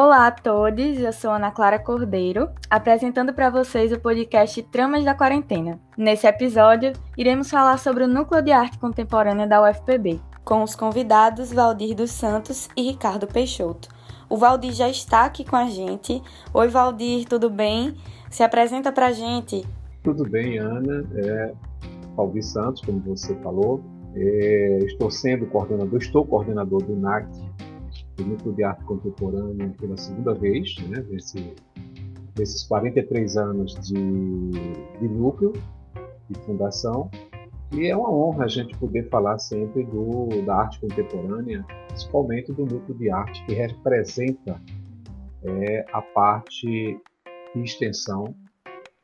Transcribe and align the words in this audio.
Olá 0.00 0.28
a 0.28 0.30
todos, 0.30 0.96
eu 0.96 1.12
sou 1.12 1.32
Ana 1.32 1.50
Clara 1.50 1.76
Cordeiro, 1.76 2.48
apresentando 2.70 3.34
para 3.34 3.50
vocês 3.50 3.90
o 3.90 3.98
podcast 3.98 4.62
Tramas 4.70 5.04
da 5.04 5.12
Quarentena. 5.12 5.80
Nesse 5.96 6.24
episódio, 6.24 6.92
iremos 7.16 7.50
falar 7.50 7.78
sobre 7.80 8.04
o 8.04 8.06
Núcleo 8.06 8.40
de 8.40 8.52
Arte 8.52 8.78
Contemporânea 8.78 9.44
da 9.44 9.60
UFPB, 9.60 10.20
com 10.44 10.62
os 10.62 10.76
convidados 10.76 11.52
Valdir 11.52 11.96
dos 11.96 12.12
Santos 12.12 12.68
e 12.76 12.82
Ricardo 12.82 13.26
Peixoto. 13.26 13.88
O 14.30 14.36
Valdir 14.36 14.70
já 14.70 14.88
está 14.88 15.24
aqui 15.24 15.44
com 15.44 15.56
a 15.56 15.66
gente. 15.66 16.22
Oi, 16.54 16.68
Valdir, 16.68 17.26
tudo 17.26 17.50
bem? 17.50 17.96
Se 18.30 18.44
apresenta 18.44 18.92
para 18.92 19.06
a 19.06 19.12
gente. 19.12 19.66
Tudo 20.04 20.22
bem, 20.30 20.58
Ana. 20.58 21.04
É, 21.16 21.52
Valdir 22.14 22.44
Santos, 22.44 22.82
como 22.82 23.00
você 23.00 23.34
falou. 23.42 23.82
É, 24.14 24.78
estou 24.84 25.10
sendo 25.10 25.44
coordenador, 25.46 25.98
estou 25.98 26.24
coordenador 26.24 26.84
do 26.84 26.94
NAC, 26.94 27.26
do 28.18 28.26
Núcleo 28.26 28.52
de 28.52 28.64
Arte 28.64 28.84
Contemporânea, 28.84 29.72
pela 29.80 29.96
segunda 29.96 30.34
vez, 30.34 30.76
né, 30.88 31.00
desse, 31.02 31.54
desses 32.34 32.64
43 32.64 33.36
anos 33.36 33.74
de, 33.74 33.94
de 33.94 35.08
núcleo, 35.08 35.52
de 36.28 36.38
fundação. 36.40 37.10
E 37.72 37.86
é 37.86 37.96
uma 37.96 38.10
honra 38.10 38.44
a 38.44 38.48
gente 38.48 38.76
poder 38.78 39.08
falar 39.08 39.38
sempre 39.38 39.84
do, 39.84 40.28
da 40.44 40.56
arte 40.56 40.80
contemporânea, 40.80 41.64
principalmente 41.88 42.52
do 42.52 42.64
núcleo 42.64 42.98
de 42.98 43.10
arte 43.10 43.44
que 43.44 43.54
representa 43.54 44.60
é, 45.44 45.84
a 45.92 46.00
parte 46.00 46.98
de 47.54 47.62
extensão 47.62 48.34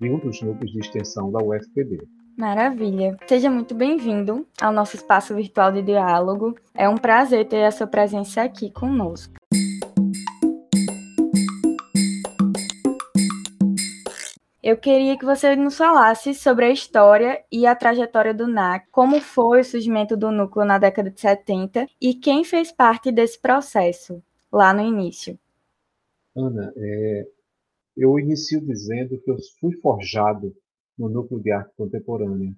e 0.00 0.10
um 0.10 0.18
dos 0.18 0.40
núcleos 0.42 0.72
de 0.72 0.80
extensão 0.80 1.30
da 1.30 1.42
UFPB. 1.42 1.98
Maravilha. 2.36 3.16
Seja 3.28 3.48
muito 3.48 3.76
bem-vindo 3.76 4.44
ao 4.60 4.72
nosso 4.72 4.96
espaço 4.96 5.34
virtual 5.36 5.70
de 5.70 5.82
diálogo. 5.82 6.56
É 6.74 6.88
um 6.88 6.96
prazer 6.96 7.46
ter 7.46 7.62
a 7.64 7.70
sua 7.70 7.86
presença 7.86 8.42
aqui 8.42 8.72
conosco. 8.72 9.32
Eu 14.60 14.76
queria 14.76 15.16
que 15.16 15.24
você 15.24 15.54
nos 15.54 15.76
falasse 15.76 16.34
sobre 16.34 16.64
a 16.64 16.70
história 16.70 17.44
e 17.52 17.66
a 17.66 17.76
trajetória 17.76 18.34
do 18.34 18.48
NAC, 18.48 18.88
como 18.90 19.20
foi 19.20 19.60
o 19.60 19.64
surgimento 19.64 20.16
do 20.16 20.32
núcleo 20.32 20.66
na 20.66 20.78
década 20.78 21.10
de 21.10 21.20
70 21.20 21.86
e 22.00 22.14
quem 22.14 22.42
fez 22.42 22.72
parte 22.72 23.12
desse 23.12 23.40
processo 23.40 24.20
lá 24.50 24.72
no 24.72 24.80
início. 24.80 25.38
Ana, 26.34 26.72
é, 26.76 27.28
eu 27.96 28.18
inicio 28.18 28.60
dizendo 28.60 29.20
que 29.20 29.30
eu 29.30 29.36
fui 29.60 29.76
forjado 29.76 30.52
no 30.98 31.08
Núcleo 31.08 31.40
de 31.40 31.50
Arte 31.50 31.74
Contemporânea, 31.76 32.54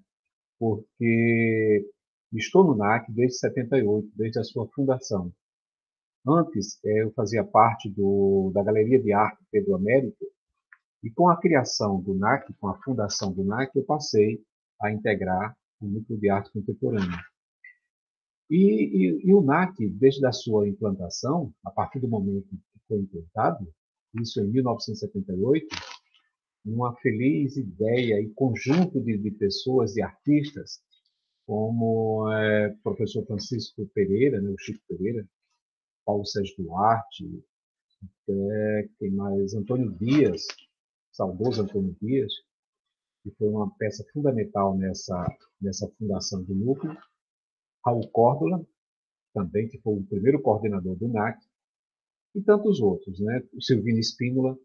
porque 0.58 1.88
estou 2.32 2.64
no 2.64 2.76
NAC 2.76 3.10
desde 3.12 3.38
78, 3.38 4.08
desde 4.14 4.38
a 4.38 4.44
sua 4.44 4.66
fundação. 4.68 5.32
Antes, 6.26 6.78
eh, 6.84 7.02
eu 7.02 7.12
fazia 7.12 7.44
parte 7.44 7.88
do, 7.88 8.50
da 8.52 8.62
Galeria 8.62 9.00
de 9.00 9.12
Arte 9.12 9.44
Pedro 9.50 9.74
Américo, 9.76 10.24
e 11.02 11.10
com 11.10 11.28
a 11.28 11.36
criação 11.40 12.00
do 12.00 12.14
NAC, 12.14 12.52
com 12.54 12.68
a 12.68 12.82
fundação 12.82 13.32
do 13.32 13.44
NAC, 13.44 13.70
eu 13.76 13.84
passei 13.84 14.42
a 14.80 14.90
integrar 14.90 15.56
o 15.80 15.86
Núcleo 15.86 16.18
de 16.18 16.28
Arte 16.28 16.50
Contemporânea. 16.52 17.20
E, 18.50 18.56
e, 18.56 19.28
e, 19.28 19.34
o 19.34 19.40
NAC, 19.40 19.88
desde 19.88 20.26
a 20.26 20.32
sua 20.32 20.68
implantação, 20.68 21.52
a 21.64 21.70
partir 21.70 22.00
do 22.00 22.08
momento 22.08 22.48
que 22.48 22.80
foi 22.88 22.98
implantado, 22.98 23.68
isso 24.20 24.40
em 24.40 24.46
1978, 24.46 25.66
uma 26.66 26.94
feliz 26.96 27.56
ideia 27.56 28.20
e 28.20 28.28
conjunto 28.30 29.00
de, 29.00 29.16
de 29.16 29.30
pessoas, 29.30 29.92
de 29.92 30.02
artistas, 30.02 30.82
como 31.46 32.28
é, 32.32 32.68
o 32.68 32.78
professor 32.78 33.24
Francisco 33.24 33.86
Pereira, 33.94 34.40
né, 34.40 34.50
o 34.50 34.58
Chico 34.58 34.82
Pereira, 34.88 35.26
Paulo 36.04 36.26
Sérgio 36.26 36.56
Duarte, 36.58 37.44
é, 38.28 38.88
quem 38.98 39.12
mais? 39.12 39.54
Antônio 39.54 39.92
Dias, 39.92 40.46
saudoso 41.12 41.62
Antônio 41.62 41.96
Dias, 42.02 42.32
que 43.22 43.30
foi 43.38 43.48
uma 43.48 43.70
peça 43.76 44.04
fundamental 44.12 44.76
nessa, 44.76 45.24
nessa 45.60 45.88
fundação 45.98 46.42
do 46.42 46.54
núcleo. 46.54 46.96
Raul 47.84 48.08
Córdola, 48.10 48.66
também, 49.32 49.68
que 49.68 49.78
foi 49.78 49.94
o 49.94 50.04
primeiro 50.04 50.42
coordenador 50.42 50.96
do 50.96 51.08
NAC, 51.08 51.38
e 52.34 52.42
tantos 52.42 52.80
outros, 52.80 53.20
né? 53.20 53.42
O 53.54 53.62
Silvino 53.62 53.98
Espínola, 53.98 54.58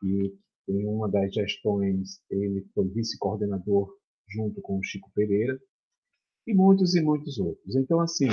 que 0.00 0.36
em 0.68 0.86
uma 0.86 1.08
das 1.08 1.32
gestões, 1.32 2.20
ele 2.30 2.66
foi 2.74 2.88
vice-coordenador 2.88 3.92
junto 4.28 4.60
com 4.60 4.78
o 4.78 4.82
Chico 4.82 5.10
Pereira, 5.14 5.58
e 6.46 6.54
muitos 6.54 6.94
e 6.94 7.02
muitos 7.02 7.38
outros. 7.38 7.76
Então, 7.76 8.00
assim, 8.00 8.28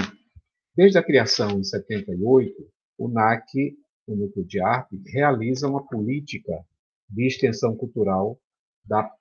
desde 0.75 0.97
a 0.97 1.03
criação 1.03 1.59
em 1.59 1.63
78, 1.63 2.53
o 2.97 3.07
NAC, 3.07 3.77
o 4.07 4.15
Núcleo 4.15 4.45
de 4.45 4.61
Arte, 4.61 5.01
realiza 5.07 5.67
uma 5.67 5.85
política 5.85 6.65
de 7.09 7.27
extensão 7.27 7.75
cultural 7.75 8.39
da 8.85 9.11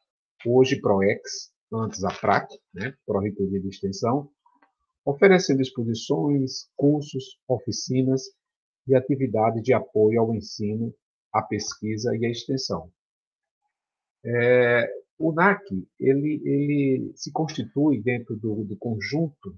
hoje 0.46 0.80
PROEX, 0.80 1.52
antes 1.72 2.04
a 2.04 2.08
PRAC, 2.08 2.48
né, 2.72 2.94
Pró-Reitoria 3.06 3.60
de 3.60 3.68
Extensão, 3.68 4.30
oferecendo 5.04 5.60
exposições, 5.60 6.68
cursos, 6.76 7.38
oficinas 7.48 8.22
e 8.86 8.94
atividades 8.94 9.62
de 9.62 9.72
apoio 9.72 10.20
ao 10.20 10.34
ensino, 10.34 10.94
à 11.32 11.42
pesquisa 11.42 12.16
e 12.16 12.24
à 12.24 12.30
extensão. 12.30 12.92
É, 14.24 14.88
o 15.18 15.32
NAC 15.32 15.62
ele, 16.00 16.40
ele 16.44 17.12
se 17.14 17.30
constitui 17.30 18.02
dentro 18.02 18.36
do, 18.36 18.64
do 18.64 18.76
conjunto 18.76 19.56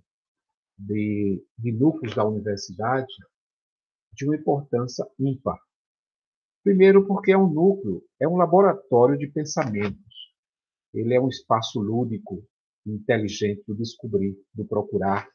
de, 0.78 1.42
de 1.58 1.72
núcleos 1.72 2.14
da 2.14 2.24
universidade 2.24 3.12
de 4.12 4.24
uma 4.24 4.36
importância 4.36 5.06
ímpar. 5.18 5.58
Primeiro, 6.62 7.06
porque 7.06 7.32
é 7.32 7.38
um 7.38 7.48
núcleo, 7.48 8.02
é 8.20 8.26
um 8.26 8.36
laboratório 8.36 9.16
de 9.16 9.28
pensamentos. 9.28 10.34
Ele 10.92 11.14
é 11.14 11.20
um 11.20 11.28
espaço 11.28 11.80
lúdico, 11.80 12.42
inteligente 12.84 13.62
do 13.66 13.74
descobrir, 13.74 14.36
do 14.54 14.64
procurar, 14.64 15.28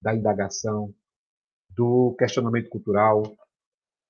da 0.00 0.14
indagação, 0.14 0.94
do 1.70 2.14
questionamento 2.18 2.68
cultural, 2.68 3.22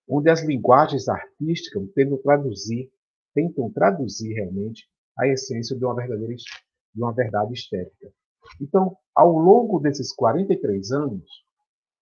onde 0.08 0.30
as 0.30 0.42
linguagens 0.42 1.08
artísticas 1.08 1.90
tentam 1.94 2.18
traduzir 2.18 2.90
tentam 3.34 3.70
traduzir 3.70 4.32
realmente 4.34 4.88
a 5.18 5.26
essência 5.28 5.76
de 5.76 5.84
uma 5.84 5.94
verdadeira 5.94 6.34
de 6.34 7.02
uma 7.02 7.12
verdade 7.12 7.52
estética. 7.54 8.12
Então, 8.60 8.96
ao 9.14 9.30
longo 9.32 9.78
desses 9.78 10.12
43 10.12 10.90
anos, 10.92 11.24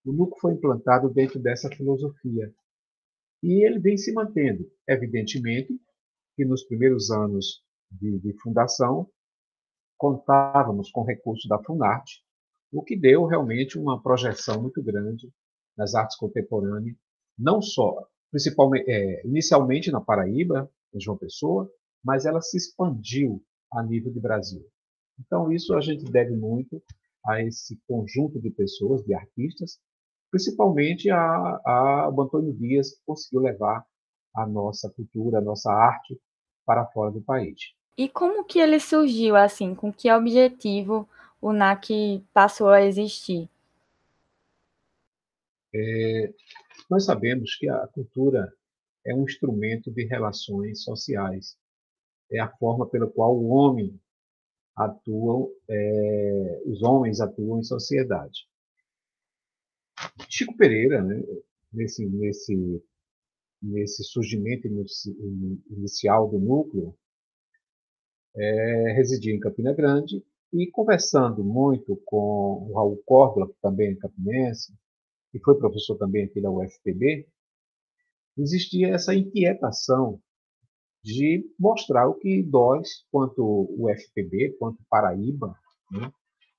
o 0.04 0.12
núcleo 0.12 0.40
foi 0.40 0.52
implantado 0.52 1.10
dentro 1.10 1.38
dessa 1.38 1.68
filosofia. 1.68 2.52
E 3.42 3.64
ele 3.64 3.78
vem 3.78 3.96
se 3.96 4.12
mantendo. 4.12 4.70
Evidentemente 4.88 5.78
que 6.34 6.44
nos 6.44 6.62
primeiros 6.62 7.10
anos 7.10 7.62
de, 7.90 8.18
de 8.20 8.32
fundação, 8.40 9.10
contávamos 9.96 10.90
com 10.90 11.02
recursos 11.02 11.48
da 11.48 11.62
Funarte, 11.62 12.22
o 12.72 12.82
que 12.82 12.96
deu 12.96 13.26
realmente 13.26 13.76
uma 13.76 14.00
projeção 14.00 14.62
muito 14.62 14.80
grande 14.82 15.28
nas 15.76 15.94
artes 15.94 16.16
contemporâneas, 16.16 16.96
não 17.36 17.60
só, 17.60 18.06
principalmente, 18.30 18.88
é, 18.88 19.26
inicialmente 19.26 19.90
na 19.90 20.00
Paraíba, 20.00 20.70
em 20.94 21.00
João 21.00 21.16
Pessoa, 21.16 21.71
mas 22.04 22.25
ela 22.26 22.41
se 22.41 22.56
expandiu 22.56 23.43
a 23.72 23.82
nível 23.82 24.12
de 24.12 24.21
Brasil. 24.21 24.65
Então, 25.19 25.53
isso 25.53 25.75
a 25.75 25.81
gente 25.81 26.04
deve 26.04 26.34
muito 26.34 26.82
a 27.26 27.43
esse 27.43 27.78
conjunto 27.87 28.41
de 28.41 28.50
pessoas, 28.50 29.04
de 29.04 29.15
artistas, 29.15 29.78
principalmente 30.31 31.10
a, 31.10 31.19
a 31.19 32.09
Antônio 32.09 32.53
Dias, 32.54 32.91
que 32.91 33.03
conseguiu 33.04 33.41
levar 33.41 33.84
a 34.34 34.47
nossa 34.47 34.91
cultura, 34.91 35.38
a 35.38 35.43
nossa 35.43 35.71
arte 35.72 36.19
para 36.65 36.87
fora 36.87 37.10
do 37.10 37.20
país. 37.20 37.72
E 37.97 38.09
como 38.09 38.44
que 38.44 38.60
ele 38.60 38.78
surgiu 38.78 39.34
assim? 39.34 39.75
Com 39.75 39.93
que 39.93 40.10
objetivo 40.10 41.09
o 41.41 41.53
NAC 41.53 42.22
passou 42.32 42.69
a 42.69 42.82
existir? 42.82 43.49
É, 45.75 46.32
nós 46.88 47.05
sabemos 47.05 47.56
que 47.56 47.69
a 47.69 47.87
cultura 47.88 48.52
é 49.08 49.14
um 49.14 49.25
instrumento 49.25 49.90
de 49.90 50.05
relações 50.05 50.82
sociais. 50.82 51.56
É 52.31 52.38
a 52.40 52.49
forma 52.49 52.87
pela 52.88 53.10
qual 53.10 53.37
o 53.37 53.49
homem 53.49 53.99
atua, 54.76 55.50
é, 55.69 56.62
os 56.66 56.82
homens 56.82 57.20
atuam 57.20 57.58
em 57.58 57.64
sociedade. 57.64 58.46
Chico 60.28 60.56
Pereira, 60.56 61.02
né, 61.02 61.20
nesse, 61.72 62.06
nesse, 62.06 62.82
nesse 63.60 64.05
surgimento 64.05 64.69
inicial 65.70 66.28
do 66.28 66.38
núcleo, 66.38 66.94
é, 68.37 68.93
residia 68.93 69.34
em 69.34 69.40
Campina 69.40 69.72
Grande 69.72 70.25
e 70.52 70.70
conversando 70.70 71.43
muito 71.43 71.96
com 72.05 72.69
o 72.69 72.72
Raul 72.75 73.02
Córdoba, 73.05 73.49
que 73.49 73.60
também 73.60 73.93
é 73.93 73.96
campinense, 73.96 74.72
e 75.34 75.38
foi 75.40 75.58
professor 75.58 75.96
também 75.96 76.25
aqui 76.25 76.40
da 76.40 76.50
UFPB, 76.50 77.26
existia 78.38 78.88
essa 78.88 79.14
inquietação 79.14 80.20
de 81.02 81.44
mostrar 81.58 82.08
o 82.08 82.14
que 82.14 82.43
nós, 82.44 83.05
quanto 83.11 83.43
o 83.43 83.88
FPB, 83.88 84.56
quanto 84.58 84.79
Paraíba, 84.88 85.55
né, 85.90 86.12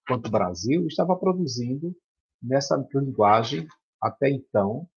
quanto 0.07 0.31
Brasil, 0.31 0.87
estava 0.87 1.15
produzindo 1.15 1.95
nessa 2.41 2.75
linguagem 2.93 3.67
até 4.01 4.29
então 4.29 4.87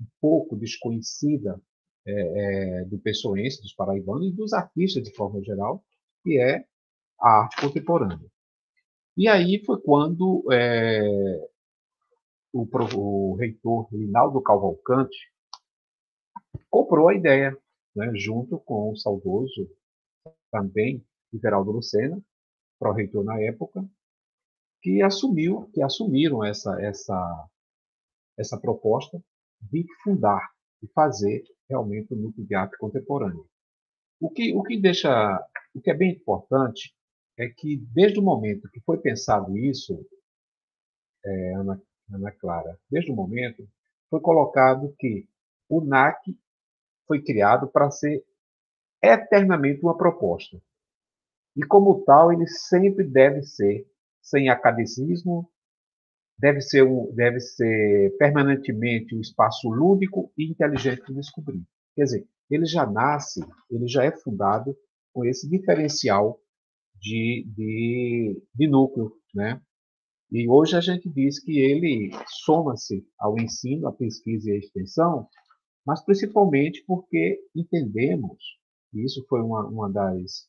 um 0.00 0.06
pouco 0.20 0.56
desconhecida 0.56 1.60
é, 2.06 2.12
é, 2.12 2.84
do 2.84 2.98
pessoense, 2.98 3.62
dos 3.62 3.74
paraibanos 3.74 4.28
e 4.28 4.36
dos 4.36 4.52
artistas 4.52 5.02
de 5.02 5.14
forma 5.14 5.42
geral, 5.42 5.82
que 6.22 6.38
é 6.38 6.64
a 7.20 7.42
arte 7.42 7.60
contemporânea. 7.60 8.30
E 9.16 9.28
aí 9.28 9.62
foi 9.64 9.80
quando 9.80 10.44
é, 10.52 11.48
o, 12.52 12.66
o, 12.96 13.34
reitor 13.36 13.88
Rinaldo 13.92 14.42
Cavalcante 14.42 15.31
comprou 16.72 17.10
a 17.10 17.14
ideia, 17.14 17.54
né, 17.94 18.10
junto 18.14 18.58
com 18.58 18.90
o 18.90 18.96
saudoso 18.96 19.70
também 20.50 21.04
Geraldo 21.34 21.70
Lucena, 21.70 22.20
pró-reitor 22.78 23.22
na 23.22 23.40
época, 23.40 23.84
que 24.80 25.02
assumiu, 25.02 25.70
que 25.72 25.82
assumiram 25.82 26.42
essa 26.42 26.80
essa 26.82 27.48
essa 28.38 28.58
proposta 28.58 29.22
de 29.60 29.86
fundar 30.02 30.50
e 30.82 30.88
fazer 30.88 31.44
realmente 31.68 32.12
o 32.12 32.16
núcleo 32.16 32.46
de 32.46 32.54
arte 32.54 32.76
contemporânea. 32.78 33.44
O 34.20 34.30
que 34.30 34.54
o 34.54 34.62
que 34.62 34.80
deixa 34.80 35.10
o 35.74 35.80
que 35.80 35.90
é 35.90 35.94
bem 35.94 36.12
importante 36.12 36.94
é 37.38 37.48
que 37.48 37.76
desde 37.94 38.18
o 38.18 38.22
momento 38.22 38.68
que 38.70 38.80
foi 38.80 38.98
pensado 38.98 39.56
isso, 39.56 40.04
é, 41.24 41.54
Ana, 41.54 41.80
Ana 42.10 42.32
Clara, 42.32 42.78
desde 42.90 43.10
o 43.10 43.14
momento 43.14 43.68
foi 44.10 44.20
colocado 44.20 44.94
que 44.98 45.26
o 45.68 45.80
NAC 45.80 46.36
foi 47.06 47.22
criado 47.22 47.68
para 47.68 47.90
ser 47.90 48.24
eternamente 49.02 49.82
uma 49.82 49.96
proposta. 49.96 50.60
E 51.56 51.64
como 51.66 52.02
tal, 52.04 52.32
ele 52.32 52.46
sempre 52.46 53.04
deve 53.04 53.42
ser 53.42 53.86
sem 54.22 54.48
academicismo, 54.48 55.50
deve 56.38 56.60
ser, 56.60 56.82
um, 56.82 57.12
deve 57.14 57.40
ser 57.40 58.16
permanentemente 58.16 59.14
um 59.14 59.20
espaço 59.20 59.68
lúdico 59.68 60.32
e 60.38 60.50
inteligente 60.50 61.04
de 61.06 61.14
descobrir. 61.14 61.62
Quer 61.94 62.04
dizer, 62.04 62.28
ele 62.50 62.66
já 62.66 62.86
nasce, 62.86 63.40
ele 63.70 63.86
já 63.86 64.04
é 64.04 64.10
fundado 64.10 64.76
com 65.12 65.24
esse 65.24 65.48
diferencial 65.48 66.40
de, 66.94 67.44
de, 67.54 68.42
de 68.54 68.68
núcleo, 68.68 69.12
né? 69.34 69.60
E 70.30 70.48
hoje 70.48 70.76
a 70.76 70.80
gente 70.80 71.10
diz 71.10 71.38
que 71.38 71.58
ele 71.58 72.10
soma-se 72.26 73.06
ao 73.18 73.38
ensino, 73.38 73.86
à 73.86 73.92
pesquisa 73.92 74.48
e 74.48 74.54
à 74.54 74.58
extensão, 74.58 75.28
mas 75.86 76.04
principalmente 76.04 76.84
porque 76.86 77.40
entendemos, 77.54 78.38
e 78.92 79.04
isso 79.04 79.24
foi 79.28 79.40
uma, 79.40 79.66
uma 79.66 79.90
das, 79.90 80.48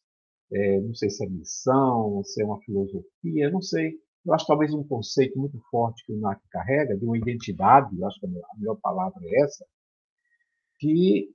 é, 0.52 0.80
não 0.82 0.94
sei 0.94 1.10
se 1.10 1.26
é 1.26 1.30
missão, 1.30 2.24
se 2.24 2.42
é 2.42 2.46
uma 2.46 2.62
filosofia, 2.62 3.50
não 3.50 3.62
sei, 3.62 3.98
eu 4.26 4.34
acho 4.34 4.46
talvez 4.46 4.74
um 4.74 4.84
conceito 4.84 5.38
muito 5.38 5.60
forte 5.70 6.06
que 6.06 6.14
o 6.14 6.20
NAC 6.20 6.42
carrega, 6.50 6.98
de 6.98 7.06
uma 7.06 7.18
identidade, 7.18 7.98
eu 7.98 8.08
acho 8.08 8.20
que 8.20 8.26
a 8.26 8.58
melhor 8.58 8.76
palavra 8.82 9.20
é 9.24 9.42
essa, 9.42 9.66
que 10.80 11.30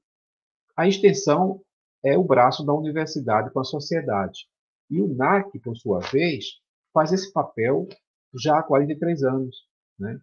a 0.76 0.86
extensão 0.86 1.60
é 2.04 2.16
o 2.16 2.24
braço 2.24 2.64
da 2.64 2.72
universidade 2.72 3.50
com 3.52 3.60
a 3.60 3.64
sociedade. 3.64 4.46
E 4.90 5.00
o 5.02 5.08
NAC, 5.08 5.58
por 5.58 5.76
sua 5.76 6.00
vez, 6.00 6.44
faz 6.92 7.12
esse 7.12 7.32
papel 7.32 7.88
já 8.34 8.58
há 8.58 8.62
43 8.62 9.22
anos. 9.24 9.56
Né? 9.98 10.18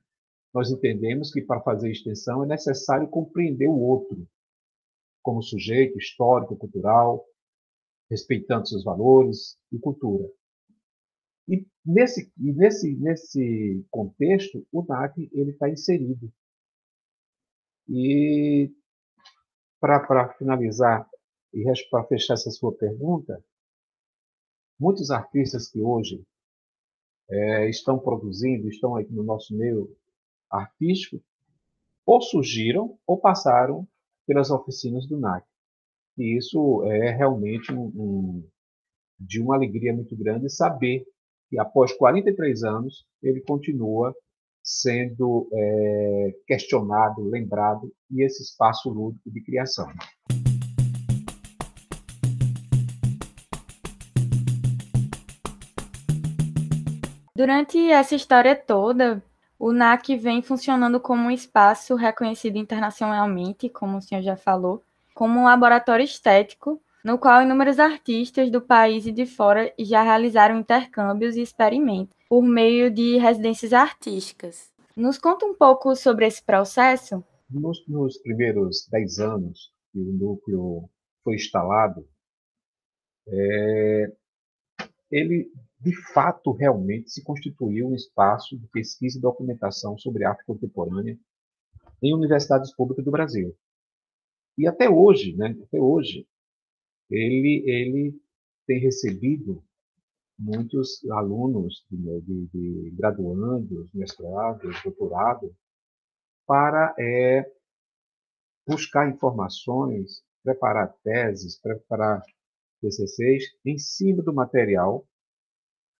Nós 0.55 0.71
entendemos 0.71 1.33
que 1.33 1.41
para 1.41 1.59
fazer 1.59 1.91
extensão 1.91 2.41
é 2.41 2.47
necessário 2.47 3.09
compreender 3.09 3.67
o 3.67 3.77
outro 3.77 4.25
como 5.21 5.43
sujeito 5.43 5.97
histórico, 5.97 6.55
cultural, 6.55 7.25
respeitando 8.09 8.65
seus 8.65 8.81
valores 8.81 9.59
e 9.69 9.77
cultura. 9.77 10.31
E 11.45 11.67
nesse, 11.85 12.31
e 12.37 12.53
nesse, 12.53 12.95
nesse 12.95 13.85
contexto, 13.91 14.65
o 14.71 14.81
NAC 14.81 15.29
está 15.33 15.69
inserido. 15.69 16.31
E 17.89 18.71
para 19.77 20.33
finalizar 20.35 21.05
e 21.53 21.65
para 21.89 22.05
fechar 22.05 22.35
essa 22.35 22.49
sua 22.49 22.73
pergunta, 22.73 23.43
muitos 24.79 25.11
artistas 25.11 25.69
que 25.69 25.81
hoje 25.81 26.25
é, 27.29 27.69
estão 27.69 27.99
produzindo, 27.99 28.69
estão 28.69 28.95
aqui 28.95 29.11
no 29.11 29.23
nosso 29.23 29.53
meio 29.53 29.93
artístico, 30.49 31.21
ou 32.05 32.21
surgiram 32.21 32.97
ou 33.05 33.19
passaram 33.19 33.87
pelas 34.27 34.51
oficinas 34.51 35.07
do 35.07 35.19
NAC. 35.19 35.45
E 36.17 36.37
isso 36.37 36.83
é 36.85 37.11
realmente 37.11 37.73
um, 37.73 37.85
um, 37.87 38.49
de 39.19 39.41
uma 39.41 39.55
alegria 39.55 39.93
muito 39.93 40.15
grande 40.15 40.49
saber 40.49 41.05
que 41.49 41.59
após 41.59 41.93
43 41.93 42.63
anos 42.63 43.05
ele 43.21 43.41
continua 43.41 44.15
sendo 44.63 45.47
é, 45.53 46.35
questionado, 46.47 47.23
lembrado 47.23 47.93
e 48.09 48.23
esse 48.23 48.41
espaço 48.41 48.89
lúdico 48.89 49.29
de 49.29 49.41
criação. 49.43 49.87
Durante 57.35 57.77
essa 57.91 58.15
história 58.15 58.55
toda, 58.55 59.21
o 59.57 59.71
NAC 59.71 60.15
vem 60.17 60.41
funcionando 60.41 60.99
como 60.99 61.27
um 61.27 61.31
espaço 61.31 61.95
reconhecido 61.95 62.57
internacionalmente, 62.57 63.69
como 63.69 63.97
o 63.97 64.01
senhor 64.01 64.21
já 64.21 64.35
falou, 64.35 64.83
como 65.13 65.39
um 65.39 65.45
laboratório 65.45 66.03
estético, 66.03 66.81
no 67.03 67.17
qual 67.17 67.41
inúmeros 67.43 67.79
artistas 67.79 68.49
do 68.49 68.59
país 68.59 69.05
e 69.05 69.11
de 69.11 69.25
fora 69.25 69.71
já 69.79 70.01
realizaram 70.01 70.59
intercâmbios 70.59 71.35
e 71.35 71.41
experimentos 71.41 72.15
por 72.27 72.41
meio 72.41 72.89
de 72.89 73.17
residências 73.17 73.73
artísticas. 73.73 74.71
Nos 74.95 75.17
conta 75.17 75.45
um 75.45 75.53
pouco 75.53 75.95
sobre 75.95 76.25
esse 76.25 76.43
processo? 76.43 77.23
Nos, 77.49 77.85
nos 77.87 78.17
primeiros 78.17 78.87
dez 78.89 79.19
anos 79.19 79.71
que 79.91 79.99
o 79.99 80.11
núcleo 80.11 80.89
foi 81.23 81.35
instalado, 81.35 82.07
é, 83.27 84.11
ele 85.11 85.51
de 85.79 85.93
fato, 86.13 86.51
realmente 86.51 87.11
se 87.11 87.23
constituiu 87.23 87.87
um 87.87 87.95
espaço 87.95 88.57
de 88.57 88.67
pesquisa 88.67 89.17
e 89.17 89.21
documentação 89.21 89.97
sobre 89.97 90.23
arte 90.23 90.45
contemporânea 90.45 91.17
em 92.01 92.13
universidades 92.13 92.73
públicas 92.73 93.03
do 93.03 93.11
Brasil. 93.11 93.55
E 94.57 94.67
até 94.67 94.89
hoje, 94.89 95.35
né, 95.35 95.55
até 95.63 95.79
hoje, 95.79 96.27
ele, 97.09 97.63
ele 97.67 98.21
tem 98.65 98.79
recebido 98.79 99.63
muitos 100.37 101.03
alunos 101.11 101.85
de, 101.89 102.21
de, 102.21 102.47
de 102.47 102.91
graduandos, 102.91 103.91
mestrados, 103.93 104.81
doutorado, 104.83 105.55
para 106.47 106.95
é, 106.99 107.51
buscar 108.67 109.09
informações, 109.09 110.23
preparar 110.43 110.93
teses, 111.03 111.59
preparar 111.59 112.21
TCCs 112.81 113.55
em 113.65 113.77
cima 113.77 114.21
do 114.21 114.33
material 114.33 115.05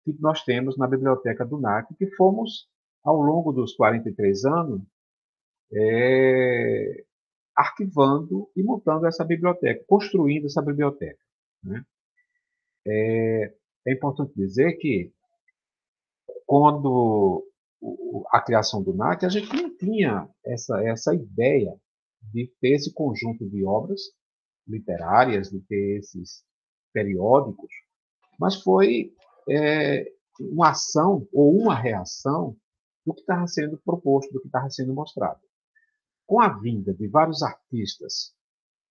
que 0.05 0.21
nós 0.21 0.43
temos 0.43 0.77
na 0.77 0.87
biblioteca 0.87 1.43
do 1.43 1.59
NAC, 1.59 1.95
que 1.95 2.05
fomos, 2.15 2.69
ao 3.03 3.19
longo 3.19 3.51
dos 3.51 3.75
43 3.75 4.45
anos, 4.45 4.81
é, 5.73 7.03
arquivando 7.55 8.49
e 8.55 8.61
montando 8.61 9.07
essa 9.07 9.25
biblioteca, 9.25 9.83
construindo 9.87 10.45
essa 10.45 10.61
biblioteca. 10.61 11.19
Né? 11.63 11.83
É, 12.87 13.53
é, 13.87 13.93
importante 13.93 14.33
dizer 14.35 14.73
que, 14.73 15.11
quando 16.45 17.43
a 18.29 18.39
criação 18.41 18.83
do 18.83 18.93
NAC, 18.93 19.25
a 19.25 19.29
gente 19.29 19.51
não 19.55 19.75
tinha 19.75 20.29
essa, 20.45 20.79
essa 20.87 21.15
ideia 21.15 21.75
de 22.31 22.51
ter 22.61 22.75
esse 22.75 22.93
conjunto 22.93 23.49
de 23.49 23.65
obras 23.65 24.01
literárias, 24.67 25.49
de 25.49 25.59
ter 25.61 25.97
esses 25.97 26.43
periódicos, 26.93 27.71
mas 28.39 28.55
foi 28.61 29.13
é, 29.49 30.11
uma 30.39 30.71
ação 30.71 31.27
ou 31.31 31.57
uma 31.57 31.75
reação 31.75 32.55
do 33.05 33.13
que 33.13 33.21
estava 33.21 33.47
sendo 33.47 33.77
proposto, 33.77 34.31
do 34.31 34.41
que 34.41 34.47
estava 34.47 34.69
sendo 34.69 34.93
mostrado. 34.93 35.39
Com 36.25 36.41
a 36.41 36.49
vinda 36.59 36.93
de 36.93 37.07
vários 37.07 37.43
artistas 37.43 38.33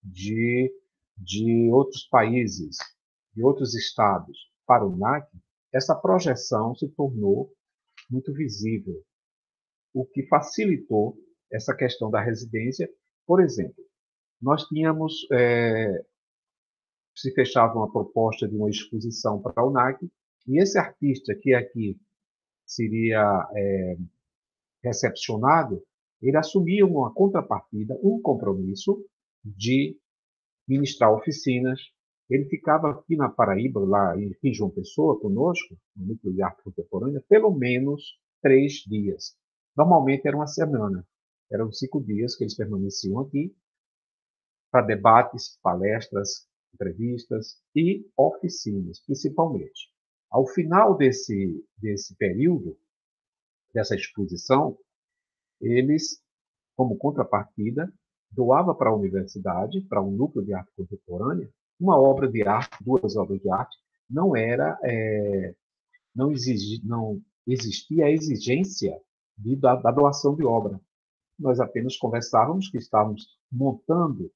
de, 0.02 0.73
de 1.16 1.70
outros 1.73 2.04
países, 2.04 2.76
de 3.34 3.42
outros 3.42 3.75
estados 3.75 4.38
para 4.66 4.87
o 4.87 4.96
NAC, 4.96 5.28
essa 5.73 5.94
projeção 5.94 6.75
se 6.75 6.88
tornou 6.90 7.52
muito 8.08 8.32
visível, 8.32 9.02
o 9.92 10.06
que 10.06 10.26
facilitou 10.28 11.16
essa 11.50 11.75
questão 11.75 12.11
da 12.11 12.20
residência. 12.20 12.88
Por 13.26 13.42
exemplo, 13.42 13.82
nós 14.40 14.64
tínhamos, 14.68 15.26
é, 15.32 16.04
se 17.16 17.32
fechava 17.32 17.75
uma 17.75 17.90
proposta 17.90 18.46
de 18.46 18.54
uma 18.56 18.70
exposição 18.70 19.40
para 19.40 19.64
o 19.64 19.70
NAC, 19.70 20.08
e 20.46 20.60
esse 20.60 20.78
artista 20.78 21.34
que 21.34 21.54
aqui 21.54 21.98
seria 22.66 23.48
é, 23.54 23.96
recepcionado, 24.82 25.82
ele 26.20 26.36
assumia 26.36 26.86
uma 26.86 27.12
contrapartida, 27.12 27.98
um 28.02 28.20
compromisso 28.20 29.04
de 29.44 29.98
ministrar 30.66 31.12
oficinas. 31.12 31.80
Ele 32.30 32.46
ficava 32.46 32.90
aqui 32.90 33.16
na 33.16 33.28
Paraíba, 33.28 33.80
lá 33.80 34.16
em 34.16 34.54
João 34.54 34.70
Pessoa, 34.70 35.20
conosco, 35.20 35.76
no 35.94 36.06
Núcleo 36.06 36.32
de 36.32 36.42
Arte 36.42 36.62
Contemporânea, 36.62 37.22
pelo 37.28 37.50
menos 37.50 38.18
três 38.42 38.84
dias. 38.86 39.36
Normalmente 39.76 40.26
era 40.26 40.36
uma 40.36 40.46
semana. 40.46 41.06
Eram 41.52 41.70
cinco 41.70 42.02
dias 42.02 42.34
que 42.34 42.44
eles 42.44 42.56
permaneciam 42.56 43.20
aqui 43.20 43.54
para 44.70 44.86
debates, 44.86 45.58
palestras, 45.62 46.48
entrevistas 46.72 47.62
e 47.76 48.10
oficinas, 48.16 49.00
principalmente. 49.04 49.93
Ao 50.34 50.44
final 50.48 50.96
desse, 50.96 51.64
desse 51.78 52.12
período, 52.16 52.76
dessa 53.72 53.94
exposição, 53.94 54.76
eles, 55.60 56.20
como 56.74 56.96
contrapartida, 56.96 57.88
doava 58.32 58.74
para 58.74 58.90
a 58.90 58.96
universidade, 58.96 59.80
para 59.82 60.02
um 60.02 60.10
núcleo 60.10 60.44
de 60.44 60.52
arte 60.52 60.72
contemporânea, 60.76 61.48
uma 61.78 61.96
obra 61.96 62.28
de 62.28 62.42
arte, 62.42 62.76
duas 62.82 63.14
obras 63.14 63.40
de 63.40 63.48
arte, 63.48 63.78
não 64.10 64.34
era, 64.34 64.76
é, 64.82 65.54
não, 66.12 66.32
exigi, 66.32 66.84
não 66.84 67.22
existia 67.46 68.06
a 68.06 68.10
exigência 68.10 69.00
de, 69.38 69.54
da, 69.54 69.76
da 69.76 69.92
doação 69.92 70.34
de 70.34 70.44
obra. 70.44 70.80
Nós 71.38 71.60
apenas 71.60 71.96
conversávamos 71.96 72.68
que 72.68 72.78
estávamos 72.78 73.38
montando 73.52 74.32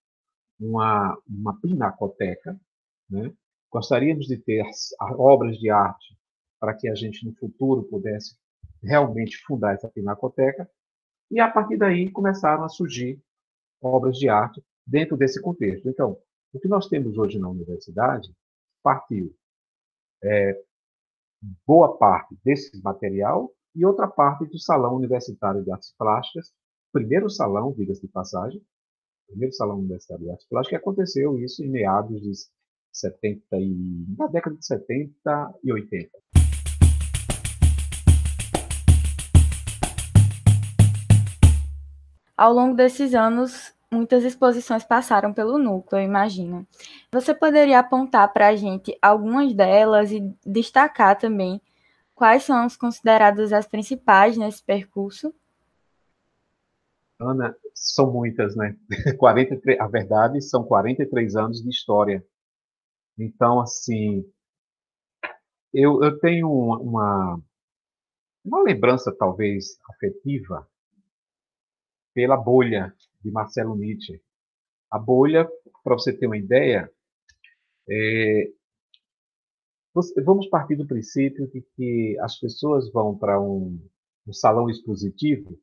uma, 0.60 1.20
uma 1.26 1.60
pinacoteca, 1.60 2.56
né? 3.10 3.34
Gostaríamos 3.70 4.26
de 4.26 4.36
ter 4.36 4.60
as, 4.66 4.94
as 5.00 5.18
obras 5.18 5.58
de 5.58 5.70
arte 5.70 6.16
para 6.60 6.74
que 6.74 6.88
a 6.88 6.94
gente 6.94 7.24
no 7.24 7.34
futuro 7.34 7.84
pudesse 7.84 8.36
realmente 8.82 9.36
fundar 9.44 9.74
essa 9.74 9.88
pinacoteca, 9.88 10.68
e 11.30 11.40
a 11.40 11.50
partir 11.50 11.76
daí 11.76 12.10
começaram 12.10 12.64
a 12.64 12.68
surgir 12.68 13.20
obras 13.80 14.16
de 14.16 14.28
arte 14.28 14.64
dentro 14.86 15.16
desse 15.16 15.40
contexto. 15.40 15.88
Então, 15.88 16.18
o 16.52 16.58
que 16.58 16.68
nós 16.68 16.88
temos 16.88 17.18
hoje 17.18 17.38
na 17.38 17.48
universidade 17.48 18.32
partiu 18.82 19.34
é, 20.22 20.60
boa 21.66 21.96
parte 21.98 22.36
desse 22.44 22.80
material 22.82 23.52
e 23.74 23.84
outra 23.84 24.08
parte 24.08 24.46
do 24.46 24.58
Salão 24.58 24.96
Universitário 24.96 25.62
de 25.62 25.70
Artes 25.70 25.94
Plásticas, 25.96 26.52
primeiro 26.92 27.28
salão, 27.28 27.72
diga-se 27.72 28.00
de 28.00 28.08
passagem, 28.08 28.64
primeiro 29.28 29.54
Salão 29.54 29.78
Universitário 29.78 30.24
de 30.24 30.30
Artes 30.30 30.48
Plásticas, 30.48 30.78
que 30.78 30.82
aconteceu 30.82 31.38
isso 31.38 31.62
em 31.62 31.68
meados 31.68 32.20
de 32.22 32.32
70 33.00 33.56
e, 33.56 34.06
na 34.16 34.26
década 34.26 34.56
de 34.56 34.66
70 34.66 35.54
e 35.62 35.72
80. 35.72 36.10
Ao 42.36 42.52
longo 42.52 42.74
desses 42.76 43.14
anos, 43.14 43.74
muitas 43.90 44.22
exposições 44.24 44.84
passaram 44.84 45.32
pelo 45.32 45.58
núcleo, 45.58 46.00
eu 46.00 46.04
imagino. 46.04 46.66
Você 47.12 47.34
poderia 47.34 47.80
apontar 47.80 48.32
para 48.32 48.48
a 48.48 48.56
gente 48.56 48.96
algumas 49.02 49.52
delas 49.52 50.12
e 50.12 50.20
destacar 50.46 51.18
também 51.18 51.60
quais 52.14 52.42
são 52.44 52.64
as 52.64 52.76
consideradas 52.76 53.52
as 53.52 53.66
principais 53.66 54.36
nesse 54.36 54.62
percurso? 54.62 55.32
Ana, 57.20 57.56
são 57.74 58.12
muitas, 58.12 58.54
né? 58.54 58.76
43, 59.18 59.80
a 59.80 59.88
verdade, 59.88 60.40
são 60.40 60.62
43 60.62 61.36
anos 61.36 61.62
de 61.62 61.68
história. 61.68 62.24
Então, 63.18 63.60
assim, 63.60 64.24
eu, 65.72 66.02
eu 66.02 66.18
tenho 66.20 66.48
uma, 66.48 67.42
uma 68.44 68.62
lembrança, 68.62 69.14
talvez, 69.16 69.76
afetiva 69.90 70.68
pela 72.14 72.36
bolha 72.36 72.94
de 73.20 73.30
Marcelo 73.30 73.76
Nietzsche. 73.76 74.22
A 74.90 74.98
bolha, 74.98 75.50
para 75.82 75.94
você 75.94 76.12
ter 76.12 76.26
uma 76.26 76.36
ideia, 76.36 76.90
é, 77.90 78.52
vamos 80.24 80.48
partir 80.48 80.76
do 80.76 80.86
princípio 80.86 81.48
de 81.48 81.60
que 81.74 82.16
as 82.20 82.38
pessoas 82.38 82.90
vão 82.92 83.18
para 83.18 83.40
um, 83.40 83.80
um 84.26 84.32
salão 84.32 84.70
expositivo 84.70 85.58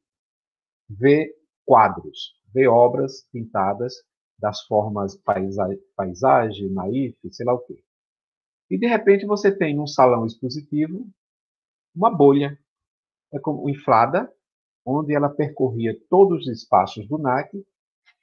ver 0.89 1.33
quadros, 1.65 2.35
ver 2.53 2.67
obras 2.67 3.27
pintadas 3.31 3.95
das 4.37 4.61
formas 4.65 5.15
paisa 5.15 5.67
paisagem, 5.95 6.69
naif, 6.69 7.17
sei 7.31 7.45
lá 7.45 7.53
o 7.53 7.59
quê. 7.59 7.81
E 8.69 8.77
de 8.77 8.87
repente 8.87 9.25
você 9.25 9.55
tem 9.55 9.79
um 9.79 9.87
salão 9.87 10.25
expositivo 10.25 11.07
uma 11.95 12.09
bolha, 12.09 12.59
é 13.31 13.39
como 13.39 13.69
inflada, 13.69 14.31
onde 14.85 15.15
ela 15.15 15.29
percorria 15.29 15.97
todos 16.09 16.41
os 16.41 16.47
espaços 16.47 17.07
do 17.07 17.17
NAC 17.17 17.65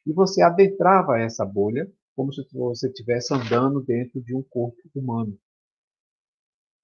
e 0.07 0.13
você 0.13 0.43
adentrava 0.43 1.19
essa 1.19 1.45
bolha 1.45 1.91
como 2.15 2.33
se 2.33 2.47
você 2.53 2.89
estivesse 2.89 3.33
andando 3.33 3.83
dentro 3.83 4.21
de 4.21 4.35
um 4.35 4.43
corpo 4.43 4.79
humano. 4.95 5.37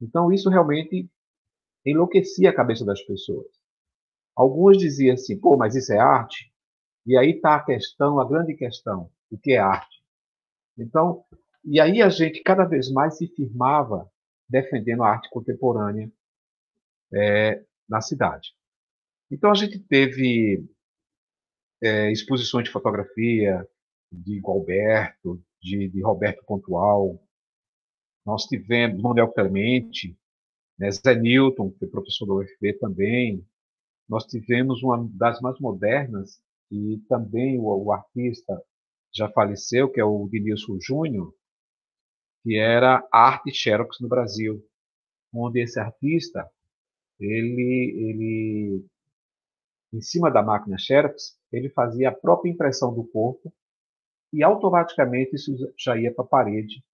Então 0.00 0.32
isso 0.32 0.48
realmente 0.48 1.08
enlouquecia 1.84 2.50
a 2.50 2.54
cabeça 2.54 2.84
das 2.84 3.02
pessoas. 3.02 3.46
Alguns 4.34 4.78
diziam 4.78 5.14
assim, 5.14 5.38
pô, 5.38 5.56
mas 5.56 5.74
isso 5.74 5.92
é 5.92 5.98
arte? 5.98 6.52
E 7.04 7.16
aí 7.16 7.32
está 7.32 7.56
a 7.56 7.64
questão, 7.64 8.18
a 8.18 8.26
grande 8.26 8.54
questão, 8.54 9.10
o 9.30 9.38
que 9.38 9.52
é 9.52 9.58
arte? 9.58 10.02
Então, 10.76 11.24
e 11.64 11.80
aí 11.80 12.00
a 12.00 12.08
gente 12.08 12.42
cada 12.42 12.64
vez 12.64 12.90
mais 12.90 13.16
se 13.18 13.26
firmava 13.28 14.10
defendendo 14.48 15.02
a 15.02 15.10
arte 15.10 15.28
contemporânea 15.30 16.10
é, 17.12 17.62
na 17.88 18.00
cidade. 18.00 18.54
Então 19.30 19.50
a 19.50 19.54
gente 19.54 19.78
teve 19.78 20.64
é, 21.82 22.10
exposições 22.10 22.64
de 22.64 22.70
fotografia 22.70 23.66
de 24.10 24.40
Gualberto, 24.40 25.42
de, 25.60 25.88
de 25.88 26.02
Roberto 26.02 26.44
Pontual. 26.44 27.22
Nós 28.24 28.44
tivemos 28.44 29.02
Manuel 29.02 29.32
Clemente, 29.32 30.16
né, 30.78 30.90
Zé 30.90 31.14
Newton, 31.14 31.70
que 31.70 31.78
foi 31.78 31.88
professor 31.88 32.26
da 32.26 32.34
UFB 32.34 32.74
também. 32.78 33.46
Nós 34.08 34.24
tivemos 34.24 34.82
uma 34.82 35.06
das 35.12 35.40
mais 35.40 35.58
modernas, 35.60 36.40
e 36.70 36.98
também 37.08 37.58
o, 37.58 37.64
o 37.64 37.92
artista 37.92 38.62
já 39.18 39.28
faleceu, 39.28 39.90
que 39.90 40.00
é 40.00 40.04
o 40.04 40.26
Vinícius 40.26 40.84
Júnior, 40.84 41.34
que 42.42 42.56
era 42.56 43.06
Arte 43.12 43.52
Xerox 43.52 43.98
no 44.00 44.08
Brasil, 44.08 44.64
onde 45.34 45.60
esse 45.60 45.78
artista 45.78 46.48
ele, 47.20 47.94
ele 47.96 48.86
em 49.92 50.00
cima 50.00 50.30
da 50.30 50.42
máquina 50.42 50.78
Xerox, 50.78 51.36
ele 51.52 51.68
fazia 51.70 52.10
a 52.10 52.14
própria 52.14 52.50
impressão 52.50 52.94
do 52.94 53.04
corpo 53.04 53.52
e 54.32 54.42
automaticamente 54.42 55.34
isso 55.34 55.52
já 55.76 55.96
ia 55.96 56.14
para 56.14 56.24
a 56.24 56.28
parede 56.28 56.84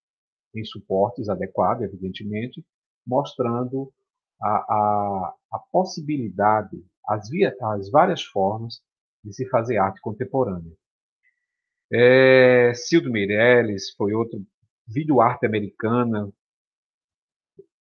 em 0.55 0.65
suportes 0.65 1.29
adequados, 1.29 1.83
evidentemente, 1.83 2.65
mostrando 3.07 3.93
a, 4.41 4.49
a, 4.49 5.35
a 5.53 5.59
possibilidade, 5.71 6.85
as, 7.07 7.29
via, 7.29 7.55
as 7.61 7.91
várias 7.91 8.23
formas 8.23 8.81
de 9.23 9.33
se 9.33 9.49
fazer 9.49 9.79
arte 9.79 10.01
contemporânea. 10.01 10.73
É, 11.97 12.75
Cildo 12.75 13.09
Meirelles 13.09 13.91
foi 13.93 14.13
outro, 14.15 14.45
vídeo 14.85 15.21
arte 15.21 15.47
americana, 15.47 16.29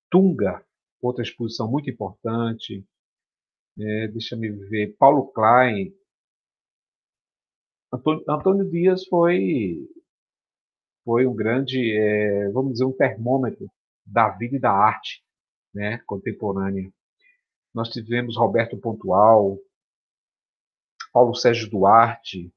Tunga, 0.07 0.63
outra 1.01 1.23
exposição 1.23 1.67
muito 1.67 1.89
importante, 1.89 2.85
é, 3.79 4.07
deixa 4.09 4.35
me 4.35 4.51
ver, 4.51 4.95
Paulo 4.99 5.31
Klein, 5.31 5.91
Antônio, 7.91 8.23
Antônio 8.29 8.69
Dias 8.69 9.03
foi 9.07 9.79
foi 11.03 11.25
um 11.25 11.33
grande, 11.33 11.97
é, 11.97 12.49
vamos 12.51 12.73
dizer, 12.73 12.85
um 12.85 12.95
termômetro 12.95 13.67
da 14.05 14.29
vida 14.29 14.57
e 14.57 14.59
da 14.59 14.71
arte 14.71 15.23
né, 15.73 15.97
contemporânea. 16.05 16.87
Nós 17.73 17.89
tivemos 17.89 18.37
Roberto 18.37 18.77
Pontual, 18.77 19.57
Paulo 21.11 21.33
Sérgio 21.33 21.67
Duarte, 21.67 22.53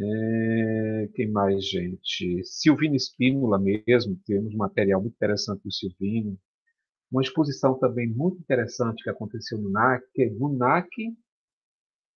é, 0.00 1.08
quem 1.14 1.30
mais, 1.30 1.68
gente? 1.68 2.44
Silvino 2.44 2.94
Espínola 2.94 3.58
mesmo, 3.58 4.16
temos 4.24 4.54
material 4.54 5.00
muito 5.00 5.14
interessante 5.14 5.62
do 5.64 5.72
Silvino. 5.72 6.38
Uma 7.10 7.22
exposição 7.22 7.78
também 7.78 8.08
muito 8.08 8.38
interessante 8.38 9.02
que 9.02 9.10
aconteceu 9.10 9.58
no 9.58 9.70
NAC, 9.70 10.04
que 10.14 10.22
é 10.22 10.30
no 10.30 10.56
NAC 10.56 10.88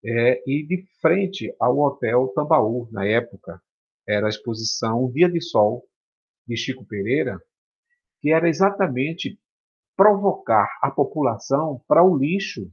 é, 0.04 0.42
e 0.46 0.66
de 0.66 0.84
frente 1.00 1.54
ao 1.58 1.78
Hotel 1.78 2.28
Tambaú, 2.34 2.88
na 2.92 3.06
época. 3.06 3.60
Era 4.06 4.26
a 4.26 4.30
exposição 4.30 5.10
Dia 5.10 5.30
de 5.30 5.40
Sol, 5.40 5.84
de 6.46 6.56
Chico 6.56 6.84
Pereira, 6.84 7.40
que 8.20 8.32
era 8.32 8.48
exatamente 8.48 9.38
provocar 9.96 10.68
a 10.82 10.90
população 10.90 11.82
para 11.86 12.02
o 12.04 12.16
lixo 12.16 12.70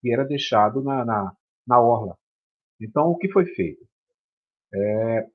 que 0.00 0.12
era 0.12 0.24
deixado 0.24 0.82
na, 0.82 1.04
na, 1.04 1.36
na 1.66 1.80
orla. 1.80 2.16
Então, 2.80 3.10
o 3.10 3.16
que 3.16 3.30
foi 3.30 3.46
feito? 3.46 3.89
É, 4.72 5.26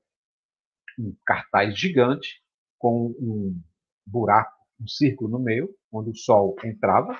um 0.98 1.14
cartaz 1.24 1.78
gigante 1.78 2.42
com 2.78 3.08
um 3.18 3.60
buraco 4.06 4.56
um 4.80 4.86
círculo 4.86 5.30
no 5.30 5.38
meio, 5.38 5.74
onde 5.90 6.10
o 6.10 6.16
sol 6.16 6.54
entrava, 6.64 7.18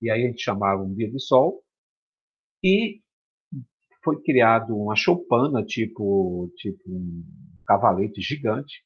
e 0.00 0.10
aí 0.10 0.24
a 0.24 0.26
gente 0.28 0.42
chamava 0.42 0.82
um 0.82 0.94
dia 0.94 1.10
de 1.10 1.20
sol, 1.20 1.62
e 2.62 3.00
foi 4.02 4.20
criado 4.22 4.76
uma 4.76 4.94
choupana, 4.94 5.64
tipo, 5.64 6.50
tipo 6.56 6.82
um 6.86 7.24
cavalete 7.66 8.20
gigante, 8.20 8.84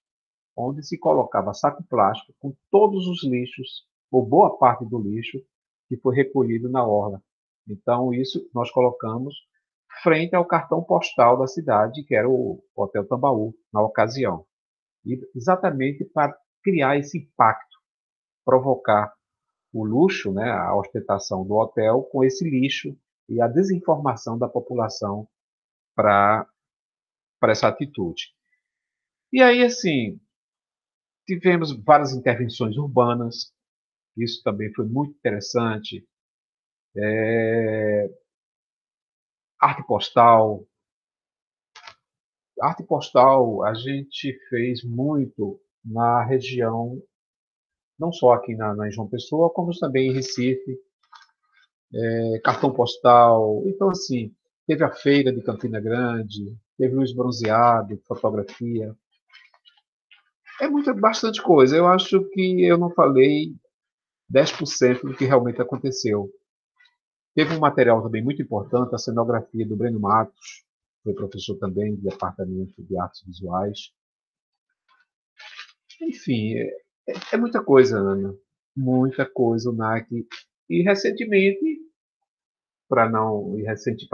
onde 0.56 0.86
se 0.86 0.98
colocava 0.98 1.54
saco 1.54 1.82
plástico 1.84 2.34
com 2.38 2.54
todos 2.70 3.06
os 3.06 3.24
lixos, 3.24 3.86
ou 4.10 4.24
boa 4.24 4.58
parte 4.58 4.84
do 4.84 4.98
lixo, 4.98 5.38
que 5.88 5.96
foi 5.96 6.14
recolhido 6.14 6.68
na 6.68 6.86
orla. 6.86 7.22
Então, 7.66 8.12
isso 8.12 8.48
nós 8.54 8.70
colocamos 8.70 9.34
frente 10.02 10.34
ao 10.34 10.46
cartão 10.46 10.82
postal 10.82 11.38
da 11.38 11.46
cidade, 11.46 12.04
que 12.04 12.14
era 12.14 12.28
o 12.28 12.62
Hotel 12.74 13.06
Tambaú, 13.06 13.54
na 13.72 13.82
ocasião. 13.82 14.46
E 15.04 15.18
exatamente 15.34 16.04
para 16.04 16.36
criar 16.62 16.96
esse 16.96 17.18
impacto, 17.18 17.76
provocar 18.44 19.12
o 19.72 19.84
luxo, 19.84 20.32
né, 20.32 20.50
a 20.50 20.76
ostentação 20.76 21.44
do 21.46 21.54
hotel 21.54 22.02
com 22.04 22.22
esse 22.22 22.48
lixo 22.48 22.96
e 23.28 23.40
a 23.40 23.48
desinformação 23.48 24.38
da 24.38 24.48
população 24.48 25.26
para 25.94 26.46
essa 27.44 27.68
atitude. 27.68 28.34
E 29.32 29.42
aí, 29.42 29.62
assim, 29.62 30.20
tivemos 31.26 31.72
várias 31.84 32.12
intervenções 32.12 32.76
urbanas, 32.76 33.52
isso 34.16 34.42
também 34.42 34.72
foi 34.74 34.84
muito 34.84 35.12
interessante. 35.12 36.06
É... 36.96 38.10
Arte 39.62 39.84
postal. 39.86 40.66
Arte 42.60 42.82
postal 42.82 43.64
a 43.64 43.72
gente 43.74 44.36
fez 44.48 44.82
muito 44.82 45.60
na 45.84 46.24
região, 46.24 47.00
não 47.96 48.12
só 48.12 48.32
aqui 48.32 48.56
na, 48.56 48.74
na 48.74 48.90
João 48.90 49.08
Pessoa, 49.08 49.50
como 49.50 49.70
também 49.78 50.10
em 50.10 50.12
Recife, 50.12 50.76
é, 51.94 52.40
cartão 52.40 52.72
postal. 52.72 53.62
Então, 53.66 53.90
assim, 53.90 54.34
teve 54.66 54.82
a 54.82 54.90
feira 54.90 55.32
de 55.32 55.40
Campina 55.42 55.80
Grande, 55.80 56.56
teve 56.76 56.96
luz 56.96 57.14
bronzeado, 57.14 58.02
fotografia. 58.04 58.96
É 60.60 60.68
muito, 60.68 60.92
bastante 60.94 61.40
coisa. 61.40 61.76
Eu 61.76 61.86
acho 61.86 62.28
que 62.30 62.64
eu 62.64 62.76
não 62.76 62.90
falei 62.90 63.54
10% 64.28 65.02
do 65.02 65.16
que 65.16 65.24
realmente 65.24 65.62
aconteceu. 65.62 66.28
Teve 67.34 67.54
um 67.54 67.60
material 67.60 68.02
também 68.02 68.22
muito 68.22 68.42
importante, 68.42 68.94
a 68.94 68.98
cenografia 68.98 69.66
do 69.66 69.76
Breno 69.76 69.98
Matos, 69.98 70.64
foi 71.02 71.14
professor 71.14 71.56
também 71.58 71.94
do 71.94 72.02
Departamento 72.02 72.82
de 72.82 72.98
Artes 72.98 73.22
Visuais. 73.26 73.92
Enfim, 76.00 76.54
é, 76.56 77.14
é 77.32 77.36
muita 77.36 77.62
coisa, 77.62 77.98
Ana. 77.98 78.34
Muita 78.76 79.26
coisa 79.26 79.70
o 79.70 79.72
NAC. 79.72 80.26
E 80.68 80.82
recentemente, 80.82 81.80
para 82.88 83.08
não, 83.10 83.56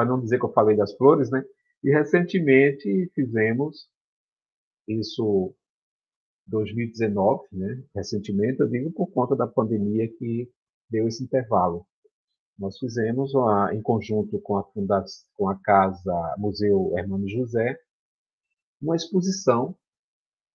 não 0.06 0.20
dizer 0.20 0.38
que 0.38 0.44
eu 0.44 0.52
falei 0.52 0.76
das 0.76 0.94
flores, 0.96 1.30
né? 1.30 1.44
E 1.82 1.90
recentemente 1.90 3.10
fizemos 3.14 3.88
isso 4.86 5.54
2019, 6.46 7.46
né? 7.52 7.84
Recentemente, 7.94 8.60
eu 8.60 8.68
digo 8.68 8.90
por 8.90 9.08
conta 9.08 9.36
da 9.36 9.46
pandemia 9.46 10.08
que 10.08 10.50
deu 10.90 11.06
esse 11.06 11.22
intervalo. 11.22 11.86
Nós 12.58 12.78
fizemos, 12.78 13.34
uma, 13.34 13.72
em 13.72 13.80
conjunto 13.80 14.40
com 14.40 14.56
a, 14.56 14.64
fundação, 14.64 15.26
com 15.36 15.48
a 15.48 15.56
Casa 15.56 16.34
Museu 16.38 16.92
Hermano 16.96 17.28
José, 17.28 17.78
uma 18.82 18.96
exposição 18.96 19.76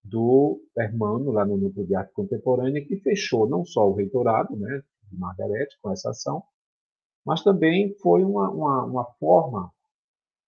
do 0.02 0.60
Hermano, 0.76 1.30
lá 1.30 1.46
no 1.46 1.56
Núcleo 1.56 1.86
de 1.86 1.94
Arte 1.94 2.12
Contemporânea, 2.12 2.84
que 2.84 2.96
fechou 2.96 3.48
não 3.48 3.64
só 3.64 3.88
o 3.88 3.94
reitorado 3.94 4.54
né, 4.54 4.82
de 5.10 5.16
Margarete 5.18 5.78
com 5.80 5.90
essa 5.90 6.10
ação, 6.10 6.42
mas 7.24 7.42
também 7.42 7.94
foi 8.00 8.22
uma, 8.22 8.50
uma, 8.50 8.84
uma 8.84 9.04
forma 9.18 9.72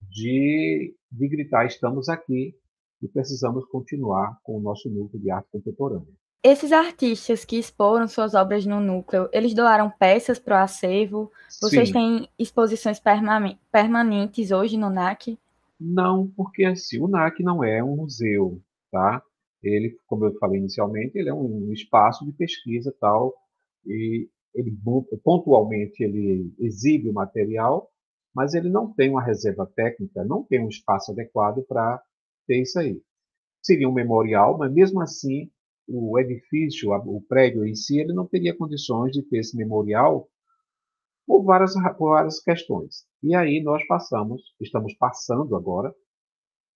de, 0.03 0.95
de 1.11 1.29
gritar: 1.29 1.65
estamos 1.65 2.11
aqui 2.11 2.55
e 3.01 3.09
precisamos 3.09 3.65
continuar 3.67 4.39
com 4.43 4.59
o 4.59 4.61
nosso 4.61 4.91
núcleo 4.91 5.23
de 5.23 5.31
arte 5.31 5.49
contemporânea. 5.51 6.15
Esses 6.43 6.71
artistas 6.71 7.45
que 7.45 7.59
exporam 7.59 8.07
suas 8.07 8.35
obras 8.35 8.65
no 8.65 8.81
núcleo, 8.81 9.29
eles 9.33 9.53
doaram 9.53 9.91
peças 9.91 10.39
para 10.39 10.61
o 10.61 10.63
acervo? 10.63 11.33
Vocês 11.61 11.89
Sim. 11.89 11.95
têm 11.95 12.29
exposições 12.39 13.01
permanentes 13.73 14.53
hoje 14.53 14.77
no 14.77 14.89
NAC? 14.89 15.39
Não, 15.81 16.29
porque 16.37 16.65
assim, 16.65 17.01
o 17.01 17.09
NAC 17.09 17.43
não 17.43 17.65
é 17.65 17.83
um 17.83 17.97
museu, 17.97 18.61
tá? 18.93 19.23
Ele, 19.63 19.99
como 20.07 20.27
eu 20.27 20.39
falei 20.39 20.61
inicialmente, 20.61 21.19
ele 21.19 21.29
é 21.29 21.35
um 21.35 21.73
espaço 21.73 22.25
de 22.25 22.33
pesquisa 22.33 22.95
tal, 23.01 23.35
e 23.85 24.29
ele 24.55 24.73
pontualmente 25.25 26.03
ele 26.05 26.55
exibe 26.61 27.11
o 27.11 27.13
material, 27.13 27.91
mas 28.33 28.55
ele 28.55 28.69
não 28.69 28.93
tem 28.93 29.11
uma 29.11 29.23
reserva 29.23 29.67
técnica, 29.67 30.25
não 30.25 30.45
tem 30.45 30.65
um 30.65 30.69
espaço 30.69 31.11
adequado 31.11 31.63
para 31.67 32.01
ter 32.47 32.63
isso 32.63 32.79
aí. 32.79 33.03
Seria 33.61 33.89
um 33.89 33.93
memorial, 33.93 34.57
mas 34.57 34.73
mesmo 34.73 35.01
assim 35.01 35.51
o 35.89 36.19
edifício, 36.19 36.91
o 36.93 37.21
prédio 37.23 37.65
em 37.67 37.75
si, 37.75 37.99
ele 38.01 38.13
não 38.13 38.27
teria 38.27 38.57
condições 38.57 39.13
de 39.13 39.23
ter 39.23 39.39
esse 39.39 39.57
memorial 39.57 40.29
por 41.27 41.43
várias, 41.45 41.75
por 41.97 42.11
várias 42.11 42.41
questões. 42.41 43.07
E 43.23 43.35
aí 43.35 43.63
nós 43.63 43.87
passamos, 43.87 44.55
estamos 44.61 44.95
passando 44.95 45.57
agora 45.57 45.95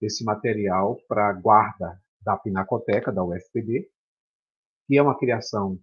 esse 0.00 0.24
material 0.24 0.98
para 1.08 1.28
a 1.28 1.32
guarda 1.32 2.00
da 2.22 2.36
Pinacoteca, 2.36 3.12
da 3.12 3.24
UFPB, 3.24 3.88
que 4.86 4.96
é 4.96 5.02
uma 5.02 5.18
criação 5.18 5.78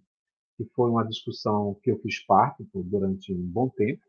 que 0.56 0.64
foi 0.74 0.90
uma 0.90 1.06
discussão 1.06 1.78
que 1.82 1.90
eu 1.90 1.98
fiz 2.00 2.24
parte 2.26 2.64
por, 2.64 2.82
durante 2.82 3.32
um 3.32 3.40
bom 3.40 3.68
tempo 3.68 4.02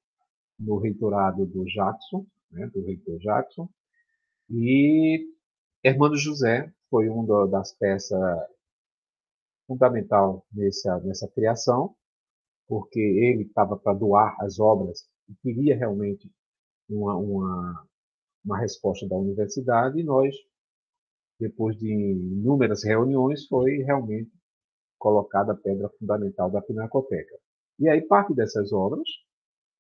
no 0.59 0.77
reitorado 0.77 1.45
do 1.45 1.63
Jackson, 1.65 2.25
né, 2.51 2.67
do 2.67 2.83
reitor 2.83 3.17
Jackson, 3.19 3.69
e 4.49 5.27
Hermano 5.83 6.17
José 6.17 6.73
foi 6.89 7.07
uma 7.07 7.47
das 7.47 7.71
peças 7.73 8.19
fundamental 9.69 10.43
nessa, 10.51 10.99
nessa 11.01 11.27
criação, 11.27 11.95
porque 12.67 12.99
ele 12.99 13.43
estava 13.43 13.77
para 13.77 13.93
doar 13.93 14.35
as 14.41 14.59
obras 14.59 15.07
e 15.29 15.35
queria 15.35 15.77
realmente 15.77 16.27
uma, 16.89 17.15
uma, 17.15 17.87
uma 18.43 18.57
resposta 18.57 19.07
da 19.07 19.15
universidade, 19.15 19.99
e 19.99 20.03
nós, 20.03 20.35
depois 21.39 21.77
de 21.77 21.87
inúmeras 21.87 22.83
reuniões, 22.83 23.45
foi 23.47 23.77
realmente 23.83 24.31
colocada 24.97 25.53
a 25.53 25.55
pedra 25.55 25.87
fundamental 25.99 26.49
da 26.49 26.61
Pinacoteca. 26.61 27.37
E 27.77 27.87
aí 27.87 28.01
parte 28.01 28.33
dessas 28.33 28.73
obras 28.73 29.07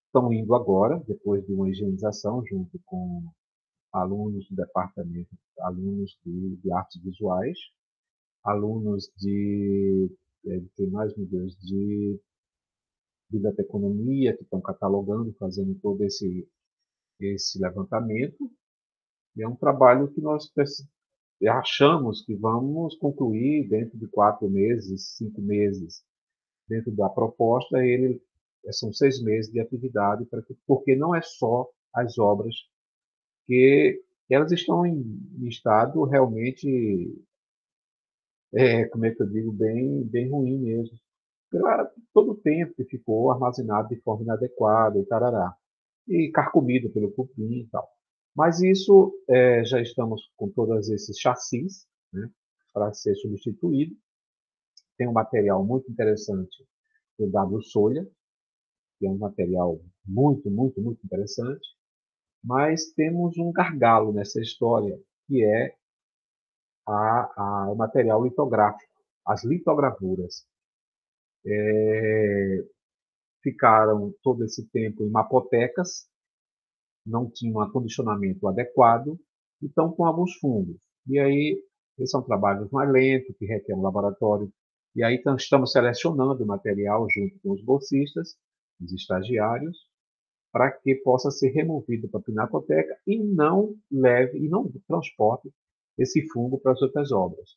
estão 0.05 0.31
indo 0.31 0.53
agora, 0.53 1.03
depois 1.07 1.43
de 1.45 1.51
uma 1.51 1.67
higienização, 1.67 2.45
junto 2.45 2.79
com 2.85 3.23
alunos 3.91 4.47
do 4.49 4.55
departamento, 4.55 5.35
alunos 5.59 6.15
de, 6.23 6.57
de 6.57 6.71
artes 6.71 7.01
visuais, 7.01 7.57
alunos 8.43 9.11
de, 9.17 10.09
é, 10.45 10.59
de 10.77 10.87
mais, 10.87 11.15
meu 11.15 11.25
Deus, 11.27 11.55
de 11.59 12.19
biblioteconomia, 13.29 14.35
que 14.35 14.43
estão 14.43 14.61
catalogando, 14.61 15.33
fazendo 15.33 15.75
todo 15.75 16.03
esse, 16.03 16.47
esse 17.19 17.59
levantamento. 17.59 18.51
E 19.35 19.43
é 19.43 19.47
um 19.47 19.55
trabalho 19.55 20.11
que 20.11 20.21
nós 20.21 20.51
achamos 21.47 22.23
que 22.25 22.35
vamos 22.35 22.95
concluir 22.95 23.69
dentro 23.69 23.97
de 23.97 24.07
quatro 24.07 24.49
meses, 24.49 25.15
cinco 25.15 25.41
meses. 25.41 26.03
Dentro 26.67 26.91
da 26.91 27.09
proposta, 27.09 27.83
ele 27.83 28.21
são 28.71 28.91
seis 28.91 29.21
meses 29.21 29.51
de 29.51 29.59
atividade, 29.59 30.27
porque 30.67 30.95
não 30.95 31.15
é 31.15 31.21
só 31.21 31.67
as 31.93 32.17
obras 32.17 32.55
que 33.45 34.03
elas 34.29 34.51
estão 34.51 34.85
em 34.85 35.47
estado 35.47 36.03
realmente 36.03 37.25
é, 38.53 38.85
como 38.85 39.05
é 39.05 39.13
que 39.13 39.21
eu 39.21 39.27
digo, 39.27 39.51
bem, 39.51 40.03
bem 40.03 40.29
ruim 40.29 40.57
mesmo. 40.59 40.97
Claro, 41.51 41.89
todo 42.13 42.31
o 42.31 42.37
tempo 42.37 42.73
que 42.75 42.83
ficou 42.85 43.31
armazenado 43.31 43.89
de 43.89 44.01
forma 44.01 44.23
inadequada 44.23 44.99
e 44.99 45.05
tarará. 45.05 45.55
E 46.07 46.31
carcomido 46.31 46.89
pelo 46.89 47.11
cupim 47.11 47.61
e 47.61 47.67
tal. 47.67 47.87
Mas 48.35 48.61
isso 48.61 49.13
é, 49.27 49.63
já 49.65 49.81
estamos 49.81 50.31
com 50.37 50.49
todos 50.49 50.89
esses 50.89 51.19
chassis 51.19 51.87
né, 52.13 52.29
para 52.73 52.93
ser 52.93 53.15
substituído. 53.15 53.95
Tem 54.97 55.07
um 55.07 55.13
material 55.13 55.63
muito 55.65 55.91
interessante 55.91 56.65
do 57.17 57.29
W 57.29 57.61
Solha, 57.61 58.07
que 58.97 59.05
é 59.05 59.09
um 59.09 59.17
material 59.17 59.79
muito, 60.05 60.49
muito, 60.49 60.81
muito 60.81 61.03
interessante. 61.05 61.67
Mas 62.43 62.91
temos 62.93 63.37
um 63.37 63.51
gargalo 63.51 64.13
nessa 64.13 64.39
história, 64.39 64.99
que 65.27 65.43
é 65.43 65.75
a, 66.89 67.69
a, 67.71 67.75
material 67.75 68.23
litográfico, 68.23 68.91
as 69.25 69.43
litogravuras. 69.43 70.45
É, 71.45 72.65
ficaram 73.41 74.13
todo 74.21 74.43
esse 74.43 74.67
tempo 74.69 75.03
em 75.03 75.09
mapotecas, 75.09 76.07
não 77.05 77.29
tinham 77.29 77.61
acondicionamento 77.61 78.47
adequado, 78.47 79.17
e 79.61 79.67
estão 79.67 79.91
com 79.91 80.05
alguns 80.05 80.35
fungos. 80.35 80.77
E 81.07 81.19
aí, 81.19 81.61
esses 81.97 82.11
são 82.11 82.21
trabalhos 82.21 82.69
mais 82.71 82.89
lentos, 82.91 83.35
que 83.37 83.45
requer 83.45 83.75
um 83.75 83.81
laboratório. 83.81 84.51
E 84.95 85.03
aí 85.03 85.21
estamos 85.37 85.71
selecionando 85.71 86.43
o 86.43 86.47
material 86.47 87.07
junto 87.09 87.39
com 87.39 87.51
os 87.51 87.63
bolsistas, 87.63 88.35
os 88.81 88.91
estagiários, 88.91 89.77
para 90.51 90.71
que 90.71 90.95
possa 90.95 91.29
ser 91.29 91.49
removido 91.49 92.09
para 92.09 92.19
a 92.19 92.23
pinacoteca 92.23 92.97
e 93.05 93.17
não 93.19 93.75
leve 93.91 94.39
e 94.39 94.49
não 94.49 94.71
transporte 94.87 95.51
esse 95.99 96.27
fungo 96.29 96.57
para 96.59 96.71
as 96.71 96.81
outras 96.81 97.11
obras. 97.11 97.49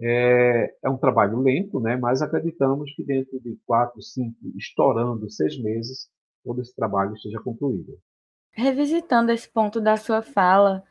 É, 0.00 0.74
é, 0.84 0.88
um 0.88 0.96
trabalho 0.96 1.40
lento, 1.40 1.80
né, 1.80 1.96
mas 1.96 2.22
acreditamos 2.22 2.94
que 2.94 3.02
dentro 3.02 3.40
de 3.40 3.58
quatro, 3.66 4.00
cinco, 4.00 4.36
estourando 4.56 5.28
seis 5.28 5.60
meses, 5.60 6.08
todo 6.44 6.60
esse 6.60 6.74
trabalho 6.74 7.14
esteja 7.14 7.40
concluído. 7.40 7.98
revisitando 8.52 9.32
esse 9.32 9.48
ponto 9.48 9.80
da 9.80 9.96
sua 9.96 10.22
fala, 10.22 10.84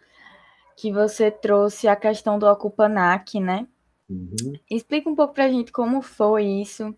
que 0.76 0.92
você 0.92 1.32
trouxe 1.32 1.88
a 1.88 1.96
questão 1.96 2.38
do 2.38 2.46
Ocupanac, 2.46 3.40
né? 3.40 3.68
Uhum. 4.10 4.54
Explica 4.70 5.10
um 5.10 5.16
pouco 5.16 5.34
para 5.34 5.46
a 5.46 5.50
gente 5.50 5.72
como 5.72 6.02
foi 6.02 6.46
isso. 6.46 6.96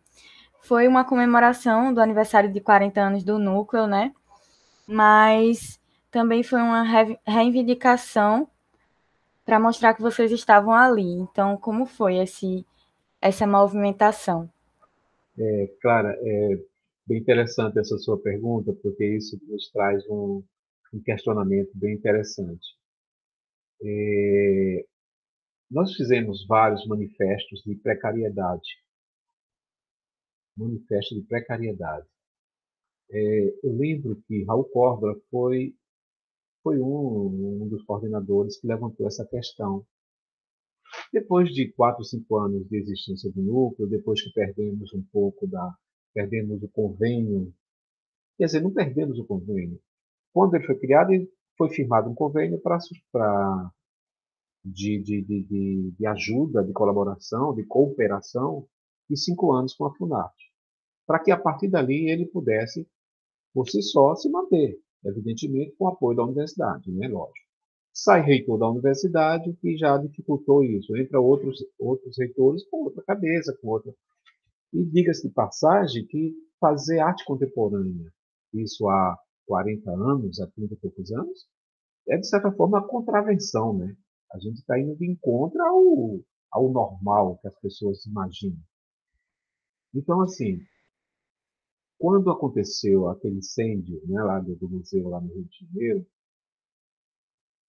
Foi 0.62 0.88
uma 0.88 1.06
comemoração 1.06 1.94
do 1.94 2.02
aniversário 2.02 2.52
de 2.52 2.60
40 2.60 3.02
anos 3.02 3.24
do 3.24 3.40
núcleo, 3.40 3.88
né? 3.88 4.14
Mas 4.88 5.80
também 6.12 6.44
foi 6.44 6.60
uma 6.62 6.84
reivindicação 7.26 8.48
para 9.50 9.60
mostrar 9.60 9.96
que 9.96 10.02
vocês 10.04 10.32
estavam 10.32 10.72
ali. 10.72 11.12
Então, 11.12 11.58
como 11.58 11.84
foi 11.84 12.18
esse, 12.18 12.64
essa 13.20 13.48
movimentação? 13.48 14.48
É, 15.36 15.74
Clara, 15.82 16.16
é 16.22 16.64
bem 17.08 17.18
interessante 17.18 17.80
essa 17.80 17.98
sua 17.98 18.22
pergunta, 18.22 18.72
porque 18.84 19.04
isso 19.04 19.40
nos 19.48 19.72
traz 19.72 20.08
um, 20.08 20.44
um 20.94 21.02
questionamento 21.02 21.72
bem 21.74 21.96
interessante. 21.96 22.78
É, 23.84 24.86
nós 25.72 25.96
fizemos 25.96 26.46
vários 26.46 26.86
manifestos 26.86 27.64
de 27.64 27.74
precariedade. 27.74 28.78
Manifesto 30.56 31.16
de 31.16 31.22
precariedade. 31.22 32.06
É, 33.12 33.54
eu 33.64 33.76
lembro 33.76 34.22
que 34.28 34.44
Raul 34.44 34.66
Córdoba 34.66 35.20
foi, 35.32 35.74
foi 36.64 36.80
um, 36.80 37.64
um 37.64 37.68
dos 37.68 37.84
coordenadores 37.84 38.60
que 38.60 38.68
levantou 38.68 39.08
essa 39.08 39.26
questão. 39.26 39.86
Depois 41.14 41.50
de 41.54 41.72
quatro, 41.72 42.04
cinco 42.04 42.38
anos 42.38 42.68
de 42.68 42.78
existência 42.78 43.32
do 43.32 43.42
núcleo, 43.42 43.88
depois 43.88 44.22
que 44.22 44.32
perdemos 44.32 44.94
um 44.94 45.04
pouco 45.12 45.48
da. 45.48 45.76
perdemos 46.14 46.62
o 46.64 46.68
convênio, 46.70 47.54
quer 48.38 48.46
dizer, 48.46 48.62
não 48.62 48.72
perdemos 48.72 49.18
o 49.20 49.26
convênio. 49.26 49.80
Quando 50.34 50.56
ele 50.56 50.66
foi 50.66 50.78
criado, 50.78 51.12
foi 51.58 51.70
firmado 51.70 52.10
um 52.10 52.16
convênio 52.16 52.60
para 52.60 53.72
de, 54.64 55.02
de, 55.02 55.22
de, 55.22 55.92
de, 55.92 56.06
ajuda, 56.06 56.64
de 56.64 56.74
colaboração, 56.74 57.54
de 57.56 57.64
cooperação, 57.66 58.68
de 59.10 59.18
cinco 59.18 59.52
anos 59.52 59.74
com 59.74 59.86
a 59.86 59.96
FUNAT, 59.96 60.34
para 61.08 61.20
que 61.20 61.32
a 61.32 61.38
partir 61.38 61.70
dali 61.70 62.10
ele 62.10 62.26
pudesse, 62.26 62.88
por 63.54 63.68
si 63.70 63.82
só, 63.82 64.16
se 64.16 64.30
manter, 64.30 64.80
evidentemente 65.06 65.76
com 65.78 65.88
apoio 65.88 66.18
da 66.18 66.24
universidade, 66.24 66.92
né, 66.92 67.08
lógico. 67.08 67.48
Sai 67.94 68.22
reitor 68.22 68.58
da 68.58 68.70
universidade, 68.70 69.54
que 69.62 69.78
já 69.78 69.98
dificultou 69.98 70.64
isso, 70.64 70.96
entra 70.96 71.20
outros, 71.20 71.60
outros 71.78 72.18
reitores 72.18 72.64
com 72.70 72.84
outra 72.84 73.04
cabeça, 73.04 73.58
com 73.62 73.70
outra. 73.70 73.94
E 74.72 74.86
diga-se 74.86 75.28
de 75.28 75.34
passagem 75.34 76.06
que 76.06 76.34
fazer 76.60 77.00
arte 77.00 77.26
contemporânea, 77.26 78.12
isso 78.54 78.88
há 78.88 79.18
40 79.48 79.92
anos, 79.92 80.40
há 80.40 80.48
30 80.48 80.74
e 80.74 80.78
poucos 80.78 81.12
anos, 81.12 81.48
é 82.08 82.18
de 82.18 82.28
certa 82.28 82.52
forma 82.52 82.80
a 82.80 82.88
contravenção, 82.88 83.78
né? 83.78 83.96
A 84.32 84.40
gente 84.40 84.60
está 84.60 84.80
indo 84.80 84.96
de 84.96 85.10
encontro 85.10 85.62
ao, 85.62 86.20
ao 86.52 86.72
normal 86.72 87.38
que 87.38 87.48
as 87.48 87.60
pessoas 87.60 88.06
imaginam. 88.06 88.60
Então, 89.94 90.22
assim, 90.22 90.60
quando 92.00 92.32
aconteceu 92.32 93.10
aquele 93.10 93.40
incêndio 93.40 94.02
né, 94.08 94.24
lá 94.24 94.40
do, 94.40 94.70
museu 94.70 95.10
lá 95.10 95.20
no 95.20 95.28
Rio 95.28 95.44
de 95.44 95.66
Janeiro, 95.66 96.08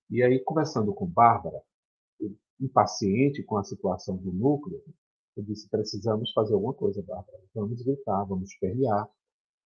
e 0.09 0.23
aí 0.23 0.39
conversando 0.39 0.95
com 0.95 1.05
Bárbara, 1.05 1.61
impaciente 2.61 3.43
com 3.43 3.57
a 3.57 3.65
situação 3.65 4.17
do 4.17 4.33
núcleo, 4.33 4.81
eu 5.37 5.43
disse, 5.43 5.69
precisamos 5.69 6.33
fazer 6.33 6.55
alguma 6.55 6.75
coisa, 6.75 7.03
Bárbara. 7.03 7.43
Vamos 7.55 7.83
gritar, 7.83 8.25
vamos 8.25 8.55
perrear, 8.57 9.09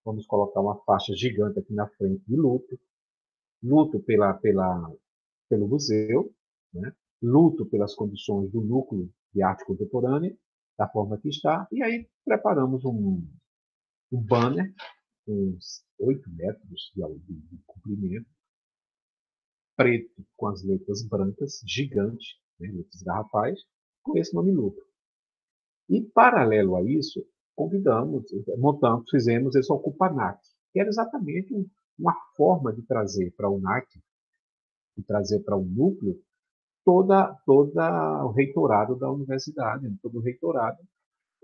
vamos 0.05 0.27
colocar 0.27 0.61
uma 0.61 0.77
faixa 0.85 1.14
gigante 1.14 1.59
aqui 1.59 1.74
na 1.74 1.88
frente 1.88 2.24
de 2.27 2.37
luto, 2.37 2.79
luto 3.62 4.00
pela, 4.00 4.33
pela, 4.35 4.90
pelo 5.48 5.68
museu, 5.68 6.33
né? 6.72 6.94
luto 7.20 7.66
pelas 7.66 7.94
condições 7.94 8.50
do 8.50 8.62
núcleo 8.62 9.11
de 9.35 9.42
arte 9.42 9.64
contemporânea, 9.64 10.35
da 10.79 10.88
forma 10.88 11.18
que 11.18 11.29
está, 11.29 11.68
e 11.70 11.83
aí 11.83 12.09
preparamos 12.24 12.85
um, 12.85 13.22
um 14.12 14.21
banner 14.21 14.73
com 15.25 15.33
uns 15.33 15.85
8 15.99 16.31
metros 16.31 16.93
de, 16.95 17.03
de, 17.03 17.59
comprimento, 17.67 18.29
preto 19.77 20.25
com 20.37 20.47
as 20.49 20.62
letras 20.62 21.07
brancas, 21.07 21.61
gigante, 21.67 22.40
né, 22.61 22.69
letras 22.69 23.03
garrafais, 23.03 23.61
com 24.03 24.17
esse 24.19 24.35
nome 24.35 24.53
luto. 24.53 24.81
E, 25.88 26.03
paralelo 26.03 26.77
a 26.77 26.83
isso, 26.83 27.27
convidamos, 27.55 28.25
montamos, 28.59 29.09
fizemos 29.11 29.55
esse 29.55 29.73
Ocupanac, 29.73 30.40
que 30.73 30.81
era 30.81 30.88
exatamente 30.88 31.55
uma 31.99 32.14
forma 32.37 32.73
de 32.73 32.83
trazer 32.83 33.33
para 33.37 33.49
o 33.49 33.61
NAC, 33.61 33.87
de 34.97 35.05
trazer 35.05 35.40
para 35.40 35.57
o 35.57 35.64
núcleo, 35.64 36.21
toda, 36.85 37.35
toda 37.47 38.25
o 38.25 38.33
reitorado 38.33 38.97
da 38.97 39.11
universidade, 39.11 39.88
né, 39.88 39.97
todo 40.03 40.19
o 40.19 40.23
reitorado, 40.23 40.79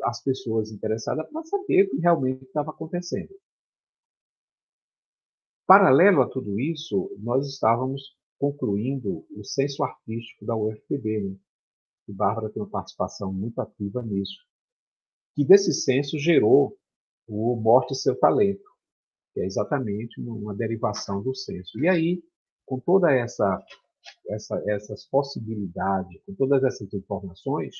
as 0.05 0.23
pessoas 0.23 0.71
interessadas 0.71 1.29
para 1.31 1.45
saber 1.45 1.85
o 1.85 1.91
que 1.91 1.97
realmente 1.99 2.45
estava 2.45 2.71
acontecendo. 2.71 3.35
Paralelo 5.67 6.23
a 6.23 6.29
tudo 6.29 6.59
isso, 6.59 7.11
nós 7.19 7.47
estávamos 7.47 8.17
concluindo 8.39 9.25
o 9.31 9.45
censo 9.45 9.85
artístico 9.85 10.45
da 10.45 10.57
UFPB, 10.57 11.21
né? 11.21 11.37
e 12.09 12.13
Bárbara 12.13 12.51
tem 12.51 12.63
uma 12.63 12.69
participação 12.69 13.33
muito 13.33 13.61
ativa 13.61 14.03
nisso, 14.03 14.45
que 15.35 15.45
desse 15.45 15.73
censo 15.73 16.19
gerou 16.19 16.77
o 17.29 17.55
Morte 17.55 17.95
Seu 17.95 18.19
Talento, 18.19 18.69
que 19.33 19.41
é 19.41 19.47
exatamente 19.47 20.21
uma 20.21 20.55
derivação 20.55 21.23
do 21.23 21.35
censo. 21.35 21.79
E 21.79 21.89
aí, 21.89 22.21
com 22.67 22.81
toda 22.81 23.13
essa 23.13 23.65
essa, 24.29 24.63
essas 24.67 25.05
possibilidades, 25.07 26.23
com 26.25 26.35
todas 26.35 26.63
essas 26.65 26.93
informações, 26.93 27.75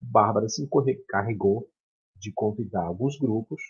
Bárbara 0.00 0.48
se 0.48 0.62
encarregou 0.62 1.68
de 2.16 2.32
convidar 2.32 2.84
alguns 2.84 3.18
grupos 3.18 3.60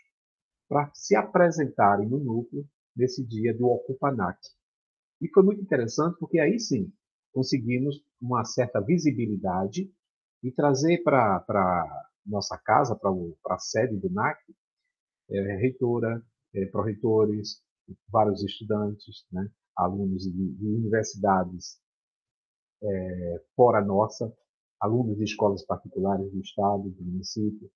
para 0.68 0.90
se 0.94 1.14
apresentarem 1.14 2.08
no 2.08 2.18
núcleo 2.18 2.66
nesse 2.94 3.24
dia 3.24 3.56
do 3.56 3.66
Ocupanac. 3.66 4.38
E 5.20 5.28
foi 5.28 5.42
muito 5.42 5.62
interessante 5.62 6.18
porque 6.18 6.38
aí 6.38 6.58
sim 6.58 6.92
conseguimos 7.32 8.02
uma 8.20 8.44
certa 8.44 8.80
visibilidade 8.80 9.92
e 10.42 10.50
trazer 10.50 11.02
para 11.02 12.06
nossa 12.24 12.58
casa, 12.58 12.96
para 12.96 13.10
a 13.54 13.58
sede 13.58 13.96
do 13.96 14.10
NAC, 14.10 14.38
é, 15.30 15.56
reitora, 15.56 16.22
é, 16.54 16.66
pró-reitores, 16.66 17.62
vários 18.08 18.42
estudantes, 18.42 19.26
né? 19.30 19.48
alunos 19.76 20.22
de, 20.22 20.54
de 20.54 20.66
universidades 20.66 21.78
é, 22.82 23.44
fora 23.54 23.84
nossa, 23.84 24.32
alunos 24.80 25.16
de 25.16 25.24
escolas 25.24 25.64
particulares 25.64 26.30
do 26.30 26.40
estado, 26.40 26.90
do 26.90 27.04
município, 27.04 27.70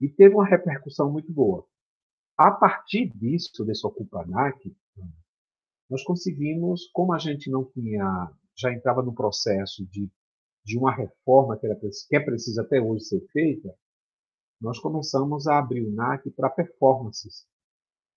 e 0.00 0.08
teve 0.08 0.34
uma 0.34 0.46
repercussão 0.46 1.10
muito 1.10 1.32
boa. 1.32 1.66
A 2.36 2.50
partir 2.50 3.10
disso, 3.14 3.64
desse 3.64 3.86
Ocupanac, 3.86 4.74
nós 5.90 6.02
conseguimos, 6.04 6.88
como 6.92 7.12
a 7.12 7.18
gente 7.18 7.50
não 7.50 7.64
tinha, 7.64 8.32
já 8.56 8.72
entrava 8.72 9.02
no 9.02 9.12
processo 9.12 9.84
de, 9.86 10.10
de 10.64 10.78
uma 10.78 10.94
reforma 10.94 11.58
que, 11.58 11.66
era, 11.66 11.78
que 11.78 12.16
é 12.16 12.20
precisa 12.20 12.62
até 12.62 12.80
hoje 12.80 13.04
ser 13.04 13.20
feita, 13.32 13.74
nós 14.60 14.78
começamos 14.78 15.46
a 15.46 15.58
abrir 15.58 15.82
o 15.82 15.90
NAC 15.90 16.30
para 16.30 16.48
performances, 16.48 17.46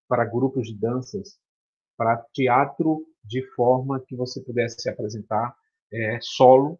para 0.07 0.25
grupos 0.25 0.67
de 0.67 0.77
danças, 0.77 1.39
para 1.97 2.17
teatro 2.33 3.05
de 3.23 3.41
forma 3.55 3.99
que 3.99 4.15
você 4.15 4.41
pudesse 4.41 4.81
se 4.81 4.89
apresentar 4.89 5.55
é, 5.91 6.19
solo 6.21 6.79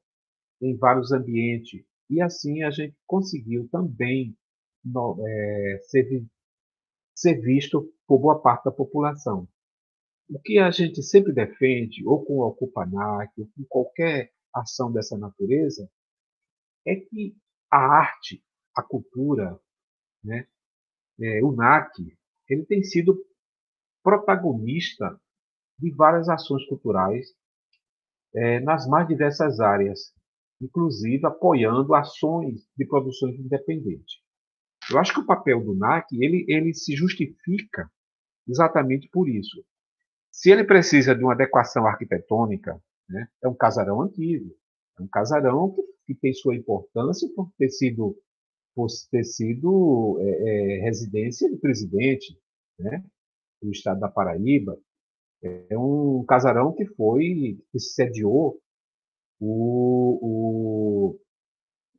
em 0.64 0.76
vários 0.78 1.12
ambientes. 1.12 1.84
E 2.10 2.22
assim 2.22 2.64
a 2.64 2.72
gente 2.72 2.96
conseguiu 3.06 3.68
também 3.70 4.36
no, 4.84 5.18
é, 5.26 5.80
ser, 5.84 6.26
ser 7.16 7.42
visto 7.42 7.94
por 8.08 8.20
boa 8.20 8.42
parte 8.42 8.66
da 8.66 8.72
população. 8.72 9.48
O 10.30 10.40
que 10.40 10.58
a 10.58 10.72
gente 10.72 11.02
sempre 11.04 11.34
defende, 11.34 12.06
ou 12.06 12.24
com 12.24 12.38
o 12.38 12.48
Ocupanac, 12.48 13.32
ou 13.40 13.48
com 13.56 13.64
qualquer 13.68 14.32
ação 14.54 14.92
dessa 14.92 15.18
natureza, 15.18 15.90
é 16.86 16.96
que 16.96 17.36
a 17.72 17.78
arte, 17.78 18.44
a 18.76 18.82
cultura, 18.82 19.60
né, 20.24 20.48
é, 21.20 21.44
o 21.44 21.52
NAC, 21.52 22.18
ele 22.50 22.66
tem 22.66 22.84
sido 22.84 23.18
protagonista 24.04 25.20
de 25.80 25.92
várias 25.92 26.30
ações 26.30 26.66
culturais 26.68 27.34
é, 28.36 28.60
nas 28.60 28.88
mais 28.88 29.08
diversas 29.08 29.60
áreas, 29.60 30.14
inclusive 30.62 31.26
apoiando 31.26 31.94
ações 31.94 32.68
de 32.78 32.86
produções 32.86 33.40
independentes. 33.40 34.22
Eu 34.92 35.00
acho 35.00 35.14
que 35.14 35.20
o 35.20 35.26
papel 35.26 35.64
do 35.64 35.76
NAC 35.76 36.08
ele, 36.14 36.46
ele 36.48 36.74
se 36.74 36.96
justifica 36.96 37.90
exatamente 38.48 39.10
por 39.10 39.30
isso. 39.30 39.64
Se 40.32 40.52
ele 40.52 40.64
precisa 40.64 41.16
de 41.16 41.24
uma 41.24 41.34
adequação 41.34 41.86
arquitetônica, 41.86 42.82
né, 43.10 43.28
é 43.42 43.48
um 43.48 43.56
casarão 43.56 44.02
antigo, 44.02 44.54
é 45.00 45.04
um 45.04 45.08
casarão 45.08 45.72
que, 45.72 45.82
que 46.08 46.16
tem 46.16 46.34
sua 46.34 46.56
importância 46.56 47.30
por 47.36 47.52
ter 47.58 47.70
sido, 47.70 48.18
por 48.76 48.88
ter 49.12 49.24
sido 49.24 50.18
é, 50.20 50.78
é, 50.78 50.82
residência 50.82 51.50
do 51.50 51.58
presidente, 51.58 52.38
né? 52.80 53.04
do 53.62 53.72
estado 53.72 54.00
da 54.00 54.10
Paraíba. 54.10 54.78
É 55.42 55.78
um 55.78 56.24
casarão 56.26 56.74
que 56.74 56.86
foi, 56.86 57.60
que 57.72 57.80
sediou 57.80 58.60
o, 59.40 60.20
o, 60.22 61.20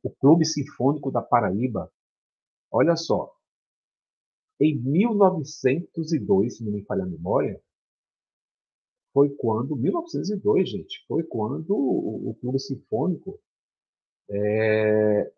o 0.03 0.09
Clube 0.19 0.45
Sinfônico 0.45 1.11
da 1.11 1.21
Paraíba. 1.21 1.91
Olha 2.71 2.95
só, 2.95 3.31
em 4.59 4.77
1902, 4.79 6.57
se 6.57 6.63
não 6.63 6.71
me 6.71 6.83
falha 6.83 7.03
a 7.03 7.07
memória, 7.07 7.61
foi 9.13 9.29
quando, 9.29 9.75
1902, 9.75 10.69
gente, 10.69 11.05
foi 11.07 11.23
quando 11.23 11.71
o, 11.71 12.31
o 12.31 12.35
Clube 12.35 12.59
Sinfônico, 12.59 13.39
é, 14.29 15.31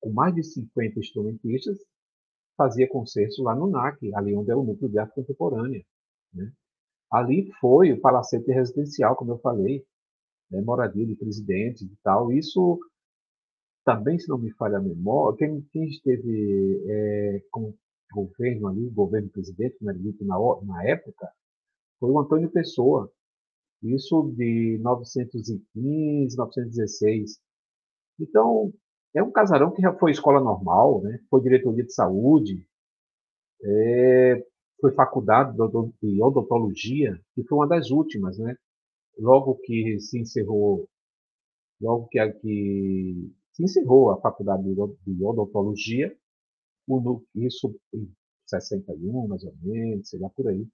com 0.00 0.10
mais 0.10 0.34
de 0.34 0.42
50 0.42 0.98
instrumentistas, 0.98 1.78
fazia 2.56 2.88
concertos 2.88 3.38
lá 3.38 3.54
no 3.54 3.68
NAC, 3.68 4.14
ali 4.14 4.34
onde 4.34 4.50
é 4.50 4.56
o 4.56 4.62
Núcleo 4.62 4.90
de 4.90 4.98
Arte 4.98 5.14
Contemporânea. 5.14 5.84
Né? 6.34 6.52
Ali 7.10 7.50
foi 7.60 7.92
o 7.92 8.00
palacete 8.00 8.50
residencial, 8.52 9.16
como 9.16 9.32
eu 9.32 9.38
falei, 9.38 9.84
né? 10.50 10.60
moradia 10.60 11.06
de 11.06 11.14
presidente 11.14 11.84
e 11.84 11.96
tal. 12.02 12.32
Isso 12.32 12.78
também, 13.84 14.18
se 14.18 14.28
não 14.28 14.38
me 14.38 14.50
falha 14.52 14.78
a 14.78 14.82
memória, 14.82 15.38
quem, 15.38 15.62
quem 15.72 15.88
esteve 15.88 16.84
é, 16.86 17.42
com 17.50 17.70
o 17.70 17.78
governo 18.12 18.68
ali, 18.68 18.86
o 18.86 18.92
governo 18.92 19.28
presidente, 19.30 19.76
né, 19.80 19.92
na, 20.22 20.36
na 20.62 20.84
época, 20.84 21.28
foi 21.98 22.10
o 22.10 22.18
Antônio 22.18 22.50
Pessoa. 22.50 23.10
Isso 23.82 24.32
de 24.36 24.78
915, 24.82 26.36
916. 26.36 27.40
Então, 28.18 28.72
é 29.14 29.22
um 29.22 29.30
casarão 29.30 29.72
que 29.72 29.82
já 29.82 29.92
foi 29.94 30.10
escola 30.10 30.40
normal, 30.40 31.02
né? 31.02 31.18
foi 31.30 31.40
diretoria 31.40 31.84
de 31.84 31.92
saúde, 31.92 32.66
é, 33.62 34.46
foi 34.80 34.92
faculdade 34.92 35.56
de 35.56 36.22
odontologia, 36.22 37.20
que 37.34 37.42
foi 37.44 37.58
uma 37.58 37.66
das 37.66 37.90
últimas, 37.90 38.38
né? 38.38 38.56
Logo 39.18 39.56
que 39.56 40.00
se 40.00 40.18
encerrou, 40.18 40.88
logo 41.80 42.08
que, 42.08 42.18
que 42.40 43.32
se 43.52 43.64
encerrou 43.64 44.10
a 44.10 44.20
faculdade 44.20 44.62
de 44.62 45.24
odontologia, 45.24 46.16
isso 47.34 47.78
em 47.94 48.12
61, 48.46 49.28
mais 49.28 49.44
ou 49.44 49.54
menos, 49.62 50.08
sei 50.08 50.18
lá 50.18 50.28
por 50.30 50.48
aí. 50.48 50.66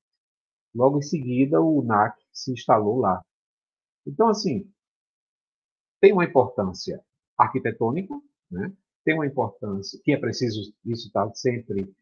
Logo 0.74 0.98
em 0.98 1.02
seguida, 1.02 1.60
o 1.60 1.82
NAC 1.82 2.16
se 2.32 2.52
instalou 2.52 2.98
lá. 2.98 3.22
Então, 4.06 4.28
assim, 4.28 4.70
tem 6.00 6.12
uma 6.12 6.24
importância 6.24 7.02
arquitetônica, 7.36 8.14
né? 8.50 8.72
tem 9.04 9.14
uma 9.14 9.26
importância 9.26 10.00
que 10.02 10.12
é 10.12 10.16
preciso 10.18 10.72
isso 10.84 11.06
estar 11.06 11.30
sempre 11.34 11.94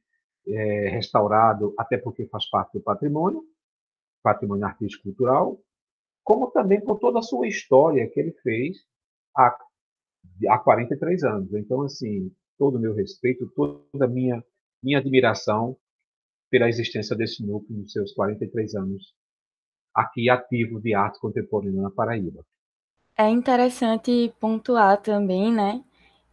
é, 0.47 0.89
restaurado, 0.91 1.75
até 1.79 1.99
porque 1.99 2.27
faz 2.27 2.49
parte 2.49 2.75
do 2.75 2.83
patrimônio, 2.83 3.43
patrimônio 4.23 4.65
artístico 4.65 5.05
cultural, 5.05 5.61
como 6.25 6.51
também 6.51 6.81
por 6.81 6.99
toda 6.99 7.19
a 7.19 7.23
sua 7.23 7.47
história 7.47 8.09
que 8.11 8.19
ele 8.19 8.33
fez 8.43 8.79
há, 9.37 9.57
há 10.49 10.59
43 10.59 11.23
anos. 11.23 11.53
Então, 11.53 11.83
assim, 11.83 12.33
todo 12.59 12.77
o 12.77 12.81
meu 12.81 12.95
respeito, 12.95 13.47
toda 13.55 14.07
a 14.07 14.09
minha, 14.09 14.43
minha 14.83 14.99
admiração 14.99 15.77
pela 16.51 16.69
existência 16.69 17.15
desse 17.15 17.45
núcleo 17.47 17.79
nos 17.79 17.93
seus 17.93 18.13
43 18.15 18.75
anos 18.75 19.15
aqui 19.95 20.29
ativo 20.29 20.81
de 20.81 20.95
arte 20.95 21.21
contemporânea 21.21 21.83
na 21.83 21.91
Paraíba. 21.91 22.45
É 23.17 23.29
interessante 23.29 24.35
pontuar 24.41 25.01
também, 25.01 25.53
né, 25.53 25.85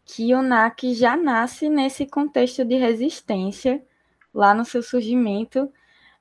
que 0.03 0.33
o 0.33 0.41
NAC 0.41 0.95
já 0.95 1.15
nasce 1.15 1.69
nesse 1.69 2.07
contexto 2.07 2.65
de 2.65 2.75
resistência, 2.75 3.85
lá 4.33 4.53
no 4.53 4.65
seu 4.65 4.81
surgimento, 4.81 5.71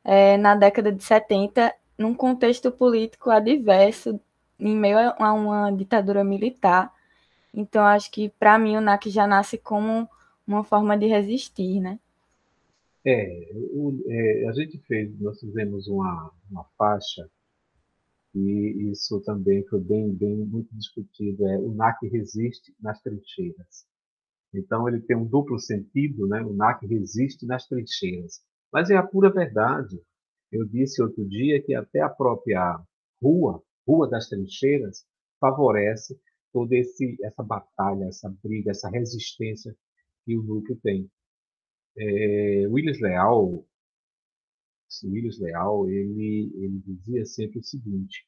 é, 0.04 0.36
na 0.36 0.54
década 0.54 0.92
de 0.92 1.02
70, 1.02 1.74
num 2.00 2.14
contexto 2.14 2.72
político 2.72 3.28
adverso, 3.30 4.18
em 4.58 4.74
meio 4.74 4.96
a 4.98 5.32
uma 5.34 5.70
ditadura 5.70 6.24
militar. 6.24 6.90
Então, 7.52 7.84
acho 7.84 8.10
que, 8.10 8.30
para 8.30 8.58
mim, 8.58 8.76
o 8.76 8.80
NAC 8.80 9.10
já 9.10 9.26
nasce 9.26 9.58
como 9.58 10.08
uma 10.46 10.64
forma 10.64 10.96
de 10.96 11.06
resistir, 11.06 11.78
né? 11.78 11.98
É, 13.04 13.50
o, 13.72 14.02
é, 14.08 14.48
a 14.48 14.52
gente 14.52 14.78
fez, 14.86 15.18
nós 15.20 15.38
fizemos 15.40 15.88
uma, 15.88 16.30
uma 16.50 16.64
faixa 16.78 17.28
e 18.34 18.90
isso 18.90 19.20
também 19.20 19.62
foi 19.66 19.80
bem, 19.80 20.10
bem 20.14 20.36
muito 20.36 20.74
discutido. 20.74 21.46
É, 21.46 21.58
o 21.58 21.74
NAC 21.74 22.06
resiste 22.08 22.74
nas 22.80 23.00
trincheiras. 23.02 23.84
Então 24.54 24.88
ele 24.88 25.00
tem 25.00 25.16
um 25.16 25.26
duplo 25.26 25.58
sentido, 25.58 26.26
né? 26.26 26.40
O 26.42 26.54
NAC 26.54 26.86
resiste 26.86 27.44
nas 27.44 27.66
trincheiras. 27.66 28.40
Mas 28.72 28.88
é 28.88 28.96
a 28.96 29.02
pura 29.02 29.30
verdade. 29.30 30.00
Eu 30.52 30.66
disse 30.66 31.02
outro 31.02 31.26
dia 31.28 31.62
que 31.62 31.74
até 31.74 32.00
a 32.00 32.08
própria 32.08 32.82
rua, 33.22 33.62
Rua 33.86 34.08
das 34.08 34.28
Trincheiras, 34.28 35.04
favorece 35.38 36.18
toda 36.52 36.76
esse, 36.76 37.16
essa 37.22 37.42
batalha, 37.42 38.04
essa 38.04 38.28
briga, 38.42 38.70
essa 38.70 38.88
resistência 38.88 39.76
que 40.24 40.36
o 40.36 40.42
núcleo 40.42 40.78
tem. 40.82 41.10
É, 41.96 42.66
Willis 42.68 43.00
Leal, 43.00 43.64
Willis 45.04 45.38
Leal, 45.38 45.88
ele, 45.88 46.52
ele 46.54 46.78
dizia 46.80 47.24
sempre 47.24 47.60
o 47.60 47.64
seguinte, 47.64 48.26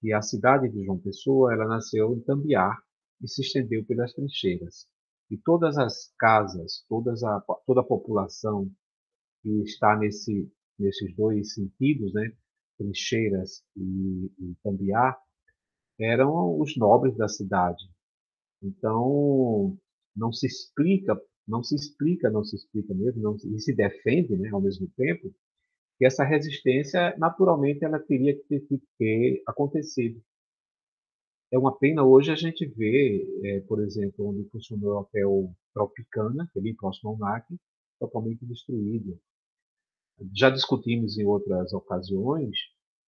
que 0.00 0.12
a 0.12 0.22
cidade 0.22 0.68
de 0.68 0.84
João 0.84 0.98
Pessoa, 0.98 1.52
ela 1.52 1.66
nasceu 1.66 2.14
em 2.14 2.20
Tambiar 2.20 2.76
e 3.20 3.28
se 3.28 3.42
estendeu 3.42 3.84
pelas 3.84 4.12
trincheiras. 4.12 4.86
E 5.30 5.36
todas 5.36 5.76
as 5.76 6.12
casas, 6.18 6.84
todas 6.88 7.22
a, 7.22 7.40
toda 7.66 7.80
a 7.80 7.84
população 7.84 8.70
que 9.42 9.62
está 9.62 9.96
nesse, 9.96 10.50
nesses 10.78 11.14
dois 11.14 11.54
sentidos, 11.54 12.12
né, 12.12 12.32
trincheiras 12.78 13.62
e, 13.76 14.30
e 14.38 14.54
Tambiar, 14.62 15.16
eram 16.00 16.58
os 16.60 16.76
nobres 16.76 17.16
da 17.16 17.28
cidade. 17.28 17.84
Então, 18.62 19.76
não 20.16 20.32
se 20.32 20.46
explica, 20.46 21.20
não 21.46 21.62
se 21.62 21.74
explica, 21.74 22.30
não 22.30 22.44
se 22.44 22.56
explica 22.56 22.94
mesmo, 22.94 23.22
não, 23.22 23.36
e 23.36 23.60
se 23.60 23.74
defende, 23.74 24.36
né, 24.36 24.48
ao 24.50 24.60
mesmo 24.60 24.88
tempo, 24.96 25.32
que 25.98 26.06
essa 26.06 26.24
resistência, 26.24 27.16
naturalmente, 27.18 27.84
ela 27.84 27.98
teria 27.98 28.34
que 28.34 28.60
ter, 28.60 28.80
ter 28.98 29.42
acontecido. 29.46 30.22
É 31.50 31.58
uma 31.58 31.76
pena 31.76 32.04
hoje 32.04 32.30
a 32.30 32.36
gente 32.36 32.66
ver, 32.66 33.26
é, 33.44 33.60
por 33.60 33.82
exemplo, 33.82 34.28
onde 34.28 34.48
funcionou 34.50 34.92
o 34.92 35.00
hotel 35.00 35.52
Tropicana, 35.74 36.48
que 36.52 36.58
é 36.58 36.74
próximo 36.74 37.10
ao 37.10 37.18
NAC, 37.18 37.46
totalmente 37.98 38.44
destruído. 38.44 39.18
Já 40.34 40.50
discutimos 40.50 41.18
em 41.18 41.24
outras 41.24 41.72
ocasiões 41.72 42.56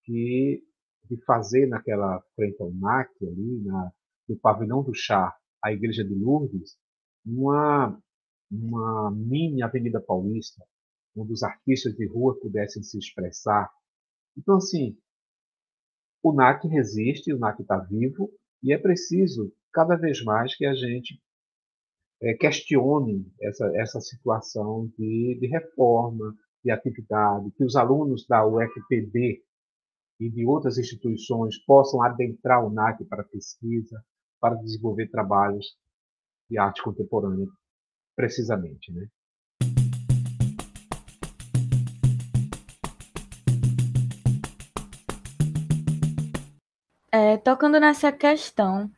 que 0.05 0.62
de 1.09 1.16
fazer 1.25 1.66
naquela 1.66 2.23
frente 2.37 2.62
ao 2.62 2.73
NAC, 2.73 3.11
ali, 3.27 3.61
na, 3.64 3.92
no 4.29 4.37
pavilhão 4.37 4.83
do 4.83 4.94
chá, 4.94 5.37
a 5.62 5.73
igreja 5.73 6.05
de 6.05 6.14
Lourdes, 6.14 6.77
uma, 7.27 8.01
uma 8.51 9.11
mini 9.11 9.62
Avenida 9.62 10.01
Paulista, 10.01 10.64
onde 11.16 11.33
os 11.33 11.42
artistas 11.42 11.94
de 11.96 12.07
rua 12.07 12.38
pudessem 12.40 12.83
se 12.83 12.96
expressar. 12.96 13.68
Então, 14.37 14.57
assim, 14.57 14.96
o 16.23 16.33
NAC 16.33 16.68
resiste, 16.68 17.33
o 17.33 17.38
NAC 17.38 17.61
está 17.61 17.79
vivo, 17.79 18.31
e 18.62 18.73
é 18.73 18.79
preciso, 18.79 19.53
cada 19.73 19.96
vez 19.96 20.23
mais, 20.23 20.55
que 20.55 20.64
a 20.64 20.75
gente 20.75 21.20
é, 22.23 22.35
questione 22.35 23.27
essa, 23.40 23.66
essa 23.75 24.01
situação 24.01 24.92
de, 24.96 25.38
de 25.40 25.46
reforma, 25.49 26.37
de 26.64 26.70
atividade, 26.70 27.51
que 27.53 27.64
os 27.64 27.77
alunos 27.77 28.27
da 28.27 28.46
UFPB 28.46 29.42
e 30.20 30.31
de 30.31 30.46
outras 30.46 30.77
instituições 30.79 31.59
possam 31.64 32.03
adentrar 32.03 32.64
o 32.64 32.70
NAC 32.70 33.05
para 33.07 33.25
pesquisa, 33.25 34.03
para 34.40 34.55
desenvolver 34.57 35.09
trabalhos 35.09 35.66
de 36.51 36.59
arte 36.59 36.83
contemporânea, 36.83 37.46
precisamente. 38.14 38.92
Né? 38.92 39.07
É, 47.12 47.37
tocando 47.38 47.81
nessa 47.81 48.12
questão, 48.12 48.90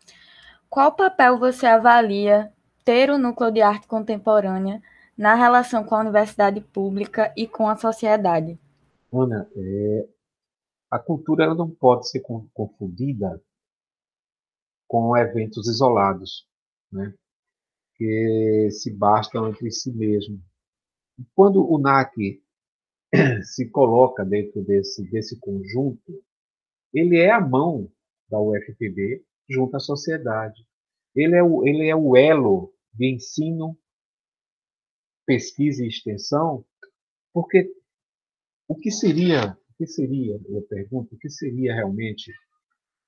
qual 0.69 0.93
papel 0.93 1.39
você 1.39 1.67
avalia 1.67 2.53
ter 2.85 3.11
o 3.11 3.19
núcleo 3.19 3.51
de 3.51 3.63
arte 3.63 3.87
contemporânea 3.87 4.83
na 5.17 5.35
relação 5.35 5.85
com 5.85 5.95
a 5.95 6.01
universidade 6.01 6.61
pública 6.61 7.33
e 7.37 7.47
com 7.47 7.69
a 7.69 7.77
sociedade? 7.77 8.59
Ana, 9.13 9.49
é, 9.55 10.09
a 10.91 10.99
cultura 10.99 11.45
ela 11.45 11.55
não 11.55 11.71
pode 11.71 12.09
ser 12.09 12.21
confundida 12.53 13.41
com 14.89 15.17
eventos 15.17 15.69
isolados, 15.69 16.47
né? 16.91 17.15
que 17.95 18.69
se 18.71 18.93
bastam 18.93 19.49
entre 19.49 19.71
si 19.71 19.93
mesmo. 19.93 20.43
Quando 21.35 21.65
o 21.65 21.79
NAC 21.79 22.43
se 23.45 23.71
coloca 23.71 24.25
dentro 24.25 24.63
desse, 24.65 25.09
desse 25.11 25.39
conjunto, 25.39 26.23
ele 26.93 27.19
é 27.19 27.31
a 27.31 27.41
mão 27.41 27.91
da 28.29 28.41
UFPB 28.41 29.25
junto 29.49 29.77
à 29.77 29.81
sociedade. 29.81 30.67
Ele 31.15 31.37
é 31.37 31.43
o, 31.43 31.67
ele 31.67 31.89
é 31.89 31.95
o 31.95 32.17
elo 32.17 32.73
de 32.93 33.15
ensino, 33.15 33.79
pesquisa 35.33 35.83
e 35.83 35.89
extensão, 35.89 36.63
porque 37.33 37.75
o 38.69 38.75
que 38.77 38.91
seria, 38.91 39.57
que 39.79 39.87
seria, 39.87 40.39
eu 40.47 40.61
pergunto, 40.69 41.15
o 41.15 41.19
que 41.19 41.31
seria 41.31 41.75
realmente 41.75 42.31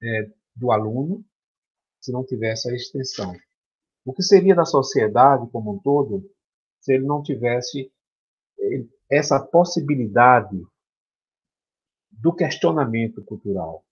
é, 0.02 0.30
do 0.56 0.72
aluno 0.72 1.22
se 2.00 2.10
não 2.10 2.24
tivesse 2.24 2.70
a 2.70 2.74
extensão? 2.74 3.34
O 4.06 4.14
que 4.14 4.22
seria 4.22 4.54
da 4.54 4.64
sociedade 4.64 5.50
como 5.50 5.74
um 5.74 5.78
todo 5.78 6.30
se 6.80 6.94
ele 6.94 7.04
não 7.04 7.22
tivesse 7.22 7.92
eh, 8.58 8.86
essa 9.10 9.38
possibilidade 9.38 10.62
do 12.10 12.34
questionamento 12.34 13.22
cultural? 13.22 13.84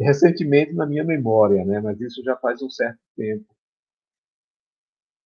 Recentemente, 0.00 0.72
na 0.72 0.84
minha 0.84 1.04
memória, 1.04 1.64
né, 1.64 1.80
mas 1.80 2.00
isso 2.00 2.22
já 2.24 2.36
faz 2.36 2.60
um 2.60 2.70
certo 2.70 2.98
tempo, 3.16 3.53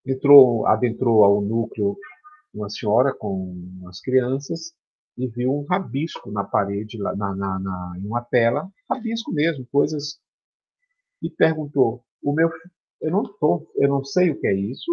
entrou, 0.06 0.66
adentrou 0.66 1.24
ao 1.24 1.40
núcleo 1.40 1.96
uma 2.52 2.68
senhora 2.68 3.14
com 3.14 3.54
as 3.88 4.00
crianças 4.00 4.72
e 5.16 5.26
viu 5.26 5.52
um 5.52 5.64
rabisco 5.64 6.30
na 6.30 6.44
parede, 6.44 6.98
na, 6.98 7.14
na, 7.14 7.58
na, 7.58 7.94
em 7.98 8.06
uma 8.06 8.22
tela, 8.22 8.70
rabisco 8.88 9.32
mesmo, 9.32 9.66
coisas, 9.66 10.20
e 11.22 11.28
perguntou: 11.28 12.04
o 12.22 12.32
meu, 12.32 12.50
eu 13.00 13.10
não 13.10 13.22
tô, 13.24 13.70
eu 13.76 13.88
não 13.88 14.04
sei 14.04 14.30
o 14.30 14.40
que 14.40 14.46
é 14.46 14.54
isso, 14.54 14.90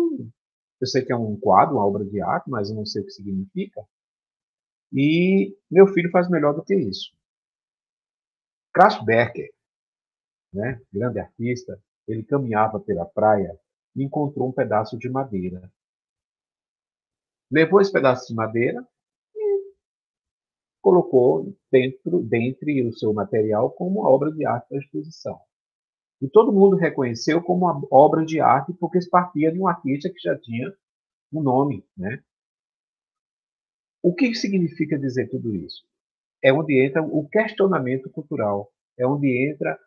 eu 0.81 0.87
sei 0.87 1.03
que 1.03 1.11
é 1.11 1.15
um 1.15 1.39
quadro, 1.39 1.75
uma 1.75 1.85
obra 1.85 2.03
de 2.03 2.21
arte, 2.21 2.49
mas 2.49 2.69
eu 2.69 2.75
não 2.75 2.85
sei 2.85 3.01
o 3.01 3.05
que 3.05 3.11
significa. 3.11 3.85
E 4.91 5.55
meu 5.69 5.87
filho 5.87 6.09
faz 6.11 6.29
melhor 6.29 6.53
do 6.53 6.63
que 6.63 6.75
isso. 6.75 7.13
Kras 8.73 9.03
Becker, 9.03 9.51
né, 10.53 10.81
grande 10.91 11.19
artista, 11.19 11.79
ele 12.07 12.23
caminhava 12.23 12.79
pela 12.79 13.05
praia 13.05 13.57
e 13.95 14.03
encontrou 14.03 14.49
um 14.49 14.51
pedaço 14.51 14.97
de 14.97 15.09
madeira. 15.09 15.71
Levou 17.51 17.79
esse 17.79 17.91
pedaço 17.91 18.27
de 18.27 18.33
madeira 18.33 18.85
e 19.35 19.73
colocou 20.81 21.55
dentro, 21.71 22.21
dentre 22.23 22.83
o 22.85 22.93
seu 22.93 23.13
material 23.13 23.71
como 23.71 24.01
uma 24.01 24.09
obra 24.09 24.31
de 24.31 24.45
arte 24.45 24.67
para 24.67 24.77
exposição. 24.79 25.39
E 26.21 26.29
todo 26.29 26.53
mundo 26.53 26.75
reconheceu 26.75 27.41
como 27.41 27.65
uma 27.65 27.81
obra 27.91 28.25
de 28.25 28.39
arte 28.39 28.73
porque 28.73 29.01
se 29.01 29.09
partia 29.09 29.51
de 29.51 29.59
um 29.59 29.67
artista 29.67 30.09
que 30.09 30.19
já 30.19 30.37
tinha 30.37 30.73
um 31.31 31.41
nome, 31.41 31.85
né? 31.95 32.23
O 34.01 34.13
que 34.13 34.33
significa 34.35 34.97
dizer 34.97 35.29
tudo 35.29 35.55
isso? 35.55 35.83
É 36.43 36.53
onde 36.53 36.79
entra 36.79 37.01
o 37.01 37.27
questionamento 37.27 38.09
cultural, 38.09 38.71
é 38.97 39.05
onde 39.05 39.27
entra 39.49 39.79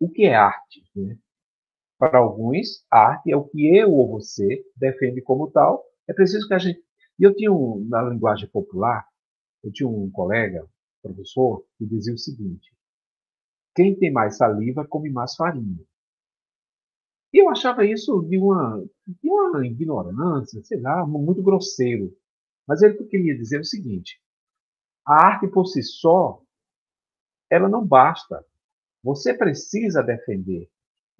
o 0.00 0.10
que 0.10 0.24
é 0.24 0.34
arte. 0.34 0.84
Né? 0.94 1.16
Para 2.02 2.18
alguns, 2.18 2.84
a 2.90 2.98
arte 3.10 3.30
é 3.30 3.36
o 3.36 3.44
que 3.44 3.76
eu 3.76 3.92
ou 3.92 4.08
você 4.08 4.66
defende 4.74 5.22
como 5.22 5.48
tal. 5.52 5.84
É 6.08 6.12
preciso 6.12 6.48
que 6.48 6.54
a 6.54 6.58
gente. 6.58 6.82
E 7.16 7.22
eu 7.22 7.32
tinha, 7.32 7.52
um, 7.52 7.86
na 7.88 8.02
linguagem 8.02 8.48
popular, 8.48 9.06
eu 9.62 9.70
tinha 9.70 9.88
um 9.88 10.10
colega, 10.10 10.68
professor, 11.00 11.64
que 11.78 11.86
dizia 11.86 12.12
o 12.12 12.18
seguinte: 12.18 12.74
quem 13.72 13.96
tem 13.96 14.10
mais 14.10 14.36
saliva 14.36 14.84
come 14.84 15.10
mais 15.10 15.36
farinha. 15.36 15.78
E 17.32 17.40
eu 17.40 17.48
achava 17.48 17.86
isso 17.86 18.20
de 18.22 18.36
uma, 18.36 18.84
de 19.06 19.30
uma 19.30 19.64
ignorância, 19.64 20.60
sei 20.64 20.80
lá, 20.80 21.06
muito 21.06 21.40
grosseiro. 21.40 22.12
Mas 22.66 22.82
ele 22.82 22.98
queria 23.04 23.38
dizer 23.38 23.60
o 23.60 23.64
seguinte: 23.64 24.20
a 25.06 25.24
arte 25.24 25.46
por 25.46 25.66
si 25.66 25.84
só, 25.84 26.42
ela 27.48 27.68
não 27.68 27.86
basta. 27.86 28.44
Você 29.04 29.32
precisa 29.32 30.02
defender. 30.02 30.68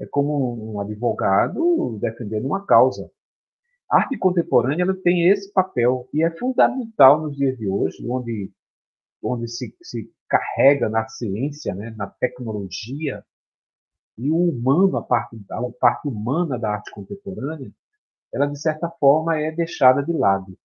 É 0.02 0.06
como 0.06 0.74
um 0.74 0.80
advogado 0.80 1.96
defendendo 2.00 2.46
uma 2.46 2.66
causa. 2.66 3.08
A 3.88 3.98
arte 3.98 4.18
contemporânea 4.18 4.82
ela 4.82 4.96
tem 5.00 5.28
esse 5.28 5.52
papel 5.52 6.08
e 6.12 6.24
é 6.24 6.30
fundamental 6.36 7.22
nos 7.22 7.36
dias 7.36 7.56
de 7.56 7.68
hoje, 7.68 8.04
onde, 8.08 8.50
onde 9.22 9.46
se, 9.46 9.76
se 9.80 10.12
carrega 10.28 10.88
na 10.88 11.06
ciência, 11.06 11.72
né, 11.72 11.94
na 11.96 12.08
tecnologia, 12.08 13.24
e 14.18 14.28
o 14.28 14.36
humano, 14.36 14.96
a 14.96 15.02
parte, 15.02 15.40
a 15.50 15.62
parte 15.78 16.08
humana 16.08 16.58
da 16.58 16.72
arte 16.72 16.90
contemporânea, 16.90 17.72
ela 18.34 18.46
de 18.46 18.60
certa 18.60 18.90
forma 18.98 19.38
é 19.38 19.52
deixada 19.52 20.02
de 20.02 20.12
lado. 20.12 20.58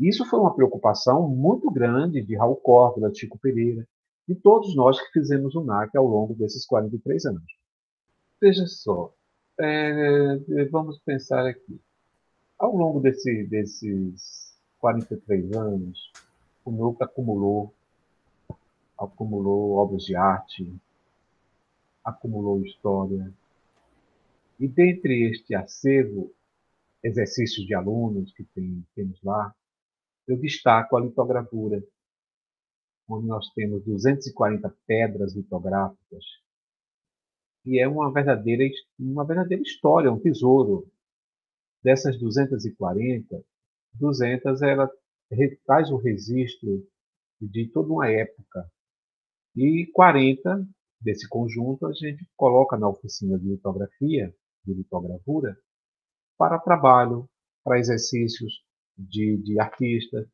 Isso 0.00 0.24
foi 0.24 0.40
uma 0.40 0.54
preocupação 0.54 1.28
muito 1.28 1.70
grande 1.70 2.20
de 2.20 2.36
Raul 2.36 2.56
Córdoba, 2.56 3.08
de 3.08 3.20
Chico 3.20 3.38
Pereira, 3.38 3.86
de 4.26 4.34
todos 4.34 4.74
nós 4.74 5.00
que 5.00 5.12
fizemos 5.12 5.54
o 5.54 5.62
NAC 5.62 5.96
ao 5.96 6.06
longo 6.06 6.34
desses 6.34 6.66
43 6.66 7.26
anos. 7.26 7.61
Veja 8.42 8.66
só, 8.66 9.14
é, 9.56 10.64
vamos 10.68 10.98
pensar 10.98 11.46
aqui. 11.46 11.80
Ao 12.58 12.74
longo 12.74 12.98
desse, 12.98 13.44
desses 13.44 14.60
43 14.80 15.52
anos, 15.52 16.10
o 16.64 16.72
NUC 16.72 17.04
acumulou, 17.04 17.72
acumulou 18.98 19.74
obras 19.76 20.02
de 20.02 20.16
arte, 20.16 20.74
acumulou 22.02 22.66
história. 22.66 23.32
E 24.58 24.66
dentre 24.66 25.30
este 25.30 25.54
acervo, 25.54 26.34
exercícios 27.00 27.64
de 27.64 27.76
alunos 27.76 28.32
que 28.32 28.42
tem, 28.42 28.84
temos 28.96 29.22
lá, 29.22 29.54
eu 30.26 30.36
destaco 30.36 30.96
a 30.96 31.00
litogravura, 31.00 31.80
onde 33.08 33.24
nós 33.24 33.48
temos 33.50 33.84
240 33.84 34.74
pedras 34.84 35.32
litográficas, 35.32 36.42
e 37.64 37.80
é 37.80 37.86
uma 37.86 38.12
verdadeira, 38.12 38.64
uma 38.98 39.24
verdadeira 39.24 39.62
história, 39.62 40.12
um 40.12 40.20
tesouro. 40.20 40.90
Dessas 41.82 42.18
240, 42.18 43.44
200 43.94 44.62
ela 44.62 44.90
traz 45.66 45.90
o 45.90 45.96
registro 45.96 46.86
de 47.40 47.68
toda 47.68 47.92
uma 47.92 48.08
época. 48.08 48.70
E 49.56 49.90
40 49.92 50.66
desse 51.00 51.28
conjunto 51.28 51.86
a 51.86 51.92
gente 51.92 52.24
coloca 52.36 52.76
na 52.76 52.88
oficina 52.88 53.38
de 53.38 53.48
litografia, 53.48 54.34
de 54.64 54.74
litogravura, 54.74 55.56
para 56.38 56.58
trabalho, 56.58 57.28
para 57.64 57.78
exercícios 57.78 58.64
de, 58.96 59.36
de 59.38 59.60
artistas. 59.60 60.26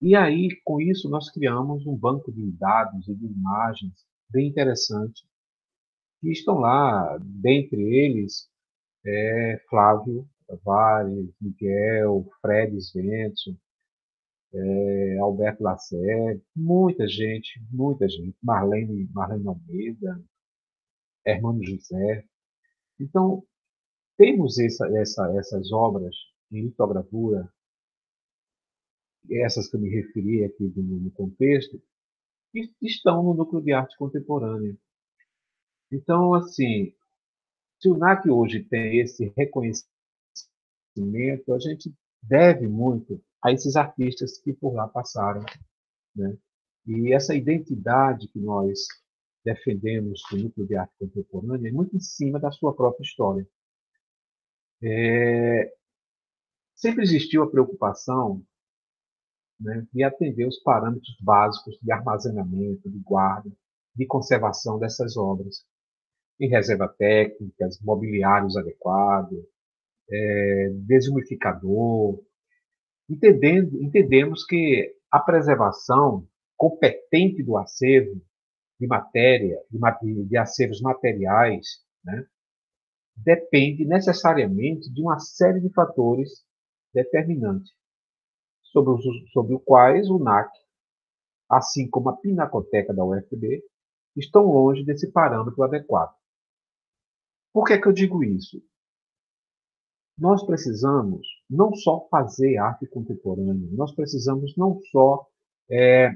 E 0.00 0.16
aí, 0.16 0.48
com 0.64 0.80
isso, 0.80 1.08
nós 1.08 1.30
criamos 1.30 1.86
um 1.86 1.96
banco 1.96 2.32
de 2.32 2.50
dados 2.52 3.06
e 3.08 3.14
de 3.14 3.26
imagens 3.26 3.94
bem 4.28 4.48
interessante, 4.48 5.24
que 6.22 6.30
estão 6.30 6.60
lá, 6.60 7.18
dentre 7.20 7.82
eles, 7.82 8.48
é, 9.04 9.60
Flávio 9.68 10.24
Tavares, 10.46 11.34
Miguel, 11.40 12.24
Fred 12.40 12.80
Svensson, 12.80 13.56
é, 14.54 15.18
Alberto 15.18 15.64
Lacerda, 15.64 16.40
muita 16.54 17.08
gente, 17.08 17.60
muita 17.72 18.08
gente, 18.08 18.36
Marlene, 18.40 19.10
Marlene 19.12 19.48
Almeida, 19.48 20.22
Hermano 21.26 21.64
José. 21.64 22.24
Então, 23.00 23.44
temos 24.16 24.60
essa, 24.60 24.86
essa, 24.96 25.26
essas 25.36 25.72
obras 25.72 26.14
em 26.52 26.62
litogravura, 26.66 27.52
essas 29.28 29.68
que 29.68 29.74
eu 29.74 29.80
me 29.80 29.88
referi 29.88 30.44
aqui 30.44 30.72
no 30.76 31.10
contexto, 31.10 31.82
que 32.52 32.70
estão 32.80 33.24
no 33.24 33.34
núcleo 33.34 33.60
de 33.60 33.72
arte 33.72 33.96
contemporânea. 33.96 34.76
Então, 35.92 36.32
assim, 36.32 36.94
se 37.78 37.88
o 37.88 37.96
NAC 37.98 38.28
hoje 38.30 38.64
tem 38.64 38.98
esse 38.98 39.32
reconhecimento, 39.36 39.84
a 41.52 41.58
gente 41.58 41.94
deve 42.22 42.66
muito 42.66 43.22
a 43.42 43.52
esses 43.52 43.76
artistas 43.76 44.38
que 44.38 44.54
por 44.54 44.72
lá 44.72 44.88
passaram. 44.88 45.44
Né? 46.16 46.36
E 46.86 47.12
essa 47.12 47.34
identidade 47.34 48.28
que 48.28 48.38
nós 48.38 48.86
defendemos 49.44 50.22
do 50.30 50.38
núcleo 50.38 50.66
de 50.66 50.76
arte 50.76 50.94
contemporânea 50.98 51.68
é 51.68 51.72
muito 51.72 51.94
em 51.96 52.00
cima 52.00 52.40
da 52.40 52.50
sua 52.50 52.74
própria 52.74 53.04
história. 53.04 53.46
É... 54.82 55.74
Sempre 56.74 57.02
existiu 57.02 57.42
a 57.42 57.50
preocupação 57.50 58.42
né, 59.60 59.86
de 59.92 60.02
atender 60.02 60.46
os 60.46 60.58
parâmetros 60.60 61.16
básicos 61.20 61.78
de 61.82 61.92
armazenamento, 61.92 62.88
de 62.88 62.98
guarda, 63.00 63.52
de 63.94 64.06
conservação 64.06 64.78
dessas 64.78 65.16
obras, 65.16 65.64
em 66.42 66.48
reserva 66.48 66.88
técnicas, 66.98 67.80
mobiliários 67.80 68.56
adequados, 68.56 69.38
é, 70.10 70.70
desumificador, 70.74 72.20
entendendo, 73.08 73.80
entendemos 73.80 74.44
que 74.44 74.92
a 75.08 75.20
preservação 75.20 76.26
competente 76.56 77.44
do 77.44 77.56
acervo 77.56 78.20
de 78.80 78.88
matéria, 78.88 79.56
de, 79.70 80.24
de 80.24 80.36
acervos 80.36 80.80
materiais, 80.80 81.84
né, 82.04 82.26
depende 83.14 83.84
necessariamente 83.84 84.92
de 84.92 85.00
uma 85.00 85.20
série 85.20 85.60
de 85.60 85.72
fatores 85.72 86.44
determinantes, 86.92 87.70
sobre 88.64 88.94
os, 88.94 89.32
sobre 89.32 89.54
os 89.54 89.62
quais 89.64 90.10
o 90.10 90.18
NAC, 90.18 90.50
assim 91.48 91.88
como 91.88 92.08
a 92.08 92.16
Pinacoteca 92.16 92.92
da 92.92 93.04
UFB, 93.04 93.62
estão 94.16 94.42
longe 94.42 94.84
desse 94.84 95.12
parâmetro 95.12 95.62
adequado. 95.62 96.21
Por 97.52 97.64
que, 97.64 97.74
é 97.74 97.80
que 97.80 97.86
eu 97.86 97.92
digo 97.92 98.24
isso? 98.24 98.62
nós 100.18 100.44
precisamos 100.44 101.26
não 101.48 101.74
só 101.74 102.06
fazer 102.08 102.56
arte 102.56 102.86
contemporânea, 102.86 103.68
nós 103.72 103.92
precisamos 103.94 104.56
não 104.56 104.80
só 104.90 105.26
é, 105.70 106.10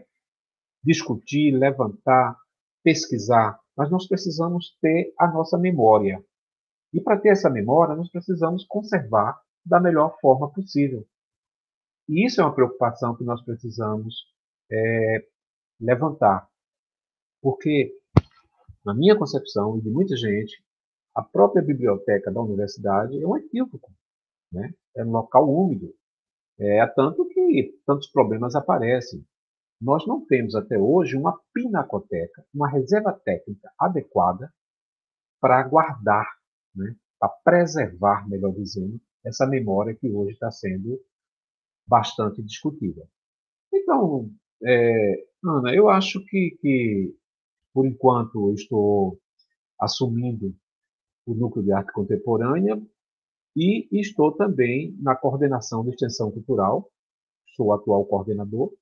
discutir, 0.82 1.50
levantar, 1.52 2.36
pesquisar, 2.82 3.58
mas 3.76 3.90
nós 3.90 4.06
precisamos 4.06 4.76
ter 4.80 5.12
a 5.18 5.26
nossa 5.26 5.58
memória. 5.58 6.24
E 6.92 7.00
para 7.00 7.18
ter 7.18 7.30
essa 7.30 7.50
memória, 7.50 7.96
nós 7.96 8.10
precisamos 8.10 8.64
conservar 8.66 9.38
da 9.64 9.80
melhor 9.80 10.16
forma 10.20 10.52
possível. 10.52 11.04
E 12.08 12.24
isso 12.24 12.40
é 12.40 12.44
uma 12.44 12.54
preocupação 12.54 13.16
que 13.16 13.24
nós 13.24 13.42
precisamos 13.44 14.14
é, 14.70 15.26
levantar. 15.80 16.48
Porque, 17.42 17.92
na 18.84 18.94
minha 18.94 19.18
concepção 19.18 19.76
e 19.78 19.82
de 19.82 19.90
muita 19.90 20.16
gente, 20.16 20.64
a 21.16 21.22
própria 21.22 21.62
biblioteca 21.62 22.30
da 22.30 22.42
universidade 22.42 23.18
é 23.20 23.26
um 23.26 23.38
equívoco. 23.38 23.90
Né? 24.52 24.74
É 24.94 25.02
um 25.02 25.10
local 25.10 25.48
úmido. 25.48 25.94
É 26.58 26.86
tanto 26.88 27.26
que 27.28 27.74
tantos 27.86 28.08
problemas 28.08 28.54
aparecem. 28.54 29.26
Nós 29.80 30.06
não 30.06 30.24
temos 30.26 30.54
até 30.54 30.78
hoje 30.78 31.16
uma 31.16 31.40
pinacoteca, 31.54 32.44
uma 32.54 32.68
reserva 32.68 33.12
técnica 33.12 33.72
adequada 33.78 34.52
para 35.40 35.62
guardar, 35.62 36.26
né? 36.74 36.94
para 37.18 37.30
preservar, 37.42 38.28
melhor 38.28 38.52
dizendo, 38.52 39.00
essa 39.24 39.46
memória 39.46 39.94
que 39.94 40.10
hoje 40.10 40.32
está 40.32 40.50
sendo 40.50 41.00
bastante 41.86 42.42
discutida. 42.42 43.08
Então, 43.72 44.30
é, 44.62 45.24
Ana, 45.42 45.74
eu 45.74 45.88
acho 45.88 46.22
que, 46.26 46.58
que, 46.60 47.14
por 47.72 47.86
enquanto, 47.86 48.50
eu 48.50 48.54
estou 48.54 49.18
assumindo 49.80 50.54
o 51.26 51.34
Núcleo 51.34 51.64
de 51.64 51.72
Arte 51.72 51.92
Contemporânea 51.92 52.80
e 53.56 53.88
estou 53.90 54.32
também 54.32 54.94
na 55.00 55.16
coordenação 55.16 55.82
de 55.82 55.90
extensão 55.90 56.30
cultural, 56.30 56.90
sou 57.56 57.66
o 57.66 57.72
atual 57.72 58.04
coordenador. 58.04 58.72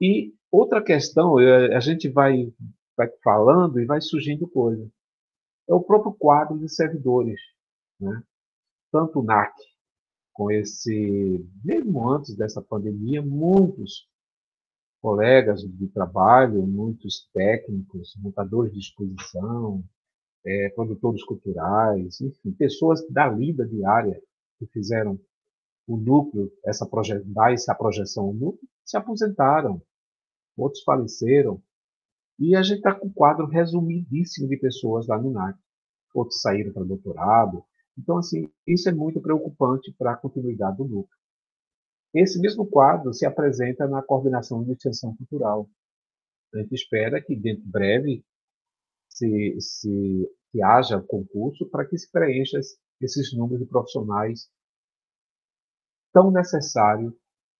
E 0.00 0.34
outra 0.50 0.82
questão, 0.82 1.38
é, 1.38 1.74
a 1.74 1.80
gente 1.80 2.08
vai, 2.08 2.52
vai 2.96 3.08
falando 3.22 3.80
e 3.80 3.86
vai 3.86 4.00
surgindo 4.00 4.48
coisa. 4.48 4.90
É 5.68 5.74
o 5.74 5.82
próprio 5.82 6.12
quadro 6.12 6.58
de 6.58 6.68
servidores. 6.68 7.40
Né? 8.00 8.22
Tanto 8.90 9.20
o 9.20 9.22
NAC, 9.22 9.54
com 10.32 10.50
esse, 10.50 11.46
mesmo 11.62 12.08
antes 12.08 12.34
dessa 12.34 12.60
pandemia, 12.60 13.22
muitos 13.22 14.08
colegas 15.00 15.60
de 15.62 15.88
trabalho, 15.88 16.66
muitos 16.66 17.28
técnicos, 17.32 18.14
montadores 18.16 18.72
de 18.72 18.80
exposição, 18.80 19.84
é, 20.44 20.70
produtores 20.70 21.22
culturais, 21.24 22.20
enfim, 22.20 22.52
pessoas 22.52 23.06
da 23.08 23.28
lida 23.28 23.66
diária 23.66 24.20
que 24.58 24.66
fizeram 24.66 25.18
o 25.86 25.96
núcleo, 25.96 26.52
essa 26.64 26.88
dar 27.24 27.52
essa 27.52 27.74
projeção 27.74 28.26
ao 28.26 28.34
núcleo, 28.34 28.68
se 28.84 28.96
aposentaram, 28.96 29.82
outros 30.56 30.82
faleceram, 30.82 31.62
e 32.38 32.56
a 32.56 32.62
gente 32.62 32.78
está 32.78 32.94
com 32.94 33.08
um 33.08 33.12
quadro 33.12 33.46
resumidíssimo 33.46 34.48
de 34.48 34.56
pessoas 34.56 35.06
lá 35.06 35.20
no 35.20 35.30
NAC. 35.30 35.58
Outros 36.14 36.40
saíram 36.40 36.72
para 36.72 36.84
doutorado. 36.84 37.62
Então, 37.98 38.16
assim, 38.16 38.48
isso 38.66 38.88
é 38.88 38.92
muito 38.92 39.20
preocupante 39.20 39.92
para 39.92 40.12
a 40.12 40.16
continuidade 40.16 40.78
do 40.78 40.84
núcleo. 40.84 41.18
Esse 42.14 42.40
mesmo 42.40 42.66
quadro 42.66 43.12
se 43.12 43.26
apresenta 43.26 43.86
na 43.86 44.02
coordenação 44.02 44.64
de 44.64 44.72
extensão 44.72 45.14
cultural. 45.16 45.68
A 46.54 46.58
gente 46.58 46.74
espera 46.74 47.20
que, 47.20 47.36
dentro 47.36 47.62
de 47.62 47.70
breve, 47.70 48.24
se, 49.10 49.60
se, 49.60 50.30
que 50.50 50.62
haja 50.62 51.00
concurso 51.00 51.68
para 51.68 51.86
que 51.86 51.98
se 51.98 52.10
preencha 52.10 52.58
esses 53.00 53.36
números 53.36 53.60
de 53.60 53.66
profissionais 53.66 54.48
tão 56.12 56.30
necessários 56.30 57.12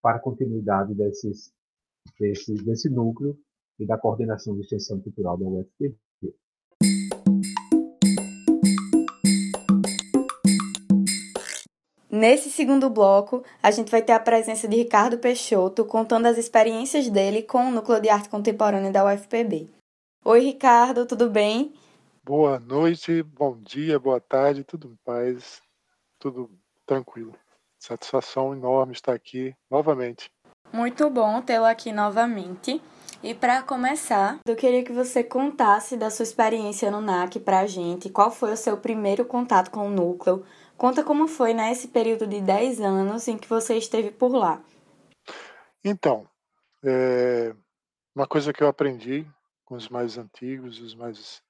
para 0.02 0.16
a 0.16 0.20
continuidade 0.20 0.94
desses, 0.94 1.52
desse, 2.18 2.54
desse 2.54 2.88
núcleo 2.88 3.38
e 3.78 3.86
da 3.86 3.98
coordenação 3.98 4.54
de 4.54 4.62
extensão 4.62 5.00
cultural 5.00 5.38
da 5.38 5.46
UFPB. 5.46 5.96
Nesse 12.10 12.50
segundo 12.50 12.90
bloco, 12.90 13.42
a 13.62 13.70
gente 13.70 13.90
vai 13.90 14.02
ter 14.02 14.12
a 14.12 14.20
presença 14.20 14.68
de 14.68 14.76
Ricardo 14.76 15.16
Peixoto 15.18 15.86
contando 15.86 16.26
as 16.26 16.36
experiências 16.36 17.08
dele 17.08 17.42
com 17.42 17.68
o 17.68 17.70
Núcleo 17.70 18.00
de 18.00 18.10
Arte 18.10 18.28
Contemporânea 18.28 18.90
da 18.90 19.06
UFPB. 19.06 19.79
Oi, 20.22 20.40
Ricardo, 20.40 21.06
tudo 21.06 21.30
bem? 21.30 21.72
Boa 22.22 22.60
noite, 22.60 23.22
bom 23.22 23.56
dia, 23.56 23.98
boa 23.98 24.20
tarde, 24.20 24.62
tudo 24.62 24.86
em 24.86 24.96
paz, 25.02 25.62
tudo 26.18 26.50
tranquilo. 26.84 27.34
Satisfação 27.78 28.52
enorme 28.52 28.92
estar 28.92 29.14
aqui 29.14 29.56
novamente. 29.70 30.30
Muito 30.70 31.08
bom 31.08 31.40
tê-lo 31.40 31.64
aqui 31.64 31.90
novamente. 31.90 32.82
E 33.22 33.32
para 33.34 33.62
começar, 33.62 34.38
eu 34.44 34.54
queria 34.54 34.84
que 34.84 34.92
você 34.92 35.24
contasse 35.24 35.96
da 35.96 36.10
sua 36.10 36.24
experiência 36.24 36.90
no 36.90 37.00
NAC 37.00 37.40
para 37.40 37.60
a 37.60 37.66
gente. 37.66 38.10
Qual 38.10 38.30
foi 38.30 38.52
o 38.52 38.58
seu 38.58 38.76
primeiro 38.76 39.24
contato 39.24 39.70
com 39.70 39.86
o 39.86 39.90
núcleo? 39.90 40.44
Conta 40.76 41.02
como 41.02 41.26
foi 41.28 41.54
nesse 41.54 41.86
né, 41.86 41.92
período 41.94 42.26
de 42.26 42.42
10 42.42 42.82
anos 42.82 43.26
em 43.26 43.38
que 43.38 43.48
você 43.48 43.78
esteve 43.78 44.10
por 44.10 44.34
lá. 44.34 44.60
Então, 45.82 46.26
é, 46.84 47.54
uma 48.14 48.26
coisa 48.26 48.52
que 48.52 48.62
eu 48.62 48.68
aprendi 48.68 49.26
com 49.70 49.76
os 49.76 49.88
mais 49.88 50.18
antigos, 50.18 50.80
os 50.80 50.96
mais. 50.96 51.40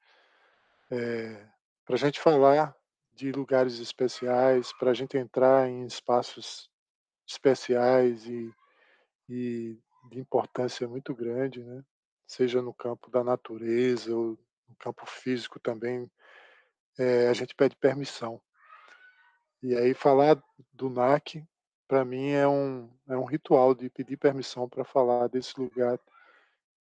É, 0.90 1.42
para 1.86 1.94
a 1.94 1.98
gente 1.98 2.20
falar 2.20 2.76
de 3.14 3.32
lugares 3.32 3.78
especiais, 3.78 4.74
para 4.74 4.90
a 4.90 4.94
gente 4.94 5.16
entrar 5.16 5.66
em 5.70 5.86
espaços 5.86 6.70
especiais 7.26 8.26
e, 8.26 8.54
e 9.26 9.78
de 10.10 10.20
importância 10.20 10.86
muito 10.86 11.14
grande, 11.14 11.64
né? 11.64 11.82
seja 12.26 12.60
no 12.60 12.74
campo 12.74 13.10
da 13.10 13.24
natureza 13.24 14.14
ou 14.14 14.38
no 14.68 14.76
campo 14.78 15.06
físico 15.06 15.58
também, 15.58 16.10
é, 16.98 17.26
a 17.26 17.32
gente 17.32 17.54
pede 17.54 17.74
permissão. 17.74 18.38
E 19.62 19.74
aí 19.74 19.94
falar 19.94 20.42
do 20.74 20.90
NAC, 20.90 21.42
para 21.88 22.04
mim, 22.04 22.32
é 22.32 22.46
um, 22.46 22.90
é 23.08 23.16
um 23.16 23.24
ritual 23.24 23.74
de 23.74 23.88
pedir 23.88 24.18
permissão 24.18 24.68
para 24.68 24.84
falar 24.84 25.26
desse 25.28 25.58
lugar 25.58 25.98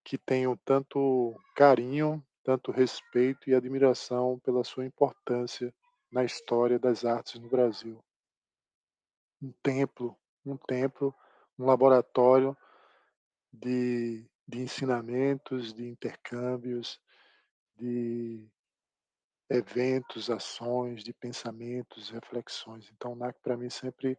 que 0.09 0.17
tenho 0.17 0.57
tanto 0.65 1.39
carinho, 1.55 2.25
tanto 2.43 2.71
respeito 2.71 3.47
e 3.47 3.53
admiração 3.53 4.39
pela 4.39 4.63
sua 4.63 4.83
importância 4.83 5.71
na 6.11 6.23
história 6.23 6.79
das 6.79 7.05
artes 7.05 7.39
no 7.39 7.47
Brasil. 7.47 8.03
Um 9.39 9.51
templo, 9.61 10.17
um 10.43 10.57
templo, 10.57 11.13
um 11.59 11.65
laboratório 11.67 12.57
de, 13.53 14.27
de 14.47 14.61
ensinamentos, 14.61 15.71
de 15.75 15.87
intercâmbios, 15.87 16.99
de 17.77 18.49
eventos, 19.47 20.31
ações, 20.31 21.03
de 21.03 21.13
pensamentos, 21.13 22.09
reflexões. 22.09 22.89
Então, 22.95 23.13
o 23.13 23.15
NAC 23.15 23.39
para 23.43 23.55
mim 23.55 23.69
sempre 23.69 24.17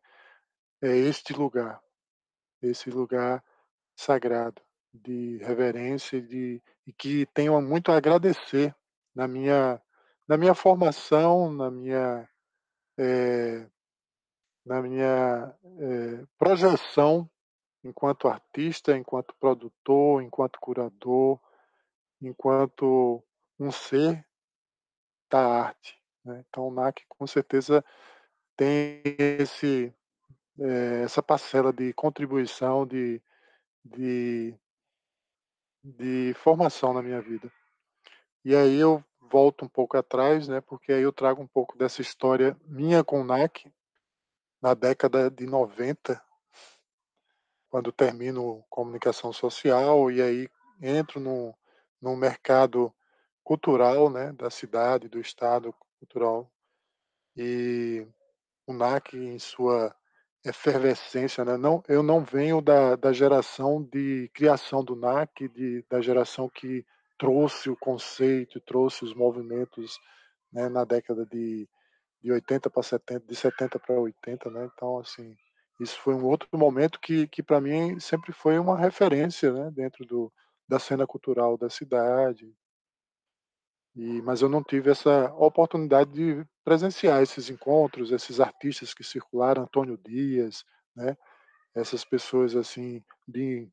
é 0.80 0.96
este 0.96 1.32
lugar, 1.32 1.82
esse 2.62 2.90
lugar 2.90 3.42
sagrado 3.96 4.62
de 4.92 5.38
reverência 5.38 6.16
e, 6.16 6.22
de, 6.22 6.62
e 6.86 6.92
que 6.92 7.26
tenho 7.26 7.60
muito 7.60 7.92
a 7.92 7.96
agradecer 7.96 8.74
na 9.14 9.26
minha, 9.28 9.80
na 10.26 10.36
minha 10.36 10.54
formação, 10.54 11.52
na 11.52 11.70
minha, 11.70 12.28
é, 12.98 13.66
na 14.64 14.82
minha 14.82 15.54
é, 15.78 16.24
projeção 16.38 17.28
enquanto 17.82 18.28
artista, 18.28 18.96
enquanto 18.96 19.34
produtor, 19.40 20.22
enquanto 20.22 20.60
curador, 20.60 21.40
enquanto 22.20 23.22
um 23.58 23.70
ser 23.70 24.24
da 25.30 25.40
arte. 25.40 25.98
Né? 26.24 26.44
Então 26.48 26.68
o 26.68 26.70
NAC 26.70 27.02
com 27.08 27.26
certeza 27.26 27.84
tem 28.56 29.02
esse, 29.06 29.94
é, 30.58 31.02
essa 31.02 31.22
parcela 31.22 31.72
de 31.72 31.92
contribuição, 31.94 32.86
de, 32.86 33.22
de, 33.84 34.54
de 35.82 36.34
formação 36.34 36.92
na 36.92 37.02
minha 37.02 37.20
vida. 37.20 37.50
E 38.44 38.54
aí 38.54 38.76
eu 38.76 39.04
volto 39.20 39.64
um 39.64 39.68
pouco 39.68 39.96
atrás, 39.96 40.48
né, 40.48 40.60
porque 40.60 40.92
aí 40.92 41.02
eu 41.02 41.12
trago 41.12 41.42
um 41.42 41.46
pouco 41.46 41.76
dessa 41.78 42.00
história 42.00 42.56
minha 42.66 43.04
com 43.04 43.20
o 43.20 43.24
NAC, 43.24 43.72
na 44.60 44.74
década 44.74 45.30
de 45.30 45.46
90, 45.46 46.22
quando 47.68 47.92
termino 47.92 48.64
comunicação 48.68 49.32
social 49.32 50.10
e 50.10 50.20
aí 50.20 50.48
entro 50.82 51.20
no, 51.20 51.54
no 52.00 52.16
mercado 52.16 52.92
cultural 53.44 54.10
né, 54.10 54.32
da 54.32 54.50
cidade, 54.50 55.08
do 55.08 55.20
estado 55.20 55.74
cultural. 55.98 56.50
E 57.36 58.06
o 58.66 58.72
NAC, 58.72 59.16
em 59.16 59.38
sua 59.38 59.94
efervescência, 60.44 61.44
né? 61.44 61.56
não, 61.56 61.82
eu 61.88 62.02
não 62.02 62.24
venho 62.24 62.60
da, 62.60 62.96
da 62.96 63.12
geração 63.12 63.82
de 63.82 64.30
criação 64.32 64.82
do 64.82 64.96
NAC, 64.96 65.48
de, 65.48 65.84
da 65.88 66.00
geração 66.00 66.48
que 66.48 66.84
trouxe 67.18 67.68
o 67.68 67.76
conceito, 67.76 68.60
trouxe 68.60 69.04
os 69.04 69.14
movimentos 69.14 69.98
né, 70.50 70.68
na 70.68 70.84
década 70.84 71.26
de, 71.26 71.68
de 72.22 72.32
80 72.32 72.70
para 72.70 72.82
70, 72.82 73.26
de 73.26 73.36
70 73.36 73.78
para 73.78 74.00
80, 74.00 74.50
né? 74.50 74.70
Então, 74.74 74.98
assim, 74.98 75.36
isso 75.78 75.98
foi 76.00 76.14
um 76.14 76.24
outro 76.24 76.48
momento 76.54 76.98
que, 76.98 77.28
que 77.28 77.42
para 77.42 77.60
mim 77.60 78.00
sempre 78.00 78.32
foi 78.32 78.58
uma 78.58 78.78
referência 78.78 79.52
né, 79.52 79.70
dentro 79.70 80.06
do, 80.06 80.32
da 80.66 80.78
cena 80.78 81.06
cultural 81.06 81.58
da 81.58 81.68
cidade. 81.68 82.50
E, 83.96 84.22
mas 84.22 84.40
eu 84.40 84.48
não 84.48 84.62
tive 84.62 84.90
essa 84.90 85.32
oportunidade 85.34 86.12
de 86.12 86.46
presenciar 86.64 87.22
esses 87.22 87.50
encontros, 87.50 88.12
esses 88.12 88.40
artistas 88.40 88.94
que 88.94 89.02
circularam, 89.02 89.64
Antônio 89.64 89.98
Dias, 89.98 90.64
né, 90.94 91.16
essas 91.74 92.04
pessoas 92.04 92.54
assim 92.54 93.02
de, 93.26 93.68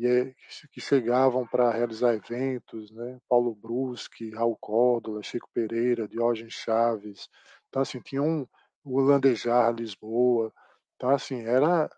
é, 0.00 0.34
que 0.72 0.80
chegavam 0.80 1.46
para 1.46 1.70
realizar 1.70 2.14
eventos, 2.14 2.90
né, 2.90 3.20
Paulo 3.28 3.54
Bruschi, 3.54 4.30
Raul 4.30 4.56
Córdoba, 4.60 5.22
Chico 5.22 5.48
Pereira, 5.54 6.08
Diógenes 6.08 6.54
Chaves. 6.54 7.28
Então 7.68 7.82
assim 7.82 8.00
tinha 8.00 8.22
um 8.22 8.46
o 8.82 8.98
Landejar 9.00 9.72
Lisboa, 9.72 10.52
então, 11.00 11.08
assim, 11.08 11.40
era 11.46 11.90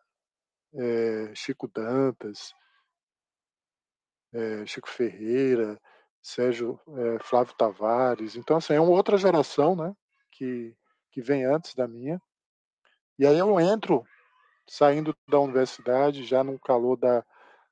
é, 0.74 1.34
Chico 1.34 1.66
Dantas, 1.66 2.54
é, 4.32 4.64
Chico 4.64 4.88
Ferreira, 4.88 5.76
Sérgio 6.22 6.78
é, 6.96 7.18
Flávio 7.18 7.54
Tavares. 7.54 8.36
Então, 8.36 8.56
assim, 8.56 8.74
é 8.74 8.80
uma 8.80 8.92
outra 8.92 9.18
geração, 9.18 9.74
né? 9.74 9.94
Que, 10.30 10.74
que 11.10 11.20
vem 11.20 11.44
antes 11.44 11.74
da 11.74 11.88
minha. 11.88 12.22
E 13.18 13.26
aí 13.26 13.36
eu 13.36 13.58
entro, 13.60 14.04
saindo 14.66 15.14
da 15.28 15.40
universidade, 15.40 16.24
já 16.24 16.44
no 16.44 16.58
calor 16.60 16.96
da, 16.96 17.24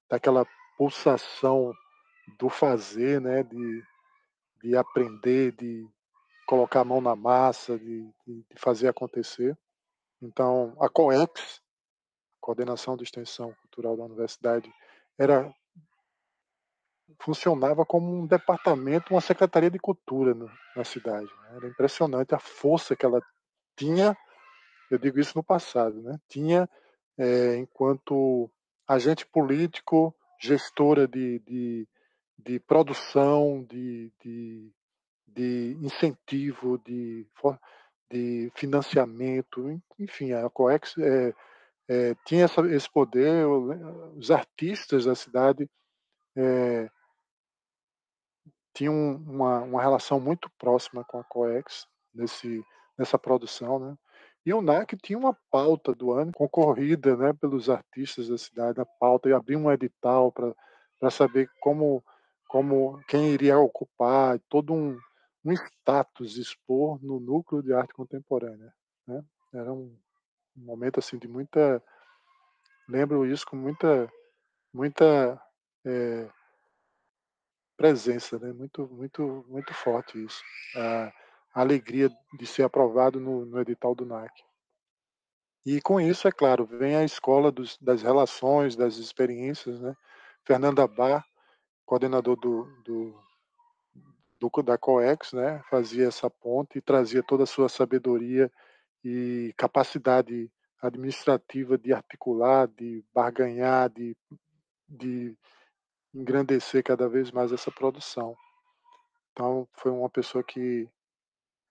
daquela 0.09 0.45
pulsação 0.77 1.73
do 2.39 2.49
fazer, 2.49 3.21
né? 3.21 3.45
De, 3.45 3.85
de 4.63 4.77
aprender, 4.77 5.53
de 5.53 5.89
colocar 6.47 6.81
a 6.81 6.85
mão 6.85 7.01
na 7.01 7.15
massa, 7.15 7.79
de, 7.79 8.03
de, 8.27 8.45
de 8.51 8.57
fazer 8.57 8.89
acontecer. 8.89 9.57
Então, 10.21 10.77
a 10.81 10.89
COEX, 10.89 11.63
Coordenação 12.41 12.97
de 12.97 13.05
Extensão 13.05 13.55
Cultural 13.63 13.97
da 13.97 14.05
Universidade, 14.05 14.73
era 15.17 15.55
funcionava 17.19 17.85
como 17.85 18.13
um 18.13 18.27
departamento, 18.27 19.15
uma 19.15 19.21
secretaria 19.21 19.71
de 19.71 19.79
cultura 19.79 20.35
no, 20.35 20.51
na 20.77 20.85
cidade. 20.85 21.27
Né? 21.27 21.57
Era 21.57 21.69
impressionante 21.69 22.35
a 22.35 22.39
força 22.39 22.95
que 22.95 23.05
ela 23.05 23.21
tinha, 23.77 24.17
eu 24.91 24.99
digo 24.99 25.19
isso 25.19 25.37
no 25.37 25.43
passado, 25.43 26.01
né? 26.03 26.19
tinha 26.29 26.69
é, 27.19 27.57
enquanto 27.57 28.51
agente 28.87 29.27
político, 29.27 30.15
gestora 30.41 31.07
de, 31.07 31.39
de, 31.41 31.89
de 32.39 32.59
produção, 32.61 33.65
de, 33.69 34.13
de, 34.23 34.73
de 35.27 35.77
incentivo, 35.81 36.79
de 36.79 37.27
de 38.11 38.51
financiamento, 38.57 39.81
enfim, 39.99 40.33
a 40.33 40.51
COEX 40.51 40.99
é, 40.99 41.35
é, 41.89 42.15
tinha 42.27 42.45
essa, 42.45 42.61
esse 42.63 42.91
poder, 42.91 43.47
os 44.17 44.31
artistas 44.31 45.05
da 45.05 45.15
cidade 45.15 45.71
é, 46.37 46.91
tinham 48.75 49.17
uma, 49.27 49.61
uma 49.61 49.83
relação 49.83 50.21
muito 50.21 50.51
próxima 50.59 51.05
com 51.05 51.19
a 51.19 51.25
COEX 51.25 51.87
nesse, 52.15 52.65
nessa 52.99 53.19
produção, 53.19 53.79
né? 53.79 53.97
E 54.45 54.55
o 54.55 54.63
NAC 54.63 54.97
tinha 54.97 55.19
uma 55.19 55.37
pauta 55.51 55.95
do 55.95 56.13
ano 56.13 56.33
concorrida 56.33 57.15
né, 57.15 57.33
pelos 57.35 57.69
artistas 57.69 58.29
da 58.29 58.39
cidade, 58.39 58.81
a 58.81 58.87
pauta, 58.87 59.29
e 59.29 59.33
abria 59.35 59.59
um 59.59 59.71
edital 59.71 60.33
para 60.33 61.11
saber 61.11 61.51
como, 61.61 62.03
como 62.49 62.99
quem 63.07 63.29
iria 63.29 63.59
ocupar, 63.59 64.39
todo 64.49 64.73
um, 64.73 64.99
um 65.45 65.53
status 65.53 66.39
expor 66.39 66.99
no 67.05 67.21
núcleo 67.21 67.63
de 67.63 67.75
arte 67.75 67.93
contemporânea. 67.93 68.73
Né? 69.07 69.23
Era 69.53 69.71
um, 69.73 69.95
um 70.57 70.65
momento 70.65 70.99
assim 70.99 71.19
de 71.19 71.29
muita, 71.29 71.83
lembro 72.89 73.27
isso 73.27 73.45
com 73.45 73.57
muita, 73.57 74.11
muita 74.73 75.39
é, 75.85 76.31
presença, 77.81 78.39
né? 78.39 78.53
Muito, 78.53 78.87
muito, 78.89 79.43
muito 79.49 79.73
forte 79.73 80.23
isso. 80.23 80.43
A, 80.77 81.11
alegria 81.53 82.11
de 82.39 82.47
ser 82.47 82.63
aprovado 82.63 83.19
no, 83.19 83.47
no, 83.47 83.59
edital 83.59 83.95
do 83.95 84.05
NAC. 84.05 84.31
E 85.67 85.81
com 85.81 86.01
isso, 86.01 86.29
é 86.29 86.31
claro, 86.31 86.65
vem 86.65 86.95
a 86.95 87.03
escola 87.03 87.51
dos, 87.51 87.77
das 87.79 88.03
relações, 88.03 88.77
das 88.77 88.99
experiências, 88.99 89.81
né? 89.81 89.97
Fernanda 90.45 90.87
Bar, 90.87 91.25
coordenador 91.85 92.37
do, 92.37 92.65
do 92.85 93.19
do, 94.39 94.63
da 94.63 94.79
COEX, 94.79 95.35
né, 95.35 95.63
fazia 95.69 96.09
essa 96.09 96.31
ponte 96.31 96.79
e 96.79 96.81
trazia 96.81 97.23
toda 97.23 97.43
a 97.43 97.47
sua 97.47 97.69
sabedoria 97.69 98.51
e 99.05 99.53
capacidade 99.55 100.51
administrativa 100.81 101.77
de 101.77 101.93
articular, 101.93 102.67
de 102.69 103.05
barganhar, 103.13 103.91
de, 103.91 104.17
de 104.89 105.37
engrandecer 106.15 106.83
cada 106.83 107.09
vez 107.09 107.31
mais 107.31 107.53
essa 107.53 107.71
produção. 107.71 108.37
Então, 109.33 109.69
foi 109.75 109.91
uma 109.91 110.11
pessoa 110.11 110.43
que 110.43 110.89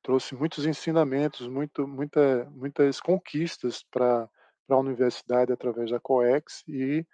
trouxe 0.01 0.35
muitos 0.35 0.65
ensinamentos, 0.65 1.47
muito, 1.47 1.87
muita, 1.87 2.45
muitas 2.51 2.99
conquistas 2.99 3.83
para 3.83 4.29
a 4.69 4.77
universidade 4.77 5.51
através 5.51 5.91
da 5.91 5.99
COEX 5.99 6.63
e, 6.67 7.05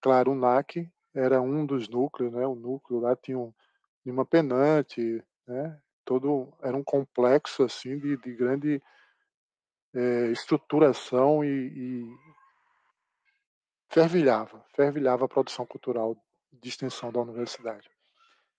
claro, 0.00 0.32
o 0.32 0.34
NAC 0.34 0.90
era 1.14 1.40
um 1.40 1.64
dos 1.64 1.88
núcleos, 1.88 2.32
né? 2.32 2.46
O 2.46 2.54
núcleo 2.54 3.00
lá 3.00 3.14
tinha 3.14 3.38
um, 3.38 3.52
Lima 4.04 4.26
Penante, 4.26 5.22
né? 5.46 5.78
Todo 6.04 6.52
era 6.60 6.76
um 6.76 6.84
complexo 6.84 7.62
assim 7.62 7.98
de, 7.98 8.16
de 8.18 8.34
grande 8.34 8.82
é, 9.94 10.26
estruturação 10.32 11.44
e, 11.44 11.48
e 11.48 12.16
fervilhava, 13.88 14.64
fervilhava 14.74 15.24
a 15.24 15.28
produção 15.28 15.64
cultural 15.64 16.16
de 16.60 16.68
extensão 16.68 17.12
da 17.12 17.20
universidade. 17.20 17.90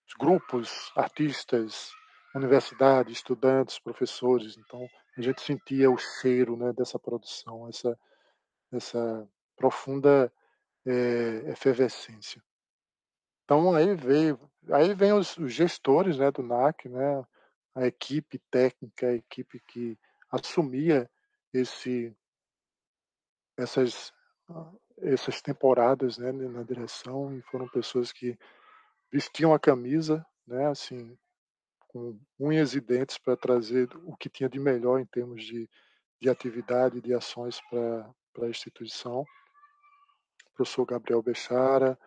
Os 0.08 0.14
grupos, 0.14 0.91
artistas, 0.96 1.91
universidade, 2.36 3.12
estudantes, 3.12 3.80
professores, 3.80 4.58
então 4.58 4.88
a 5.18 5.22
gente 5.22 5.41
sentia 5.41 5.89
o 5.89 5.98
cheiro 5.98 6.58
né, 6.58 6.74
dessa 6.74 7.00
produção, 7.00 7.68
essa, 7.70 7.98
essa 8.72 9.28
profunda 9.56 10.32
é, 10.86 11.52
efervescência. 11.52 12.43
Então 13.43 13.74
aí 13.74 13.96
veio, 13.96 14.39
aí 14.72 14.93
vem 14.93 15.14
os, 15.14 15.38
os 15.38 15.54
gestores 15.54 16.18
né, 16.18 16.32
do 16.32 16.43
NAC, 16.43 16.89
né, 16.89 17.26
a 17.74 17.88
equipe 17.88 18.39
técnica, 18.52 19.08
a 19.08 19.14
equipe 19.14 19.60
que 19.60 19.98
assumia 20.30 21.10
esse, 21.54 22.16
essas, 23.58 24.12
essas 24.98 25.41
temporadas 25.41 26.18
né, 26.18 26.32
na 26.32 26.64
direção 26.64 27.36
e 27.36 27.41
foram 27.43 27.68
pessoas 27.68 28.12
que 28.12 28.38
vestiam 29.12 29.54
a 29.54 29.60
camisa, 29.60 30.26
né, 30.48 30.68
assim, 30.68 31.18
com 31.88 32.20
unhas 32.39 32.74
e 32.74 32.82
dentes 32.82 33.18
para 33.18 33.38
trazer 33.38 33.89
o 34.04 34.16
que 34.16 34.30
tinha 34.30 34.50
de 34.50 34.60
melhor 34.60 35.00
em 35.00 35.06
termos 35.06 35.43
de, 35.43 35.70
de 36.20 36.30
atividade, 36.30 37.02
de 37.02 37.14
ações 37.14 37.60
para 37.70 38.12
a 38.41 38.50
instituição. 38.50 39.22
O 39.22 40.56
professor 40.56 40.86
Gabriel 40.86 41.22
Bechara, 41.22 41.98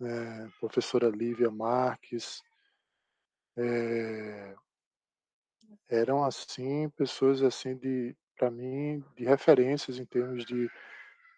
é, 0.00 0.48
professora 0.60 1.08
Lívia 1.08 1.50
Marques, 1.50 2.42
é, 3.56 4.54
eram 5.88 6.24
assim 6.24 6.88
pessoas 6.90 7.42
assim 7.42 7.76
de 7.76 8.16
para 8.36 8.50
mim 8.50 9.04
de 9.16 9.24
referências 9.24 9.98
em 9.98 10.04
termos 10.04 10.44
de, 10.44 10.68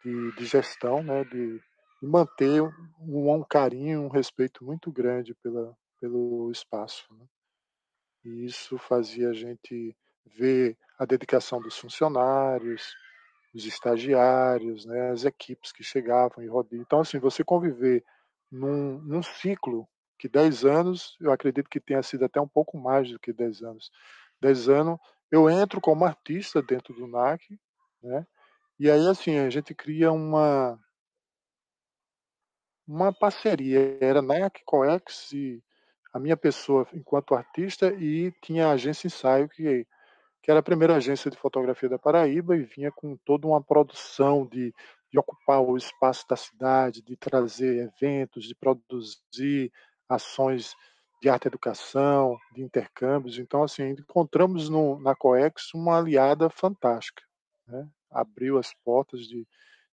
de, 0.05 0.33
de 0.37 0.45
gestão, 0.45 1.03
né, 1.03 1.25
de, 1.25 1.59
de 2.01 2.09
manter 2.09 2.63
um, 2.63 3.35
um, 3.35 3.45
carinho, 3.45 4.03
um 4.03 4.09
respeito 4.09 4.65
muito 4.65 4.91
grande 4.91 5.35
pela, 5.35 5.77
pelo 6.01 6.51
espaço. 6.51 7.07
Né? 7.13 7.27
E 8.25 8.45
isso 8.47 8.79
fazia 8.79 9.31
a 9.31 9.35
gente 9.35 9.97
ver 10.27 10.77
a 10.99 11.05
dedicação 11.05 11.61
dos 11.61 11.79
funcionários, 11.79 12.95
os 13.55 13.65
estagiários, 13.65 14.85
né, 14.85 15.11
as 15.11 15.25
equipes 15.25 15.73
que 15.73 15.83
chegavam 15.83 16.45
e 16.45 16.47
rodavam. 16.47 16.79
Então, 16.79 17.01
assim, 17.01 17.19
você 17.19 17.43
conviver 17.43 18.05
num, 18.51 18.99
num 18.99 19.23
ciclo 19.23 19.89
que 20.19 20.29
10 20.29 20.65
anos, 20.65 21.17
eu 21.21 21.31
acredito 21.31 21.69
que 21.69 21.81
tenha 21.81 22.03
sido 22.03 22.25
até 22.25 22.41
um 22.41 22.49
pouco 22.49 22.79
mais 22.79 23.11
do 23.11 23.19
que 23.19 23.33
10 23.33 23.63
anos. 23.63 23.91
10 24.41 24.69
anos, 24.69 24.99
eu 25.31 25.49
entro 25.51 25.81
como 25.81 26.05
artista 26.05 26.63
dentro 26.63 26.95
do 26.95 27.07
NAC, 27.07 27.59
né? 28.03 28.27
E 28.79 28.91
aí, 28.91 29.07
assim, 29.09 29.39
a 29.39 29.51
gente 29.51 29.75
cria 29.75 30.13
uma 30.13 30.79
uma 32.87 33.13
parceria. 33.13 33.99
Era 34.01 34.23
NAC, 34.23 34.63
COEX 34.65 35.33
e 35.33 35.63
a 36.13 36.19
minha 36.19 36.37
pessoa 36.37 36.87
enquanto 36.95 37.35
artista 37.35 37.93
e 37.95 38.33
tinha 38.43 38.69
a 38.69 38.73
agência 38.73 39.07
Ensaio, 39.07 39.49
que 39.49 39.87
que 40.47 40.51
era 40.53 40.61
a 40.61 40.63
primeira 40.63 40.95
agência 40.95 41.29
de 41.29 41.37
fotografia 41.37 41.89
da 41.89 41.99
Paraíba 41.99 42.57
e 42.57 42.63
vinha 42.63 42.93
com 42.93 43.17
toda 43.25 43.49
uma 43.49 43.61
produção 43.61 44.47
de, 44.47 44.73
de 45.11 45.19
ocupar 45.19 45.61
o 45.61 45.77
espaço 45.77 46.25
da 46.29 46.37
cidade, 46.37 47.03
de 47.03 47.17
trazer 47.17 47.91
eventos, 47.99 48.45
de 48.45 48.55
produzir 48.55 49.73
ações 50.09 50.73
de 51.21 51.29
arte 51.29 51.49
educação, 51.49 52.39
de 52.55 52.63
intercâmbios. 52.63 53.39
Então, 53.41 53.65
assim, 53.65 53.89
encontramos 53.89 54.69
no, 54.69 55.01
na 55.01 55.17
COEX 55.17 55.75
uma 55.75 55.99
aliada 55.99 56.49
fantástica. 56.49 57.25
Né? 57.67 57.89
Abriu 58.11 58.59
as 58.59 58.73
portas 58.85 59.21
de, 59.21 59.47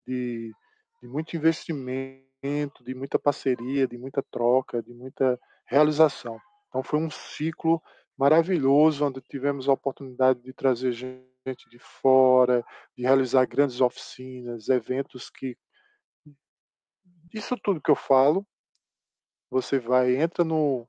de, 0.06 0.54
de 1.02 1.08
muito 1.08 1.36
investimento, 1.36 2.84
de 2.84 2.94
muita 2.94 3.20
parceria, 3.20 3.88
de 3.88 3.98
muita 3.98 4.24
troca, 4.24 4.82
de 4.82 4.94
muita 4.94 5.40
realização. 5.66 6.40
Então 6.70 6.84
foi 6.84 7.00
um 7.00 7.10
ciclo 7.10 7.82
maravilhoso, 8.18 9.06
onde 9.06 9.22
tivemos 9.22 9.70
a 9.70 9.74
oportunidade 9.74 10.42
de 10.42 10.54
trazer 10.54 10.92
gente 10.92 11.70
de 11.70 11.80
fora, 11.80 12.66
de 12.96 13.04
realizar 13.04 13.46
grandes 13.46 13.80
oficinas, 13.82 14.70
eventos 14.70 15.30
que. 15.30 15.58
Isso 17.34 17.58
tudo 17.58 17.82
que 17.82 17.92
eu 17.92 17.96
falo, 17.96 18.46
você 19.50 19.80
vai, 19.80 20.16
entra 20.16 20.44
no, 20.44 20.88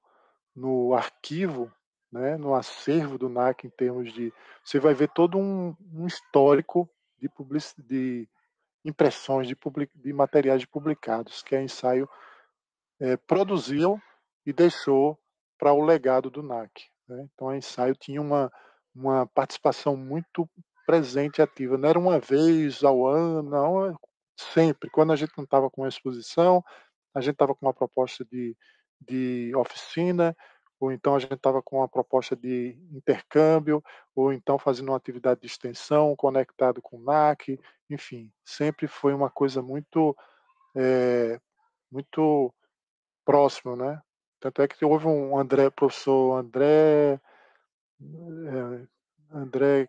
no 0.55 0.95
arquivo, 0.95 1.73
né, 2.11 2.37
no 2.37 2.55
acervo 2.55 3.19
do 3.19 3.29
NAC 3.29 3.67
em 3.67 3.71
termos 3.71 4.13
de. 4.13 4.33
Você 4.65 4.79
vai 4.79 4.95
ver 4.95 5.11
todo 5.11 5.39
um, 5.39 5.77
um 5.93 6.07
histórico 6.07 6.89
de, 7.19 7.29
public, 7.29 7.75
de 7.79 8.29
impressões 8.85 9.47
de, 9.47 9.55
public, 9.55 9.93
de 9.99 10.13
materiais 10.13 10.65
publicados 10.65 11.43
que 11.43 11.55
a 11.55 11.63
ensaio 11.63 12.09
é, 13.01 13.17
produziu 13.17 14.01
e 14.47 14.53
deixou 14.53 15.19
para 15.59 15.73
o 15.73 15.85
legado 15.85 16.31
do 16.31 16.43
NAC. 16.43 16.87
Né? 17.09 17.29
Então, 17.33 17.49
a 17.49 17.57
ensaio 17.57 17.95
tinha 17.95 18.21
uma, 18.21 18.51
uma 18.95 19.27
participação 19.27 19.97
muito 19.97 20.49
presente 20.87 21.39
e 21.39 21.43
ativa. 21.43 21.77
Não 21.77 21.89
era 21.89 21.99
uma 21.99 22.19
vez 22.19 22.83
ao 22.83 23.07
ano, 23.07 23.43
não, 23.43 23.87
é 23.87 23.95
sempre. 24.37 24.89
Quando 24.91 25.13
a 25.13 25.17
gente 25.17 25.33
não 25.37 25.45
estava 25.45 25.69
com 25.71 25.83
uma 25.83 25.89
exposição, 25.89 26.65
a 27.15 27.21
gente 27.21 27.35
estava 27.35 27.55
com 27.55 27.67
uma 27.67 27.75
proposta 27.75 28.25
de, 28.25 28.57
de 29.01 29.53
oficina, 29.55 30.37
ou 30.81 30.93
então 30.93 31.15
a 31.15 31.19
gente 31.19 31.35
estava 31.35 31.61
com 31.63 31.79
uma 31.79 31.89
proposta 31.89 32.37
de 32.37 32.77
intercâmbio, 32.93 33.83
ou 34.15 34.33
então 34.33 34.59
fazendo 34.59 34.91
uma 34.91 34.97
atividade 34.97 35.41
de 35.41 35.47
extensão 35.47 36.15
conectado 36.17 36.81
com 36.81 36.97
o 36.97 37.03
NAC, 37.03 37.59
enfim, 37.91 38.31
sempre 38.45 38.87
foi 38.87 39.13
uma 39.13 39.31
coisa 39.31 39.61
muito 39.61 40.17
é, 40.77 41.41
muito 41.91 42.53
próximo, 43.25 43.77
né? 43.77 44.01
Tanto 44.41 44.63
é 44.63 44.69
que 44.69 44.85
houve 44.85 45.07
um 45.07 45.37
André, 45.37 45.69
professor 45.71 46.39
André, 46.39 47.21
é, 48.01 48.87
André, 49.33 49.89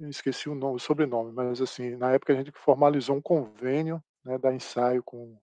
esqueci 0.00 0.48
o 0.48 0.54
nome, 0.54 0.76
o 0.76 0.78
sobrenome, 0.78 1.32
mas 1.32 1.60
assim, 1.60 1.96
na 1.96 2.12
época 2.12 2.32
a 2.32 2.36
gente 2.36 2.52
formalizou 2.52 3.16
um 3.16 3.22
convênio 3.22 4.02
né, 4.24 4.38
da 4.38 4.54
ensaio 4.54 5.02
com, 5.02 5.36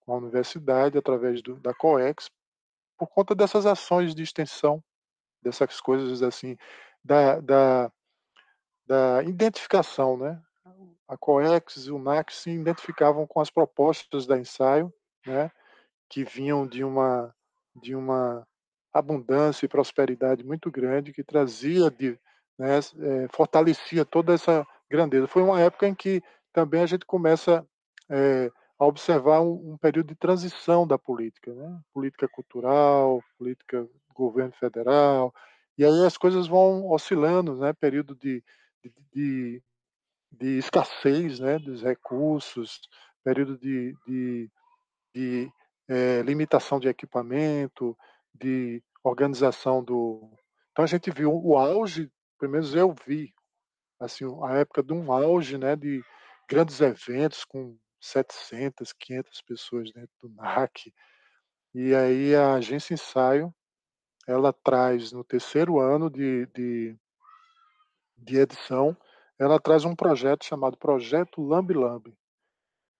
com 0.00 0.12
a 0.14 0.16
universidade 0.16 0.96
através 0.96 1.42
do, 1.42 1.56
da 1.56 1.74
COEX, 1.74 2.30
por 3.02 3.08
conta 3.08 3.34
dessas 3.34 3.66
ações 3.66 4.14
de 4.14 4.22
extensão, 4.22 4.80
dessas 5.42 5.80
coisas 5.80 6.22
assim, 6.22 6.56
da, 7.02 7.40
da, 7.40 7.92
da 8.86 9.24
identificação, 9.24 10.16
né? 10.16 10.40
A 11.08 11.16
COEX 11.16 11.86
e 11.86 11.90
o 11.90 11.98
NAC 11.98 12.32
se 12.32 12.50
identificavam 12.50 13.26
com 13.26 13.40
as 13.40 13.50
propostas 13.50 14.24
da 14.24 14.38
ensaio, 14.38 14.94
né? 15.26 15.50
Que 16.08 16.22
vinham 16.22 16.64
de 16.64 16.84
uma 16.84 17.34
de 17.74 17.96
uma 17.96 18.46
abundância 18.92 19.66
e 19.66 19.68
prosperidade 19.68 20.44
muito 20.44 20.70
grande 20.70 21.12
que 21.12 21.24
trazia 21.24 21.90
de 21.90 22.16
né, 22.56 22.78
é, 22.78 23.28
fortalecia 23.34 24.04
toda 24.04 24.34
essa 24.34 24.64
grandeza. 24.88 25.26
Foi 25.26 25.42
uma 25.42 25.60
época 25.60 25.88
em 25.88 25.94
que 25.94 26.22
também 26.52 26.82
a 26.82 26.86
gente 26.86 27.04
começa 27.04 27.66
é, 28.08 28.48
a 28.82 28.86
observar 28.86 29.40
um, 29.40 29.74
um, 29.74 29.78
período 29.78 30.08
de 30.08 30.16
transição 30.16 30.84
da 30.84 30.98
política, 30.98 31.54
né? 31.54 31.80
política 31.94 32.26
cultural, 32.26 33.22
política 33.38 33.88
governo 34.12 34.52
federal, 34.54 35.32
e 35.78 35.84
aí 35.84 36.04
as 36.04 36.16
coisas 36.16 36.48
vão 36.48 36.90
oscilando, 36.90 37.56
né? 37.56 37.72
período 37.72 38.16
de, 38.16 38.42
de, 38.82 38.92
de, 39.14 39.62
de 40.32 40.58
escassez 40.58 41.38
né? 41.38 41.60
dos 41.60 41.80
recursos, 41.80 42.80
período 43.22 43.56
de, 43.56 43.94
de, 44.04 44.50
de 45.14 45.52
é, 45.88 46.20
limitação 46.22 46.80
de 46.80 46.88
equipamento, 46.88 47.96
de 48.34 48.82
organização 49.04 49.82
do. 49.82 50.28
Então 50.72 50.84
a 50.84 50.88
gente 50.88 51.08
viu 51.08 51.32
o 51.32 51.56
auge, 51.56 52.10
pelo 52.36 52.50
menos 52.50 52.74
eu 52.74 52.92
vi, 53.06 53.32
assim, 54.00 54.24
a 54.42 54.56
época 54.56 54.82
de 54.82 54.92
um 54.92 55.12
auge 55.12 55.56
né, 55.56 55.76
de 55.76 56.02
grandes 56.48 56.80
eventos 56.80 57.44
com 57.44 57.78
700, 58.02 58.92
500 58.92 59.40
pessoas 59.42 59.92
dentro 59.92 60.12
do 60.20 60.28
NAC. 60.28 60.92
E 61.72 61.94
aí 61.94 62.34
a 62.34 62.54
agência 62.54 62.94
Ensaio, 62.94 63.54
ela 64.26 64.52
traz 64.52 65.12
no 65.12 65.22
terceiro 65.22 65.78
ano 65.78 66.10
de, 66.10 66.46
de, 66.46 66.96
de 68.16 68.38
edição, 68.38 68.96
ela 69.38 69.58
traz 69.60 69.84
um 69.84 69.94
projeto 69.94 70.44
chamado 70.44 70.76
Projeto 70.76 71.40
Lambi 71.40 71.74
Lambi, 71.74 72.16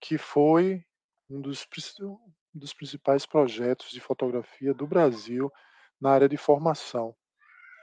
que 0.00 0.16
foi 0.16 0.84
um 1.28 1.40
dos, 1.40 1.66
um 2.00 2.18
dos 2.54 2.72
principais 2.72 3.26
projetos 3.26 3.90
de 3.90 4.00
fotografia 4.00 4.72
do 4.72 4.86
Brasil 4.86 5.52
na 6.00 6.10
área 6.10 6.28
de 6.28 6.36
formação. 6.36 7.14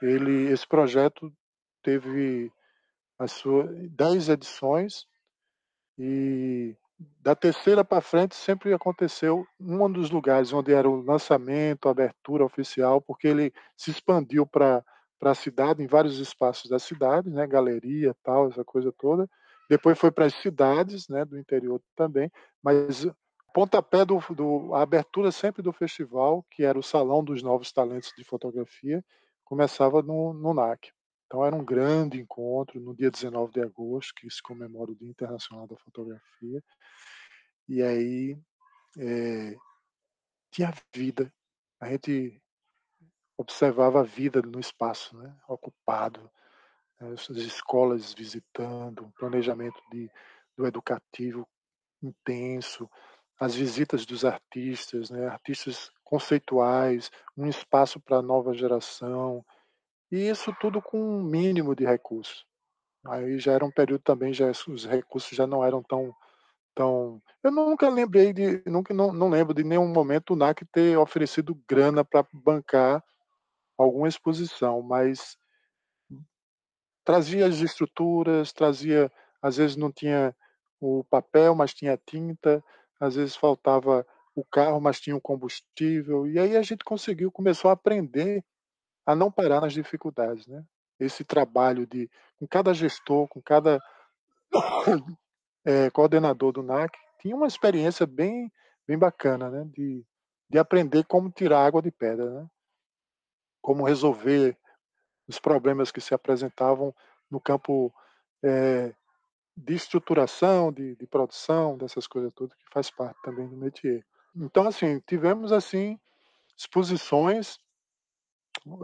Ele, 0.02 0.50
esse 0.50 0.66
projeto 0.66 1.32
teve 1.82 2.50
as 3.18 3.32
suas 3.32 3.68
dez 3.90 4.30
edições 4.30 5.06
e 5.98 6.74
da 7.22 7.34
terceira 7.34 7.84
para 7.84 8.00
frente 8.00 8.34
sempre 8.34 8.72
aconteceu 8.72 9.46
um 9.58 9.90
dos 9.90 10.10
lugares 10.10 10.52
onde 10.52 10.72
era 10.72 10.88
o 10.88 11.02
lançamento, 11.02 11.88
a 11.88 11.92
abertura 11.92 12.44
oficial, 12.44 13.00
porque 13.00 13.26
ele 13.28 13.52
se 13.76 13.90
expandiu 13.90 14.46
para 14.46 14.84
para 15.20 15.32
a 15.32 15.34
cidade, 15.34 15.82
em 15.82 15.86
vários 15.86 16.18
espaços 16.18 16.70
da 16.70 16.78
cidade, 16.78 17.28
né, 17.28 17.46
galeria, 17.46 18.16
tal, 18.22 18.48
essa 18.48 18.64
coisa 18.64 18.90
toda. 18.90 19.28
Depois 19.68 19.98
foi 19.98 20.10
para 20.10 20.24
as 20.24 20.34
cidades, 20.34 21.08
né, 21.08 21.26
do 21.26 21.38
interior 21.38 21.78
também, 21.94 22.32
mas 22.62 23.06
pontapé 23.52 24.02
do, 24.02 24.18
do, 24.30 24.74
a 24.74 24.80
abertura 24.80 25.30
sempre 25.30 25.62
do 25.62 25.74
festival, 25.74 26.42
que 26.50 26.64
era 26.64 26.78
o 26.78 26.82
Salão 26.82 27.22
dos 27.22 27.42
Novos 27.42 27.70
Talentos 27.70 28.14
de 28.16 28.24
Fotografia, 28.24 29.04
começava 29.44 30.00
no, 30.00 30.32
no 30.32 30.54
NAC. 30.54 30.90
Então 31.30 31.46
era 31.46 31.54
um 31.54 31.64
grande 31.64 32.20
encontro 32.20 32.80
no 32.80 32.92
dia 32.92 33.08
19 33.08 33.52
de 33.52 33.60
agosto, 33.60 34.12
que 34.16 34.28
se 34.28 34.42
comemora 34.42 34.90
o 34.90 34.96
Dia 34.96 35.08
Internacional 35.08 35.64
da 35.64 35.76
Fotografia. 35.76 36.60
E 37.68 37.80
aí 37.84 38.36
é, 38.98 39.54
tinha 40.50 40.74
vida. 40.92 41.32
A 41.78 41.88
gente 41.88 42.42
observava 43.38 44.00
a 44.00 44.02
vida 44.02 44.42
no 44.42 44.58
espaço, 44.58 45.16
né? 45.16 45.32
ocupado, 45.46 46.28
né? 47.00 47.12
as 47.12 47.28
escolas 47.28 48.12
visitando, 48.12 49.12
planejamento 49.16 49.80
de, 49.88 50.10
do 50.56 50.66
educativo 50.66 51.48
intenso, 52.02 52.90
as 53.38 53.54
visitas 53.54 54.04
dos 54.04 54.24
artistas, 54.24 55.10
né, 55.10 55.28
artistas 55.28 55.92
conceituais, 56.02 57.08
um 57.36 57.46
espaço 57.46 58.00
para 58.00 58.16
a 58.16 58.22
nova 58.22 58.52
geração, 58.52 59.44
e 60.10 60.28
isso 60.28 60.54
tudo 60.60 60.82
com 60.82 60.98
um 61.00 61.22
mínimo 61.22 61.74
de 61.74 61.84
recursos. 61.84 62.44
Aí 63.06 63.38
já 63.38 63.52
era 63.52 63.64
um 63.64 63.70
período 63.70 64.02
também, 64.02 64.32
já 64.32 64.50
os 64.50 64.84
recursos 64.84 65.36
já 65.36 65.46
não 65.46 65.64
eram 65.64 65.82
tão 65.82 66.14
tão. 66.74 67.20
Eu 67.42 67.50
nunca 67.50 67.88
lembrei 67.88 68.32
de, 68.32 68.62
nunca 68.66 68.94
não, 68.94 69.12
não 69.12 69.28
lembro 69.28 69.54
de 69.54 69.64
nenhum 69.64 69.88
momento 69.88 70.32
o 70.32 70.36
NAC 70.36 70.64
ter 70.72 70.96
oferecido 70.96 71.54
grana 71.68 72.04
para 72.04 72.26
bancar 72.32 73.02
alguma 73.78 74.08
exposição, 74.08 74.82
mas 74.82 75.36
trazia 77.04 77.46
as 77.46 77.56
estruturas, 77.56 78.52
trazia, 78.52 79.10
às 79.42 79.56
vezes 79.56 79.76
não 79.76 79.90
tinha 79.92 80.34
o 80.80 81.04
papel, 81.04 81.54
mas 81.54 81.74
tinha 81.74 81.96
tinta, 82.06 82.62
às 82.98 83.14
vezes 83.14 83.36
faltava 83.36 84.06
o 84.34 84.44
carro, 84.44 84.80
mas 84.80 85.00
tinha 85.00 85.16
o 85.16 85.20
combustível. 85.20 86.26
E 86.26 86.38
aí 86.38 86.56
a 86.56 86.62
gente 86.62 86.84
conseguiu, 86.84 87.30
começou 87.30 87.70
a 87.70 87.74
aprender 87.74 88.44
a 89.06 89.14
não 89.14 89.30
parar 89.30 89.60
nas 89.60 89.72
dificuldades, 89.72 90.46
né? 90.46 90.64
Esse 90.98 91.24
trabalho 91.24 91.86
de, 91.86 92.10
com 92.38 92.46
cada 92.46 92.74
gestor, 92.74 93.26
com 93.28 93.40
cada 93.40 93.80
é, 95.64 95.90
coordenador 95.90 96.52
do 96.52 96.62
NAC, 96.62 96.96
tinha 97.20 97.34
uma 97.34 97.46
experiência 97.46 98.06
bem, 98.06 98.52
bem 98.86 98.98
bacana, 98.98 99.50
né? 99.50 99.64
De, 99.74 100.04
de 100.48 100.58
aprender 100.58 101.04
como 101.04 101.30
tirar 101.30 101.64
água 101.64 101.80
de 101.80 101.90
pedra, 101.90 102.28
né? 102.30 102.46
Como 103.62 103.86
resolver 103.86 104.56
os 105.28 105.38
problemas 105.38 105.90
que 105.90 106.00
se 106.00 106.12
apresentavam 106.12 106.94
no 107.30 107.40
campo 107.40 107.92
é, 108.42 108.92
de 109.56 109.74
estruturação, 109.74 110.72
de, 110.72 110.96
de 110.96 111.06
produção, 111.06 111.76
dessas 111.76 112.06
coisas 112.06 112.32
todas, 112.32 112.54
que 112.54 112.64
faz 112.72 112.90
parte 112.90 113.20
também 113.22 113.46
do 113.46 113.56
métier. 113.56 114.04
Então, 114.34 114.66
assim, 114.66 115.00
tivemos, 115.00 115.52
assim, 115.52 115.98
exposições 116.56 117.58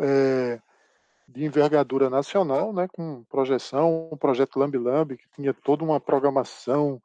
é, 0.02 0.60
de 1.28 1.44
envergadura 1.44 2.08
nacional, 2.08 2.72
né, 2.72 2.88
com 2.88 3.24
projeção, 3.24 4.08
o 4.10 4.16
projeto 4.16 4.58
Lambi 4.58 4.78
Lambi, 4.78 5.16
que 5.16 5.28
tinha 5.34 5.52
toda 5.52 5.84
uma 5.84 6.00
programação 6.00 7.02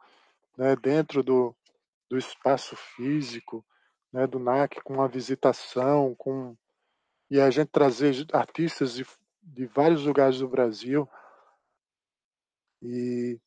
né, 0.57 0.75
dentro 0.75 1.23
do, 1.23 1.55
do 2.09 2.17
espaço 2.17 2.75
físico 2.75 3.65
né, 4.11 4.27
do 4.27 4.39
NAC, 4.39 4.81
com 4.83 4.93
uma 4.93 5.07
visitação, 5.07 6.13
com 6.15 6.55
e 7.29 7.39
a 7.39 7.49
gente 7.49 7.69
trazer 7.69 8.27
artistas 8.33 8.93
de, 8.93 9.07
de 9.41 9.65
vários 9.65 10.05
lugares 10.05 10.39
do 10.39 10.49
Brasil. 10.49 11.07
E 12.81 13.39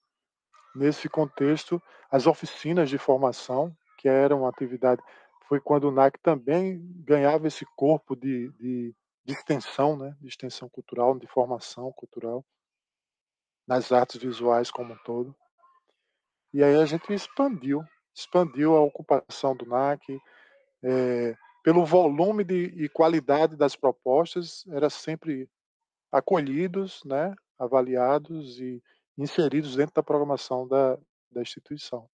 nesse 0.75 1.07
contexto, 1.07 1.83
as 2.11 2.27
oficinas 2.27 2.89
de 2.89 2.97
formação, 2.97 3.77
que 3.99 4.09
eram 4.09 4.41
uma 4.41 4.49
atividade, 4.49 5.03
foi 5.47 5.61
quando 5.61 5.85
o 5.85 5.91
NAC 5.91 6.19
também 6.23 6.81
ganhava 7.05 7.47
esse 7.47 7.67
corpo 7.77 8.17
de, 8.17 8.51
de, 8.53 8.95
de 9.25 9.33
extensão, 9.33 9.97
né, 9.97 10.17
de 10.21 10.29
extensão 10.29 10.69
cultural, 10.69 11.19
de 11.19 11.27
formação 11.27 11.91
cultural, 11.93 12.45
nas 13.67 13.91
artes 13.91 14.21
visuais 14.21 14.71
como 14.71 14.93
um 14.93 14.99
todo. 14.99 15.35
E 16.53 16.63
aí 16.63 16.77
a 16.77 16.85
gente 16.85 17.13
expandiu, 17.13 17.83
expandiu 18.15 18.77
a 18.77 18.81
ocupação 18.81 19.57
do 19.57 19.67
NAC, 19.67 20.21
é, 20.83 21.37
pelo 21.63 21.85
volume 21.85 22.45
de, 22.45 22.67
e 22.77 22.89
qualidade 22.91 23.57
das 23.57 23.75
propostas, 23.75 24.67
era 24.69 24.91
sempre 24.91 25.49
acolhidos, 26.13 27.03
né, 27.05 27.35
avaliados 27.59 28.61
e 28.61 28.83
inseridos 29.17 29.77
dentro 29.77 29.95
da 29.95 30.03
programação 30.03 30.69
da, 30.69 30.99
da 31.31 31.41
instituição. 31.41 32.09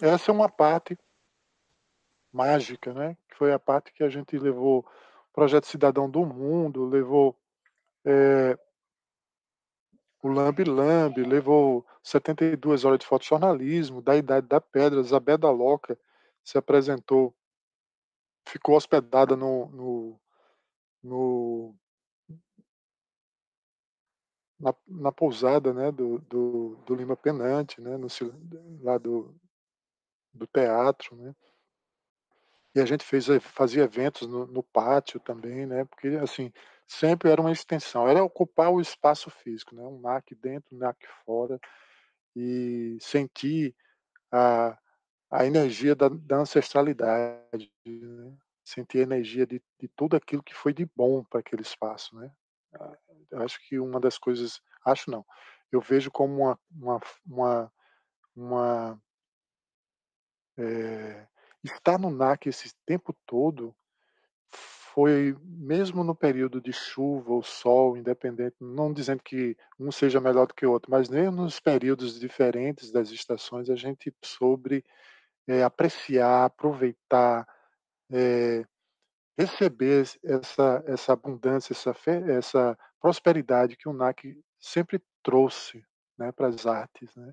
Essa 0.00 0.30
é 0.30 0.34
uma 0.34 0.48
parte 0.48 0.96
mágica, 2.32 2.92
né, 2.92 3.16
que 3.28 3.36
foi 3.36 3.52
a 3.52 3.58
parte 3.58 3.92
que 3.92 4.02
a 4.02 4.08
gente 4.08 4.38
levou 4.38 4.80
o 4.80 5.32
Projeto 5.32 5.66
Cidadão 5.66 6.08
do 6.08 6.24
Mundo, 6.24 6.84
levou 6.84 7.36
é, 8.04 8.58
o 10.22 10.28
Lambi 10.28 10.64
Lambi, 10.64 11.22
levou 11.22 11.86
72 12.02 12.84
horas 12.84 12.98
de 12.98 13.06
fotojornalismo, 13.06 14.02
da 14.02 14.16
Idade 14.16 14.46
da 14.46 14.60
Pedra, 14.60 15.02
Zabeda 15.02 15.50
Loca 15.50 15.98
se 16.44 16.58
apresentou, 16.58 17.34
ficou 18.46 18.76
hospedada 18.76 19.36
no, 19.36 19.66
no, 19.70 20.20
no 21.02 21.76
na, 24.58 24.74
na, 24.86 25.12
pousada 25.12 25.72
né, 25.72 25.90
do, 25.90 26.18
do, 26.20 26.76
do, 26.86 26.94
Lima 26.94 27.16
Penante, 27.16 27.80
né, 27.80 27.96
no, 27.96 28.08
lá 28.82 28.98
do, 28.98 29.34
do 30.34 30.46
teatro. 30.46 31.16
Né. 31.16 31.34
E 32.74 32.80
a 32.80 32.84
gente 32.84 33.04
fez, 33.04 33.26
fazia 33.40 33.84
eventos 33.84 34.28
no, 34.28 34.46
no, 34.46 34.62
pátio 34.62 35.18
também, 35.20 35.66
né, 35.66 35.84
porque 35.84 36.08
assim, 36.22 36.52
sempre 36.86 37.30
era 37.30 37.40
uma 37.40 37.52
extensão, 37.52 38.08
era 38.08 38.22
ocupar 38.22 38.70
o 38.70 38.80
espaço 38.80 39.28
físico, 39.30 39.74
né, 39.74 39.82
um 39.82 40.00
NAC 40.00 40.34
dentro, 40.36 40.76
um 40.76 40.78
NAC 40.78 40.96
fora, 41.24 41.58
e 42.36 42.96
sentir 43.00 43.74
a, 44.30 44.78
a 45.30 45.46
energia 45.46 45.94
da, 45.94 46.08
da 46.08 46.36
ancestralidade, 46.36 47.72
né? 47.86 48.36
sentir 48.64 48.98
a 48.98 49.02
energia 49.02 49.46
de, 49.46 49.62
de 49.80 49.88
tudo 49.88 50.16
aquilo 50.16 50.42
que 50.42 50.54
foi 50.54 50.72
de 50.72 50.88
bom 50.94 51.24
para 51.24 51.40
aquele 51.40 51.62
espaço, 51.62 52.14
né? 52.16 52.30
Eu 53.30 53.42
acho 53.42 53.60
que 53.66 53.78
uma 53.80 53.98
das 53.98 54.16
coisas, 54.16 54.62
acho 54.84 55.10
não, 55.10 55.26
eu 55.72 55.80
vejo 55.80 56.10
como 56.10 56.42
uma, 56.42 56.58
uma, 56.70 57.00
uma, 57.26 57.72
uma 58.36 59.02
é, 60.56 61.26
estar 61.62 61.98
no 61.98 62.10
NAC 62.10 62.46
esse 62.46 62.72
tempo 62.86 63.14
todo 63.26 63.74
foi 64.92 65.36
mesmo 65.42 66.02
no 66.02 66.14
período 66.14 66.60
de 66.60 66.72
chuva 66.72 67.32
ou 67.32 67.42
sol, 67.42 67.96
independente, 67.96 68.56
não 68.60 68.92
dizendo 68.92 69.22
que 69.22 69.56
um 69.78 69.92
seja 69.92 70.20
melhor 70.20 70.46
do 70.46 70.54
que 70.54 70.66
o 70.66 70.72
outro, 70.72 70.90
mas 70.90 71.08
mesmo 71.08 71.42
nos 71.42 71.60
períodos 71.60 72.18
diferentes 72.18 72.90
das 72.90 73.10
estações 73.10 73.70
a 73.70 73.76
gente 73.76 74.12
soube 74.24 74.84
é, 75.46 75.62
apreciar, 75.62 76.44
aproveitar, 76.44 77.46
é, 78.10 78.64
receber 79.38 80.04
essa, 80.24 80.82
essa 80.86 81.12
abundância, 81.12 81.72
essa, 81.72 81.94
fé, 81.94 82.20
essa 82.32 82.76
prosperidade 83.00 83.76
que 83.76 83.88
o 83.88 83.92
NAC 83.92 84.36
sempre 84.58 85.00
trouxe 85.22 85.84
né, 86.18 86.32
para 86.32 86.48
as 86.48 86.66
artes, 86.66 87.14
né? 87.14 87.32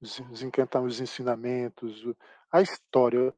os, 0.00 0.18
os, 0.20 0.42
os 0.42 1.00
ensinamentos, 1.00 2.04
a 2.50 2.60
história, 2.60 3.34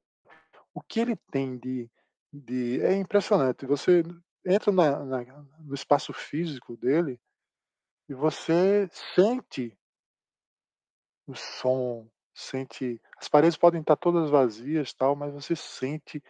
o 0.79 0.81
que 0.81 1.01
ele 1.01 1.17
tem 1.33 1.59
de, 1.59 1.91
de 2.33 2.81
é 2.83 2.95
impressionante. 2.95 3.67
Você 3.67 4.05
entra 4.47 4.71
na, 4.71 5.05
na, 5.05 5.25
no 5.59 5.75
espaço 5.75 6.13
físico 6.13 6.77
dele 6.77 7.21
e 8.09 8.15
você 8.15 8.89
sente 9.15 9.77
o 11.27 11.35
som, 11.35 12.09
sente. 12.33 13.03
As 13.19 13.29
paredes 13.29 13.59
podem 13.59 13.81
estar 13.81 13.97
todas 13.97 14.31
vazias, 14.31 14.95
tal, 14.95 15.17
mas 15.17 15.33
você 15.33 15.57
sente 15.57 16.23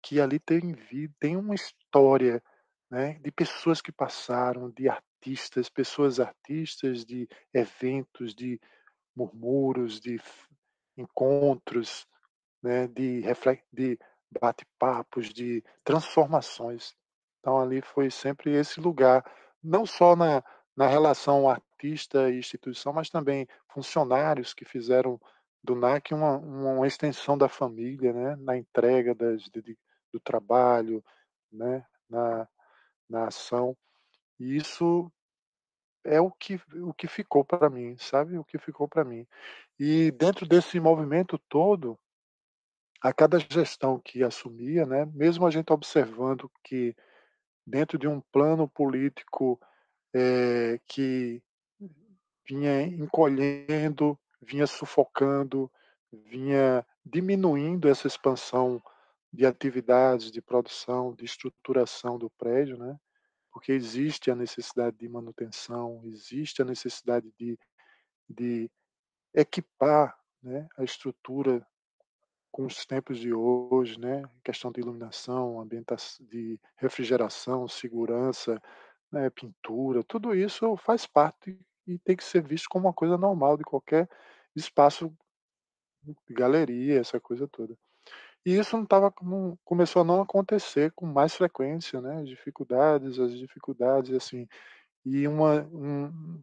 que 0.00 0.20
ali 0.20 0.38
tem 0.38 0.72
vida, 0.72 1.12
tem 1.18 1.36
uma 1.36 1.54
história, 1.54 2.40
né, 2.88 3.14
de 3.14 3.32
pessoas 3.32 3.80
que 3.80 3.90
passaram, 3.90 4.70
de 4.70 4.88
artistas, 4.88 5.68
pessoas 5.68 6.20
artistas, 6.20 7.04
de 7.04 7.28
eventos, 7.52 8.32
de 8.32 8.60
murmúrios, 9.14 10.00
de 10.00 10.20
encontros, 10.96 12.06
né, 12.62 12.86
de, 12.86 13.22
de 13.72 13.98
bate-papos, 14.40 15.28
de 15.28 15.62
transformações. 15.84 16.94
Então 17.40 17.58
ali 17.58 17.82
foi 17.82 18.10
sempre 18.10 18.52
esse 18.52 18.80
lugar, 18.80 19.24
não 19.62 19.84
só 19.84 20.14
na, 20.14 20.42
na 20.76 20.86
relação 20.86 21.48
artista 21.48 22.30
e 22.30 22.38
instituição, 22.38 22.92
mas 22.92 23.10
também 23.10 23.46
funcionários 23.68 24.54
que 24.54 24.64
fizeram 24.64 25.20
do 25.62 25.74
NAC 25.74 26.12
uma, 26.12 26.38
uma 26.38 26.86
extensão 26.86 27.36
da 27.36 27.48
família, 27.48 28.12
né? 28.12 28.36
na 28.36 28.56
entrega 28.56 29.14
das, 29.14 29.42
de, 29.42 29.78
do 30.12 30.20
trabalho, 30.20 31.04
né? 31.52 31.84
na, 32.08 32.48
na 33.08 33.26
ação. 33.26 33.76
E 34.38 34.56
isso 34.56 35.10
é 36.04 36.20
o 36.20 36.30
que, 36.30 36.60
o 36.74 36.92
que 36.92 37.06
ficou 37.06 37.44
para 37.44 37.70
mim, 37.70 37.96
sabe? 37.96 38.36
O 38.36 38.44
que 38.44 38.58
ficou 38.58 38.88
para 38.88 39.04
mim. 39.04 39.26
E 39.78 40.10
dentro 40.12 40.46
desse 40.46 40.80
movimento 40.80 41.38
todo, 41.48 41.98
a 43.02 43.12
cada 43.12 43.38
gestão 43.38 43.98
que 43.98 44.22
assumia, 44.22 44.86
né, 44.86 45.04
mesmo 45.12 45.44
a 45.44 45.50
gente 45.50 45.72
observando 45.72 46.50
que 46.62 46.94
dentro 47.66 47.98
de 47.98 48.06
um 48.06 48.20
plano 48.20 48.68
político 48.68 49.60
é, 50.14 50.78
que 50.86 51.42
vinha 52.48 52.82
encolhendo, 52.82 54.18
vinha 54.40 54.66
sufocando, 54.66 55.70
vinha 56.12 56.86
diminuindo 57.04 57.88
essa 57.88 58.06
expansão 58.06 58.80
de 59.32 59.46
atividades, 59.46 60.30
de 60.30 60.40
produção, 60.40 61.14
de 61.14 61.24
estruturação 61.24 62.18
do 62.18 62.30
prédio, 62.30 62.76
né? 62.76 62.96
porque 63.50 63.72
existe 63.72 64.30
a 64.30 64.34
necessidade 64.34 64.96
de 64.96 65.08
manutenção, 65.08 66.02
existe 66.04 66.62
a 66.62 66.64
necessidade 66.64 67.32
de, 67.38 67.58
de 68.28 68.70
equipar 69.34 70.16
né, 70.42 70.68
a 70.76 70.84
estrutura 70.84 71.66
com 72.52 72.66
os 72.66 72.84
tempos 72.84 73.18
de 73.18 73.32
hoje, 73.32 73.98
né? 73.98 74.22
questão 74.44 74.70
de 74.70 74.80
iluminação, 74.80 75.58
ambientação, 75.58 76.24
de 76.26 76.60
refrigeração, 76.76 77.66
segurança, 77.66 78.62
né, 79.10 79.28
pintura, 79.30 80.04
tudo 80.04 80.34
isso 80.34 80.76
faz 80.76 81.06
parte 81.06 81.58
e 81.86 81.98
tem 81.98 82.16
que 82.16 82.24
ser 82.24 82.42
visto 82.42 82.68
como 82.68 82.86
uma 82.86 82.92
coisa 82.94 83.18
normal 83.18 83.56
de 83.56 83.64
qualquer 83.64 84.08
espaço 84.54 85.12
de 86.04 86.34
galeria, 86.34 87.00
essa 87.00 87.18
coisa 87.18 87.48
toda. 87.48 87.76
E 88.44 88.58
isso 88.58 88.76
não 88.76 88.84
tava, 88.84 89.12
não, 89.22 89.56
começou 89.64 90.02
a 90.02 90.04
não 90.04 90.20
acontecer 90.20 90.92
com 90.92 91.06
mais 91.06 91.34
frequência, 91.34 92.00
né? 92.00 92.22
As 92.22 92.28
dificuldades, 92.28 93.18
as 93.18 93.38
dificuldades, 93.38 94.12
assim. 94.14 94.48
E 95.04 95.28
uma, 95.28 95.62
um, 95.72 96.42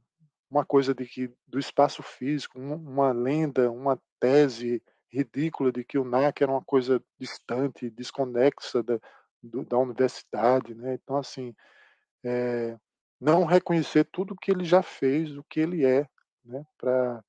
uma 0.49 0.65
coisa 0.65 0.93
de 0.93 1.05
que 1.05 1.29
do 1.45 1.59
espaço 1.59 2.01
físico, 2.01 2.57
uma 2.57 3.11
lenda, 3.11 3.69
uma 3.69 3.99
tese 4.19 4.81
ridícula 5.11 5.71
de 5.71 5.83
que 5.83 5.97
o 5.97 6.05
NAC 6.05 6.41
era 6.41 6.51
uma 6.51 6.63
coisa 6.63 7.03
distante, 7.19 7.89
desconexa 7.89 8.83
da, 8.83 8.99
do, 9.41 9.65
da 9.65 9.77
universidade, 9.77 10.73
né? 10.75 10.93
Então, 10.95 11.17
assim, 11.17 11.55
é, 12.23 12.77
não 13.19 13.45
reconhecer 13.45 14.05
tudo 14.05 14.35
que 14.35 14.51
ele 14.51 14.63
já 14.63 14.81
fez, 14.81 15.35
o 15.37 15.43
que 15.43 15.59
ele 15.59 15.85
é, 15.85 16.07
né, 16.43 16.65
para 16.77 17.23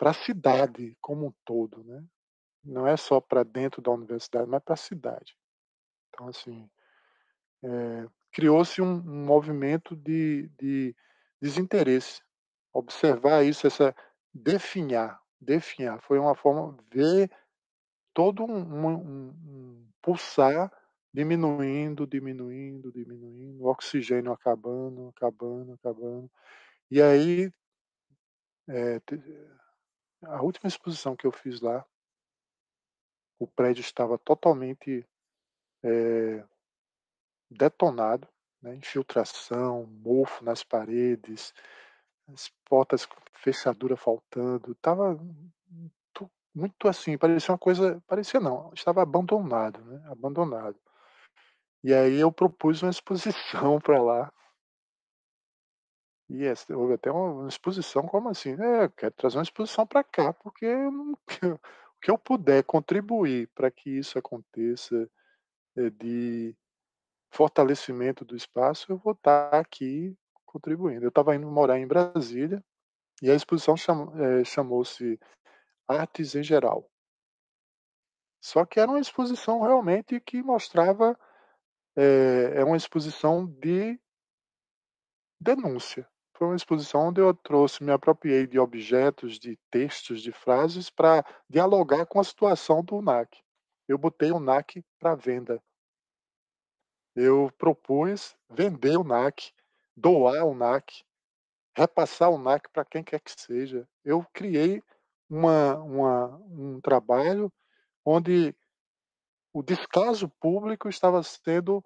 a 0.00 0.12
cidade 0.12 0.96
como 1.00 1.26
um 1.26 1.34
todo, 1.44 1.84
né? 1.84 2.04
Não 2.64 2.86
é 2.86 2.96
só 2.96 3.20
para 3.20 3.44
dentro 3.44 3.80
da 3.80 3.92
universidade, 3.92 4.48
mas 4.48 4.62
para 4.62 4.74
a 4.74 4.78
cidade. 4.78 5.36
Então, 6.08 6.28
assim, 6.28 6.68
é, 7.62 8.06
criou-se 8.32 8.82
um, 8.82 8.94
um, 8.96 9.24
movimento 9.24 9.94
de, 9.94 10.50
de 10.58 10.96
desinteresse. 11.40 12.20
Observar 12.72 13.44
isso, 13.44 13.66
essa 13.66 13.94
definhar, 14.34 15.20
definhar, 15.46 16.00
foi 16.02 16.18
uma 16.18 16.34
forma 16.34 16.76
ver 16.90 17.30
todo 18.12 18.44
um, 18.44 18.86
um, 18.86 19.28
um 19.28 19.88
pulsar 20.02 20.70
diminuindo, 21.12 22.06
diminuindo, 22.06 22.92
diminuindo, 22.92 23.62
o 23.62 23.68
oxigênio 23.68 24.32
acabando, 24.32 25.08
acabando, 25.08 25.72
acabando. 25.72 26.30
E 26.90 27.00
aí, 27.00 27.50
é, 28.68 29.00
a 30.22 30.42
última 30.42 30.68
exposição 30.68 31.16
que 31.16 31.26
eu 31.26 31.32
fiz 31.32 31.60
lá, 31.60 31.86
o 33.38 33.46
prédio 33.46 33.80
estava 33.80 34.18
totalmente 34.18 35.06
é, 35.82 36.44
detonado, 37.50 38.28
né? 38.60 38.74
infiltração, 38.74 39.86
mofo 39.86 40.44
nas 40.44 40.62
paredes, 40.62 41.54
as 42.28 42.50
portas, 42.64 43.08
fechadura 43.34 43.96
faltando, 43.96 44.72
estava 44.72 45.18
muito 46.56 46.88
assim, 46.88 47.18
parecia 47.18 47.52
uma 47.52 47.58
coisa, 47.58 48.02
parecia 48.06 48.40
não, 48.40 48.72
estava 48.72 49.02
abandonado, 49.02 49.84
né, 49.84 50.02
abandonado. 50.10 50.76
E 51.84 51.92
aí 51.92 52.18
eu 52.18 52.32
propus 52.32 52.82
uma 52.82 52.90
exposição 52.90 53.78
para 53.80 54.02
lá. 54.02 54.32
E 56.28 56.44
essa, 56.44 56.76
houve 56.76 56.94
até 56.94 57.10
uma, 57.10 57.42
uma 57.42 57.48
exposição, 57.48 58.08
como 58.08 58.30
assim? 58.30 58.56
É, 58.60 58.84
eu 58.84 58.90
quero 58.90 59.14
trazer 59.14 59.36
uma 59.36 59.42
exposição 59.42 59.86
para 59.86 60.02
cá, 60.02 60.32
porque 60.32 60.66
não, 60.66 61.12
o 61.92 62.00
que 62.00 62.10
eu 62.10 62.18
puder 62.18 62.64
contribuir 62.64 63.48
para 63.54 63.70
que 63.70 63.90
isso 63.90 64.18
aconteça, 64.18 65.08
é, 65.76 65.90
de 65.90 66.56
fortalecimento 67.30 68.24
do 68.24 68.34
espaço, 68.34 68.90
eu 68.90 68.96
vou 68.96 69.12
estar 69.12 69.50
tá 69.50 69.58
aqui 69.58 70.16
contribuindo. 70.56 71.04
Eu 71.04 71.10
estava 71.10 71.36
indo 71.36 71.46
morar 71.50 71.78
em 71.78 71.86
Brasília 71.86 72.64
e 73.22 73.30
a 73.30 73.34
exposição 73.34 73.76
cham, 73.76 74.12
é, 74.18 74.44
chamou-se 74.44 75.18
Artes 75.86 76.34
em 76.34 76.42
Geral. 76.42 76.90
Só 78.42 78.64
que 78.64 78.80
era 78.80 78.90
uma 78.90 79.00
exposição 79.00 79.60
realmente 79.60 80.20
que 80.20 80.42
mostrava 80.42 81.18
é, 81.96 82.60
é 82.60 82.64
uma 82.64 82.76
exposição 82.76 83.46
de 83.46 83.98
denúncia. 85.40 86.08
Foi 86.36 86.48
uma 86.48 86.56
exposição 86.56 87.08
onde 87.08 87.20
eu 87.20 87.32
trouxe, 87.34 87.82
me 87.82 87.92
apropriei 87.92 88.46
de 88.46 88.58
objetos, 88.58 89.38
de 89.38 89.58
textos, 89.70 90.20
de 90.20 90.32
frases 90.32 90.90
para 90.90 91.24
dialogar 91.48 92.04
com 92.06 92.20
a 92.20 92.24
situação 92.24 92.84
do 92.84 93.00
NAC. 93.00 93.42
Eu 93.88 93.96
botei 93.96 94.30
o 94.30 94.40
NAC 94.40 94.84
para 94.98 95.14
venda. 95.14 95.62
Eu 97.14 97.50
propus 97.56 98.36
vender 98.50 98.98
o 98.98 99.04
NAC, 99.04 99.50
doar 99.96 100.44
o 100.44 100.54
NAC, 100.54 101.04
repassar 101.76 102.30
o 102.30 102.38
NAC 102.38 102.68
para 102.72 102.84
quem 102.84 103.02
quer 103.02 103.20
que 103.20 103.30
seja. 103.30 103.88
Eu 104.04 104.24
criei 104.32 104.82
uma, 105.28 105.76
uma, 105.76 106.36
um 106.50 106.80
trabalho 106.80 107.52
onde 108.04 108.54
o 109.52 109.62
descaso 109.62 110.28
público 110.40 110.88
estava 110.88 111.22
sendo 111.22 111.82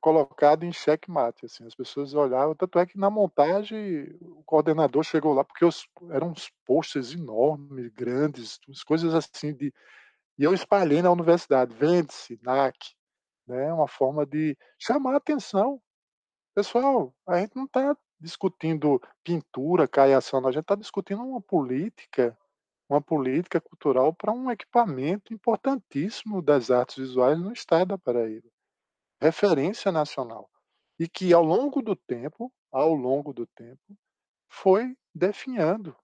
colocado 0.00 0.64
em 0.64 0.72
xeque-mate, 0.72 1.46
assim, 1.46 1.66
as 1.66 1.74
pessoas 1.74 2.14
olhavam, 2.14 2.54
tanto 2.54 2.78
é 2.78 2.86
que 2.86 2.98
na 2.98 3.10
montagem 3.10 4.16
o 4.20 4.42
coordenador 4.44 5.02
chegou 5.02 5.32
lá, 5.32 5.42
porque 5.42 5.64
os, 5.64 5.88
eram 6.10 6.30
uns 6.30 6.50
posters 6.66 7.14
enormes, 7.14 7.88
grandes, 7.88 8.58
coisas 8.86 9.14
assim 9.14 9.54
de... 9.54 9.72
E 10.38 10.44
eu 10.44 10.54
espalhei 10.54 11.02
na 11.02 11.10
universidade, 11.10 11.74
vende-se, 11.74 12.38
NAC, 12.42 12.76
né, 13.46 13.72
uma 13.72 13.88
forma 13.88 14.24
de 14.24 14.56
chamar 14.78 15.14
a 15.14 15.16
atenção. 15.16 15.80
Pessoal, 16.58 17.14
a 17.24 17.38
gente 17.38 17.54
não 17.54 17.66
está 17.66 17.96
discutindo 18.18 19.00
pintura, 19.22 19.86
caiação, 19.86 20.44
a 20.44 20.50
gente 20.50 20.62
está 20.62 20.74
discutindo 20.74 21.22
uma 21.22 21.40
política 21.40 22.36
uma 22.90 23.00
política 23.00 23.60
cultural 23.60 24.12
para 24.12 24.32
um 24.32 24.50
equipamento 24.50 25.32
importantíssimo 25.32 26.42
das 26.42 26.68
artes 26.68 26.96
visuais 26.96 27.38
no 27.38 27.52
estado 27.52 27.90
da 27.90 27.98
Paraíba. 27.98 28.48
Referência 29.22 29.92
nacional. 29.92 30.50
E 30.98 31.08
que 31.08 31.32
ao 31.32 31.44
longo 31.44 31.80
do 31.80 31.94
tempo, 31.94 32.52
ao 32.72 32.92
longo 32.92 33.32
do 33.32 33.46
tempo, 33.46 33.96
foi 34.50 34.96
definhando. 35.14 35.96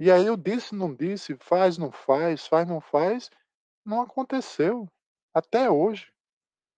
E 0.00 0.10
aí 0.10 0.26
eu 0.26 0.36
disse, 0.36 0.74
não 0.74 0.92
disse, 0.92 1.36
faz, 1.36 1.78
não 1.78 1.92
faz, 1.92 2.48
faz, 2.48 2.66
não 2.66 2.80
faz, 2.80 3.30
não 3.84 4.00
aconteceu. 4.02 4.88
Até 5.32 5.70
hoje. 5.70 6.12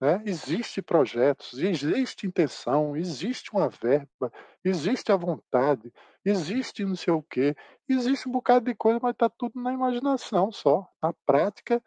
Né? 0.01 0.23
Existe 0.27 0.81
projetos, 0.81 1.59
existe 1.59 2.27
intenção, 2.27 2.97
existe 2.97 3.51
uma 3.53 3.69
verba, 3.69 4.33
existe 4.65 5.11
a 5.11 5.17
vontade, 5.17 5.93
existe 6.25 6.85
não 6.85 6.95
sei 6.95 7.13
o 7.13 7.23
quê, 7.23 7.57
existe 7.89 8.29
um 8.29 8.33
bocado 8.33 8.67
de 8.67 8.75
coisa, 8.77 9.01
mas 9.03 9.13
está 9.13 9.29
tudo 9.29 9.61
na 9.61 9.73
imaginação 9.73 10.53
só. 10.53 10.89
Na 11.03 11.13
prática, 11.27 11.83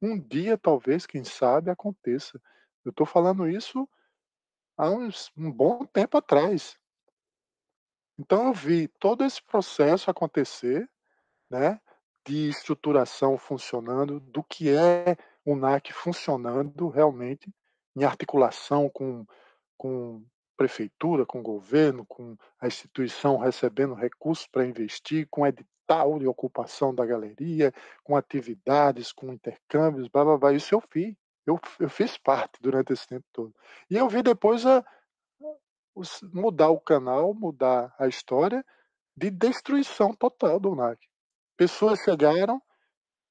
um 0.00 0.18
dia 0.18 0.56
talvez, 0.56 1.06
quem 1.06 1.24
sabe, 1.24 1.70
aconteça. 1.70 2.40
Eu 2.84 2.90
estou 2.90 3.06
falando 3.06 3.48
isso 3.48 3.88
há 4.76 4.88
uns, 4.88 5.32
um 5.36 5.50
bom 5.50 5.84
tempo 5.86 6.18
atrás. 6.18 6.78
Então 8.18 8.46
eu 8.46 8.52
vi 8.52 8.86
todo 8.86 9.24
esse 9.24 9.42
processo 9.42 10.08
acontecer, 10.08 10.88
né, 11.50 11.80
de 12.26 12.48
estruturação 12.48 13.36
funcionando, 13.36 14.20
do 14.20 14.42
que 14.42 14.70
é 14.70 15.16
o 15.46 15.54
NAC 15.54 15.92
funcionando 15.92 16.88
realmente 16.88 17.48
em 17.94 18.04
articulação 18.04 18.90
com, 18.90 19.24
com 19.78 20.22
prefeitura, 20.56 21.24
com 21.24 21.40
governo, 21.40 22.04
com 22.04 22.36
a 22.60 22.66
instituição 22.66 23.38
recebendo 23.38 23.94
recursos 23.94 24.46
para 24.48 24.66
investir, 24.66 25.28
com 25.30 25.46
edital 25.46 26.18
de 26.18 26.26
ocupação 26.26 26.92
da 26.92 27.06
galeria, 27.06 27.72
com 28.02 28.16
atividades, 28.16 29.12
com 29.12 29.32
intercâmbios, 29.32 30.08
blá, 30.08 30.24
blá, 30.24 30.36
blá. 30.36 30.52
Isso 30.52 30.74
eu 30.74 30.82
fiz. 30.90 31.14
Eu, 31.46 31.60
eu 31.78 31.88
fiz 31.88 32.18
parte 32.18 32.60
durante 32.60 32.92
esse 32.92 33.06
tempo 33.06 33.24
todo. 33.32 33.54
E 33.88 33.96
eu 33.96 34.08
vi 34.08 34.20
depois 34.20 34.66
a, 34.66 34.84
mudar 36.34 36.70
o 36.70 36.80
canal, 36.80 37.32
mudar 37.32 37.94
a 38.00 38.08
história 38.08 38.66
de 39.16 39.30
destruição 39.30 40.12
total 40.12 40.58
do 40.58 40.74
NAC. 40.74 40.98
Pessoas 41.56 42.00
chegaram 42.00 42.60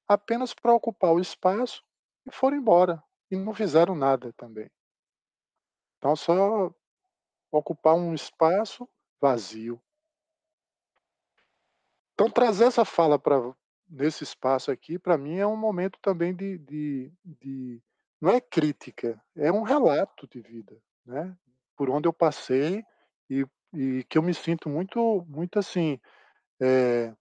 apenas 0.08 0.54
para 0.54 0.72
ocupar 0.72 1.12
o 1.12 1.20
espaço 1.20 1.84
e 2.26 2.30
foram 2.32 2.56
embora. 2.56 3.02
E 3.30 3.36
não 3.36 3.54
fizeram 3.54 3.94
nada 3.94 4.32
também. 4.34 4.70
Então, 5.98 6.14
só 6.14 6.72
ocupar 7.50 7.94
um 7.94 8.14
espaço 8.14 8.88
vazio. 9.20 9.80
Então, 12.14 12.30
trazer 12.30 12.64
essa 12.64 12.84
fala 12.84 13.18
para 13.18 13.54
nesse 13.88 14.24
espaço 14.24 14.70
aqui, 14.70 14.98
para 14.98 15.16
mim, 15.16 15.36
é 15.36 15.46
um 15.46 15.56
momento 15.56 15.98
também 16.00 16.34
de, 16.34 16.58
de, 16.58 17.12
de, 17.24 17.82
Não 18.20 18.30
é 18.30 18.40
crítica, 18.40 19.22
é 19.36 19.50
um 19.52 19.62
relato 19.62 20.26
de 20.26 20.40
vida, 20.40 20.80
né? 21.04 21.36
Por 21.76 21.90
onde 21.90 22.08
eu 22.08 22.12
passei 22.12 22.84
e, 23.30 23.46
e 23.72 24.04
que 24.04 24.18
eu 24.18 24.22
me 24.22 24.34
sinto 24.34 24.68
muito, 24.68 25.24
muito 25.28 25.58
assim. 25.58 26.00
É, 26.60 27.14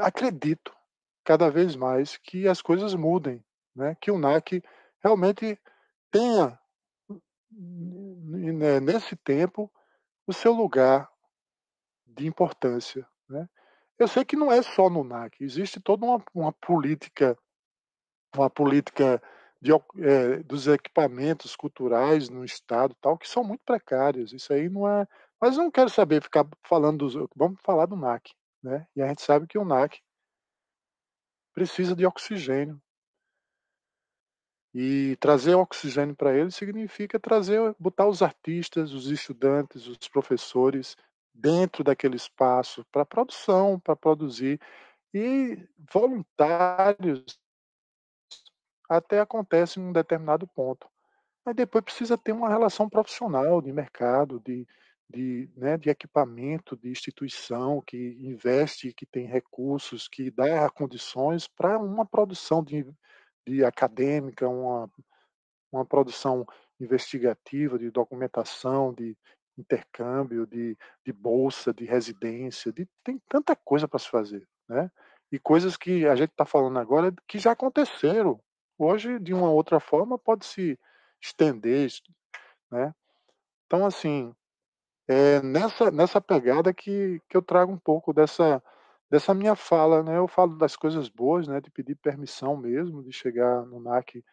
acredito 0.00 0.74
cada 1.24 1.50
vez 1.50 1.76
mais 1.76 2.16
que 2.16 2.48
as 2.48 2.60
coisas 2.60 2.94
mudem, 2.94 3.44
né? 3.74 3.96
que 4.00 4.10
o 4.10 4.18
NAC 4.18 4.62
realmente 5.02 5.58
tenha 6.10 6.58
né, 7.50 8.80
nesse 8.80 9.16
tempo 9.16 9.70
o 10.26 10.32
seu 10.32 10.52
lugar 10.52 11.10
de 12.06 12.26
importância. 12.26 13.06
Né? 13.28 13.48
Eu 13.98 14.08
sei 14.08 14.24
que 14.24 14.36
não 14.36 14.52
é 14.52 14.62
só 14.62 14.88
no 14.88 15.04
NAC, 15.04 15.42
existe 15.42 15.80
toda 15.80 16.04
uma, 16.04 16.22
uma 16.34 16.52
política, 16.52 17.36
uma 18.34 18.50
política 18.50 19.22
de, 19.60 19.70
é, 19.72 20.42
dos 20.42 20.66
equipamentos 20.66 21.54
culturais 21.54 22.28
no 22.28 22.44
estado 22.44 22.96
tal 23.00 23.16
que 23.16 23.28
são 23.28 23.44
muito 23.44 23.62
precários. 23.64 24.32
Isso 24.32 24.52
aí 24.52 24.68
não 24.68 24.88
é. 24.88 25.06
Mas 25.40 25.56
não 25.56 25.70
quero 25.70 25.88
saber 25.88 26.22
ficar 26.22 26.46
falando 26.66 26.98
dos. 26.98 27.28
Vamos 27.36 27.60
falar 27.62 27.86
do 27.86 27.96
NAC, 27.96 28.32
né? 28.62 28.86
E 28.96 29.02
a 29.02 29.06
gente 29.06 29.22
sabe 29.22 29.46
que 29.46 29.58
o 29.58 29.64
NAC 29.64 30.00
precisa 31.52 31.94
de 31.94 32.06
oxigênio. 32.06 32.80
E 34.74 35.16
trazer 35.20 35.54
oxigênio 35.54 36.16
para 36.16 36.34
ele 36.34 36.50
significa 36.50 37.20
trazer, 37.20 37.74
botar 37.78 38.06
os 38.08 38.22
artistas, 38.22 38.92
os 38.92 39.08
estudantes, 39.08 39.86
os 39.86 40.08
professores 40.08 40.96
dentro 41.34 41.84
daquele 41.84 42.16
espaço 42.16 42.84
para 42.90 43.04
produção, 43.04 43.78
para 43.78 43.94
produzir. 43.94 44.58
E 45.12 45.58
voluntários 45.92 47.38
até 48.88 49.20
acontece 49.20 49.78
em 49.78 49.82
um 49.82 49.92
determinado 49.92 50.46
ponto. 50.46 50.88
Mas 51.44 51.54
depois 51.54 51.84
precisa 51.84 52.16
ter 52.16 52.32
uma 52.32 52.48
relação 52.48 52.88
profissional 52.88 53.60
de 53.60 53.72
mercado, 53.72 54.40
de, 54.40 54.66
de, 55.12 55.50
né, 55.56 55.76
de 55.76 55.90
equipamento, 55.90 56.76
de 56.76 56.88
instituição 56.88 57.82
que 57.82 58.16
investe, 58.20 58.92
que 58.94 59.04
tem 59.04 59.26
recursos, 59.26 60.08
que 60.08 60.30
dá 60.30 60.68
condições 60.70 61.46
para 61.46 61.78
uma 61.78 62.06
produção 62.06 62.64
de, 62.64 62.86
de 63.46 63.64
acadêmica, 63.64 64.48
uma, 64.48 64.90
uma 65.70 65.84
produção 65.84 66.46
investigativa, 66.80 67.78
de 67.78 67.90
documentação, 67.90 68.92
de 68.92 69.16
intercâmbio, 69.56 70.46
de, 70.46 70.76
de 71.04 71.12
bolsa, 71.12 71.72
de 71.72 71.84
residência, 71.84 72.72
de, 72.72 72.88
tem 73.04 73.20
tanta 73.28 73.54
coisa 73.54 73.86
para 73.86 73.98
se 73.98 74.08
fazer, 74.08 74.48
né? 74.68 74.90
E 75.30 75.38
coisas 75.38 75.76
que 75.76 76.06
a 76.06 76.14
gente 76.14 76.30
está 76.30 76.44
falando 76.44 76.78
agora 76.78 77.14
que 77.26 77.38
já 77.38 77.52
aconteceram. 77.52 78.40
Hoje, 78.78 79.18
de 79.18 79.32
uma 79.32 79.50
outra 79.50 79.80
forma, 79.80 80.18
pode 80.18 80.44
se 80.44 80.78
estender, 81.20 81.90
né? 82.70 82.94
Então, 83.66 83.86
assim, 83.86 84.34
é 85.12 85.42
nessa, 85.42 85.90
nessa 85.90 86.20
pegada 86.20 86.72
que, 86.72 87.20
que 87.28 87.36
eu 87.36 87.42
trago 87.42 87.72
um 87.72 87.78
pouco 87.78 88.12
dessa, 88.12 88.62
dessa 89.10 89.34
minha 89.34 89.54
fala, 89.54 90.02
né? 90.02 90.18
Eu 90.18 90.28
falo 90.28 90.56
das 90.56 90.76
coisas 90.76 91.08
boas, 91.08 91.46
né? 91.46 91.60
De 91.60 91.70
pedir 91.70 91.96
permissão 91.96 92.56
mesmo, 92.56 93.02
de 93.02 93.12
chegar 93.12 93.64
no 93.66 93.80
NAC, 93.80 94.24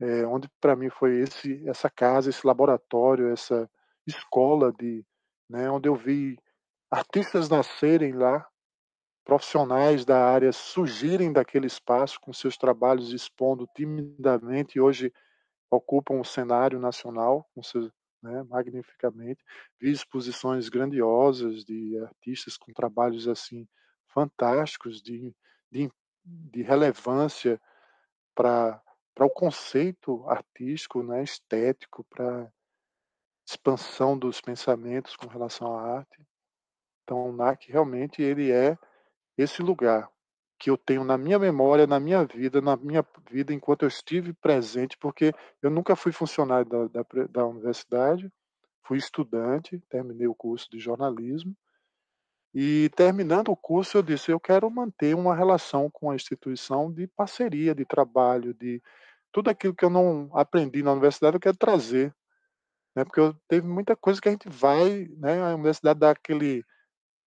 é, 0.00 0.26
onde 0.26 0.48
para 0.60 0.74
mim 0.74 0.88
foi 0.90 1.20
esse, 1.20 1.66
essa 1.68 1.90
casa, 1.90 2.30
esse 2.30 2.46
laboratório, 2.46 3.32
essa 3.32 3.68
escola 4.06 4.72
de, 4.72 5.04
né, 5.48 5.70
onde 5.70 5.88
eu 5.88 5.94
vi 5.94 6.38
artistas 6.90 7.48
nascerem 7.48 8.12
lá, 8.12 8.46
profissionais 9.24 10.04
da 10.04 10.24
área 10.24 10.52
surgirem 10.52 11.32
daquele 11.32 11.66
espaço 11.66 12.18
com 12.20 12.32
seus 12.32 12.56
trabalhos 12.56 13.12
expondo 13.12 13.68
timidamente 13.74 14.76
e 14.78 14.80
hoje 14.80 15.12
ocupam 15.70 16.18
o 16.18 16.24
cenário 16.24 16.80
nacional 16.80 17.48
com 17.54 17.62
seus, 17.62 17.92
né, 18.22 18.42
magnificamente. 18.44 19.42
Vi 19.78 19.90
exposições 19.90 20.68
grandiosas 20.68 21.64
de 21.64 21.98
artistas 21.98 22.56
com 22.56 22.72
trabalhos 22.72 23.28
assim 23.28 23.66
fantásticos 24.08 25.02
de, 25.02 25.34
de, 25.70 25.90
de 26.24 26.62
relevância 26.62 27.60
para 28.34 28.82
para 29.12 29.26
o 29.26 29.30
conceito 29.30 30.26
artístico, 30.30 31.02
né, 31.02 31.22
estético, 31.22 32.04
para 32.04 32.50
expansão 33.46 34.16
dos 34.16 34.40
pensamentos 34.40 35.14
com 35.14 35.26
relação 35.26 35.76
à 35.76 35.98
arte. 35.98 36.26
Então, 37.02 37.28
o 37.28 37.32
NAC 37.32 37.70
realmente 37.70 38.22
ele 38.22 38.50
é 38.50 38.78
esse 39.36 39.60
lugar 39.60 40.10
que 40.60 40.70
eu 40.70 40.76
tenho 40.76 41.02
na 41.02 41.16
minha 41.16 41.38
memória, 41.38 41.86
na 41.86 41.98
minha 41.98 42.24
vida, 42.24 42.60
na 42.60 42.76
minha 42.76 43.04
vida 43.30 43.54
enquanto 43.54 43.82
eu 43.82 43.88
estive 43.88 44.32
presente, 44.34 44.98
porque 44.98 45.32
eu 45.62 45.70
nunca 45.70 45.96
fui 45.96 46.12
funcionário 46.12 46.66
da, 46.66 46.86
da, 46.86 47.04
da 47.30 47.46
universidade, 47.46 48.30
fui 48.84 48.98
estudante, 48.98 49.82
terminei 49.88 50.26
o 50.26 50.34
curso 50.34 50.70
de 50.70 50.78
jornalismo, 50.78 51.56
e 52.54 52.90
terminando 52.94 53.48
o 53.48 53.56
curso 53.56 53.96
eu 53.96 54.02
disse, 54.02 54.30
eu 54.30 54.38
quero 54.38 54.70
manter 54.70 55.16
uma 55.16 55.34
relação 55.34 55.90
com 55.90 56.10
a 56.10 56.14
instituição 56.14 56.92
de 56.92 57.06
parceria, 57.06 57.74
de 57.74 57.84
trabalho, 57.84 58.52
de 58.52 58.82
tudo 59.32 59.48
aquilo 59.48 59.74
que 59.74 59.84
eu 59.84 59.90
não 59.90 60.30
aprendi 60.34 60.82
na 60.82 60.92
universidade 60.92 61.36
eu 61.36 61.40
quero 61.40 61.56
trazer 61.56 62.14
né? 62.94 63.04
Porque 63.04 63.20
eu, 63.20 63.34
teve 63.48 63.66
muita 63.66 63.96
coisa 63.96 64.20
que 64.20 64.28
a 64.28 64.32
gente 64.32 64.48
vai, 64.48 65.08
né? 65.16 65.40
A 65.42 65.54
universidade 65.54 66.00
dá 66.00 66.10
aquele 66.10 66.64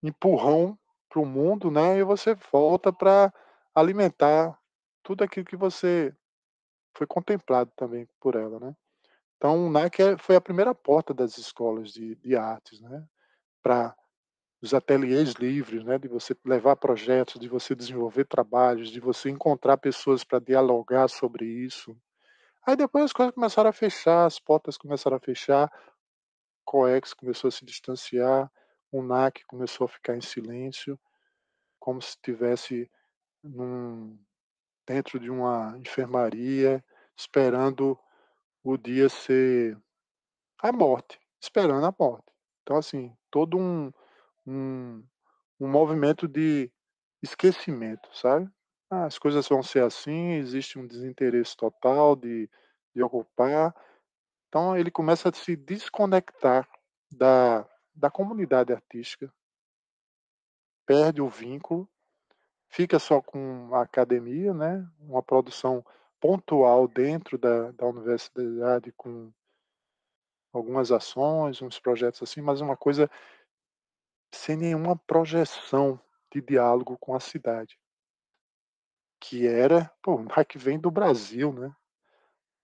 empurrão 0.02 0.78
para 1.14 1.22
o 1.22 1.26
mundo, 1.26 1.70
né? 1.70 2.00
E 2.00 2.04
você 2.04 2.36
volta 2.52 2.92
para 2.92 3.32
alimentar 3.76 4.58
tudo 5.04 5.24
aquilo 5.24 5.46
que 5.46 5.56
você 5.56 6.12
foi 6.98 7.06
contemplado 7.06 7.72
também 7.76 8.08
por 8.20 8.36
ela, 8.36 8.60
né? 8.60 8.76
Então, 9.38 9.68
o 9.68 9.70
NAC 9.70 10.00
é, 10.02 10.18
foi 10.18 10.36
a 10.36 10.42
primeira 10.42 10.74
porta 10.74 11.14
das 11.14 11.38
escolas 11.38 11.92
de, 11.92 12.16
de 12.16 12.36
artes, 12.36 12.82
né? 12.82 13.06
Para 13.62 13.96
os 14.62 14.74
ateliês 14.74 15.34
livres, 15.34 15.84
né? 15.84 16.00
De 16.00 16.08
você 16.08 16.36
levar 16.44 16.78
projetos, 16.78 17.40
de 17.40 17.48
você 17.48 17.76
desenvolver 17.76 18.26
trabalhos, 18.26 18.90
de 18.90 19.00
você 19.00 19.30
encontrar 19.30 19.78
pessoas 19.78 20.24
para 20.24 20.40
dialogar 20.40 21.08
sobre 21.08 21.46
isso, 21.46 21.96
Aí 22.66 22.78
depois 22.78 23.04
as 23.06 23.14
coisas 23.14 23.36
começaram 23.36 23.70
a 23.70 23.74
fechar, 23.74 24.26
as 24.26 24.40
portas 24.40 24.78
começaram 24.78 25.18
a 25.18 25.20
fechar, 25.20 25.70
Coex 26.64 27.14
começou 27.14 27.50
a 27.50 27.52
se 27.52 27.66
distanciar, 27.66 28.50
o 28.94 29.02
NAC 29.02 29.44
começou 29.48 29.86
a 29.86 29.90
ficar 29.90 30.16
em 30.16 30.22
silêncio, 30.22 31.00
como 31.80 32.00
se 32.00 32.10
estivesse 32.10 32.90
num, 33.44 34.18
dentro 34.86 35.20
de 35.20 35.32
uma 35.32 35.76
enfermaria, 35.80 36.86
esperando 37.18 38.00
o 38.64 38.78
dia 38.78 39.10
ser 39.10 39.76
a 40.60 40.72
morte, 40.72 41.20
esperando 41.42 41.84
a 41.84 41.94
morte. 42.00 42.32
Então, 42.62 42.78
assim, 42.78 43.12
todo 43.32 43.58
um, 43.58 43.92
um, 44.46 45.04
um 45.60 45.68
movimento 45.68 46.28
de 46.28 46.72
esquecimento, 47.22 48.08
sabe? 48.16 48.48
Ah, 48.92 49.06
as 49.06 49.18
coisas 49.18 49.48
vão 49.50 49.64
ser 49.64 49.84
assim, 49.84 50.34
existe 50.34 50.78
um 50.78 50.86
desinteresse 50.86 51.58
total 51.58 52.16
de, 52.16 52.48
de 52.96 53.02
ocupar. 53.02 53.76
Então 54.48 54.78
ele 54.78 54.92
começa 54.92 55.30
a 55.30 55.34
se 55.34 55.56
desconectar 55.56 56.70
da, 57.12 57.68
da 57.94 58.10
comunidade 58.10 58.74
artística, 58.74 59.34
perde 60.86 61.22
o 61.22 61.30
vínculo, 61.30 61.90
fica 62.68 63.00
só 63.00 63.22
com 63.22 63.74
a 63.74 63.82
academia, 63.82 64.54
né? 64.54 64.88
uma 65.00 65.22
produção 65.22 65.86
pontual 66.20 66.88
dentro 66.88 67.38
da, 67.38 67.72
da 67.72 67.86
universidade 67.86 68.92
com 68.94 69.32
algumas 70.52 70.92
ações, 70.92 71.62
uns 71.62 71.80
projetos 71.80 72.22
assim, 72.22 72.42
mas 72.42 72.62
uma 72.62 72.78
coisa 72.78 73.10
sem 74.34 74.56
nenhuma 74.56 74.96
projeção 74.96 76.00
de 76.32 76.42
diálogo 76.42 76.98
com 76.98 77.16
a 77.16 77.20
cidade 77.20 77.78
que 79.24 79.48
era, 79.48 79.90
pô, 80.02 80.20
que 80.46 80.58
vem 80.58 80.78
do 80.78 80.92
Brasil, 80.92 81.54
né? 81.54 81.74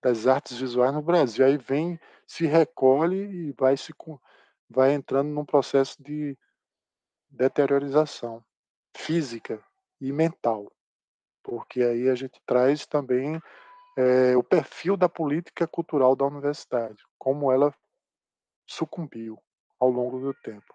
Das 0.02 0.26
artes 0.26 0.58
visuais 0.58 0.92
no 0.92 1.00
Brasil. 1.00 1.46
Aí 1.46 1.56
vem, 1.56 1.98
se 2.26 2.44
recolhe 2.44 3.48
e 3.48 3.52
vai 3.52 3.78
se 3.78 3.94
vai 4.70 4.92
entrando 4.92 5.28
num 5.28 5.44
processo 5.44 6.00
de 6.00 6.38
deteriorização 7.28 8.42
física 8.96 9.62
e 10.00 10.12
mental, 10.12 10.72
porque 11.42 11.82
aí 11.82 12.08
a 12.08 12.14
gente 12.14 12.40
traz 12.46 12.86
também 12.86 13.40
é, 13.96 14.36
o 14.36 14.42
perfil 14.42 14.96
da 14.96 15.08
política 15.08 15.66
cultural 15.66 16.14
da 16.14 16.24
universidade, 16.24 17.02
como 17.18 17.50
ela 17.50 17.74
sucumbiu 18.66 19.42
ao 19.78 19.90
longo 19.90 20.20
do 20.20 20.34
tempo. 20.34 20.74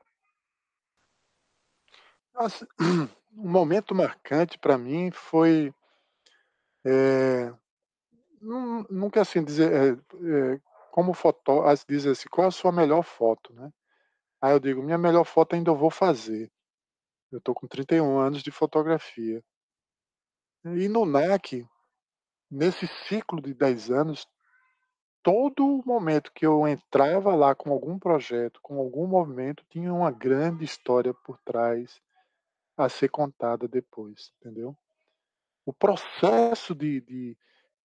Um 3.38 3.50
momento 3.50 3.94
marcante 3.94 4.58
para 4.58 4.78
mim 4.78 5.12
foi 5.12 5.74
é, 6.86 7.54
nunca 8.40 9.22
assim 9.22 9.44
dizer 9.44 9.70
é, 9.74 10.54
é, 10.54 10.62
como 10.90 11.14
foto 11.14 11.44
dizer 11.86 12.12
assim 12.12 12.30
qual 12.30 12.48
a 12.48 12.52
sua 12.52 12.72
melhor 12.72 13.04
foto 13.04 13.52
né 13.54 13.74
aí 14.46 14.54
eu 14.54 14.60
digo 14.60 14.84
minha 14.84 14.98
melhor 14.98 15.24
foto 15.24 15.56
ainda 15.56 15.72
eu 15.72 15.76
vou 15.76 15.90
fazer 15.90 16.52
eu 17.32 17.40
estou 17.40 17.56
com 17.56 17.68
31 17.68 18.20
anos 18.20 18.44
de 18.44 18.52
fotografia 18.52 19.44
e 20.64 20.88
no 20.88 21.06
NAC 21.06 21.68
nesse 22.50 22.88
ciclo 23.08 23.42
de 23.42 23.54
10 23.54 23.90
anos 23.90 24.28
todo 25.24 25.84
momento 25.86 26.32
que 26.32 26.46
eu 26.46 26.68
entrava 26.68 27.34
lá 27.36 27.56
com 27.56 27.72
algum 27.72 27.98
projeto 27.98 28.60
com 28.62 28.78
algum 28.78 29.08
movimento 29.08 29.66
tinha 29.70 29.94
uma 29.94 30.12
grande 30.12 30.64
história 30.64 31.14
por 31.14 31.40
trás 31.40 32.00
a 32.78 32.90
ser 32.90 33.10
contada 33.10 33.68
depois, 33.68 34.32
entendeu? 34.40 34.78
O 35.66 35.74
processo 35.74 36.76
de, 36.76 37.02
de, 37.02 37.38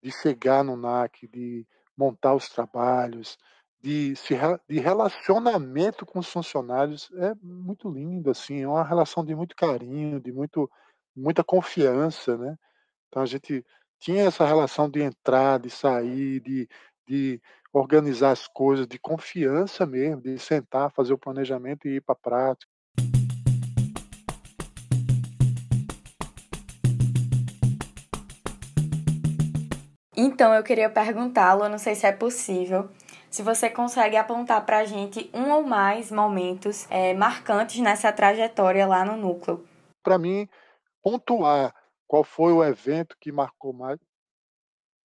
de 0.03 0.11
chegar 0.11 0.63
no 0.63 0.75
NAC, 0.75 1.27
de 1.27 1.65
montar 1.97 2.35
os 2.35 2.49
trabalhos, 2.49 3.37
de, 3.81 4.15
se, 4.15 4.35
de 4.69 4.79
relacionamento 4.79 6.05
com 6.05 6.19
os 6.19 6.27
funcionários 6.27 7.09
é 7.15 7.33
muito 7.41 7.89
lindo, 7.89 8.29
assim, 8.29 8.61
é 8.61 8.67
uma 8.67 8.83
relação 8.83 9.25
de 9.25 9.33
muito 9.33 9.55
carinho, 9.55 10.19
de 10.19 10.31
muito, 10.31 10.69
muita 11.15 11.43
confiança, 11.43 12.37
né? 12.37 12.55
Então 13.07 13.23
a 13.23 13.25
gente 13.25 13.65
tinha 13.99 14.23
essa 14.25 14.45
relação 14.45 14.89
de 14.89 15.01
entrar, 15.01 15.59
de 15.59 15.69
sair, 15.69 16.39
de, 16.39 16.69
de 17.07 17.41
organizar 17.73 18.31
as 18.31 18.47
coisas, 18.47 18.87
de 18.87 18.99
confiança 18.99 19.85
mesmo, 19.85 20.21
de 20.21 20.37
sentar, 20.37 20.91
fazer 20.91 21.13
o 21.13 21.17
planejamento 21.17 21.87
e 21.87 21.95
ir 21.95 22.01
para 22.01 22.13
a 22.13 22.15
prática. 22.15 22.71
Então, 30.15 30.53
eu 30.53 30.61
queria 30.61 30.89
perguntá-lo, 30.89 31.67
não 31.67 31.79
sei 31.79 31.95
se 31.95 32.05
é 32.05 32.11
possível, 32.11 32.89
se 33.31 33.41
você 33.41 33.69
consegue 33.69 34.17
apontar 34.17 34.63
para 34.65 34.79
a 34.79 34.85
gente 34.85 35.31
um 35.33 35.49
ou 35.51 35.63
mais 35.63 36.11
momentos 36.11 36.85
é, 36.91 37.13
marcantes 37.13 37.79
nessa 37.79 38.11
trajetória 38.11 38.85
lá 38.85 39.03
no 39.03 39.15
núcleo. 39.15 39.65
Para 40.03 40.19
mim, 40.19 40.47
pontuar 41.01 41.73
qual 42.05 42.23
foi 42.23 42.51
o 42.51 42.63
evento 42.63 43.15
que 43.19 43.31
marcou 43.31 43.71
mais 43.71 43.97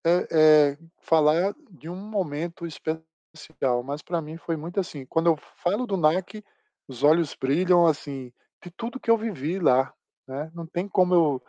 é, 0.05 0.27
é 0.31 0.79
falar 0.99 1.55
de 1.70 1.89
um 1.89 1.97
momento 1.97 2.66
especial, 2.66 3.83
mas 3.83 4.03
para 4.03 4.20
mim 4.20 4.37
foi 4.37 4.57
muito 4.57 4.81
assim. 4.81 5.07
Quando 5.07 5.29
eu 5.29 5.37
falo 5.57 5.87
do 5.87 5.97
NAC, 5.97 6.45
os 6.89 7.03
olhos 7.03 7.35
brilham 7.35 7.87
assim 7.87 8.33
de 8.62 8.70
tudo 8.70 9.01
que 9.01 9.11
eu 9.11 9.16
vivi 9.16 9.59
lá. 9.59 9.93
Né? 10.27 10.51
Não 10.53 10.66
tem 10.66 10.89
como 10.89 11.14
eu 11.14 11.43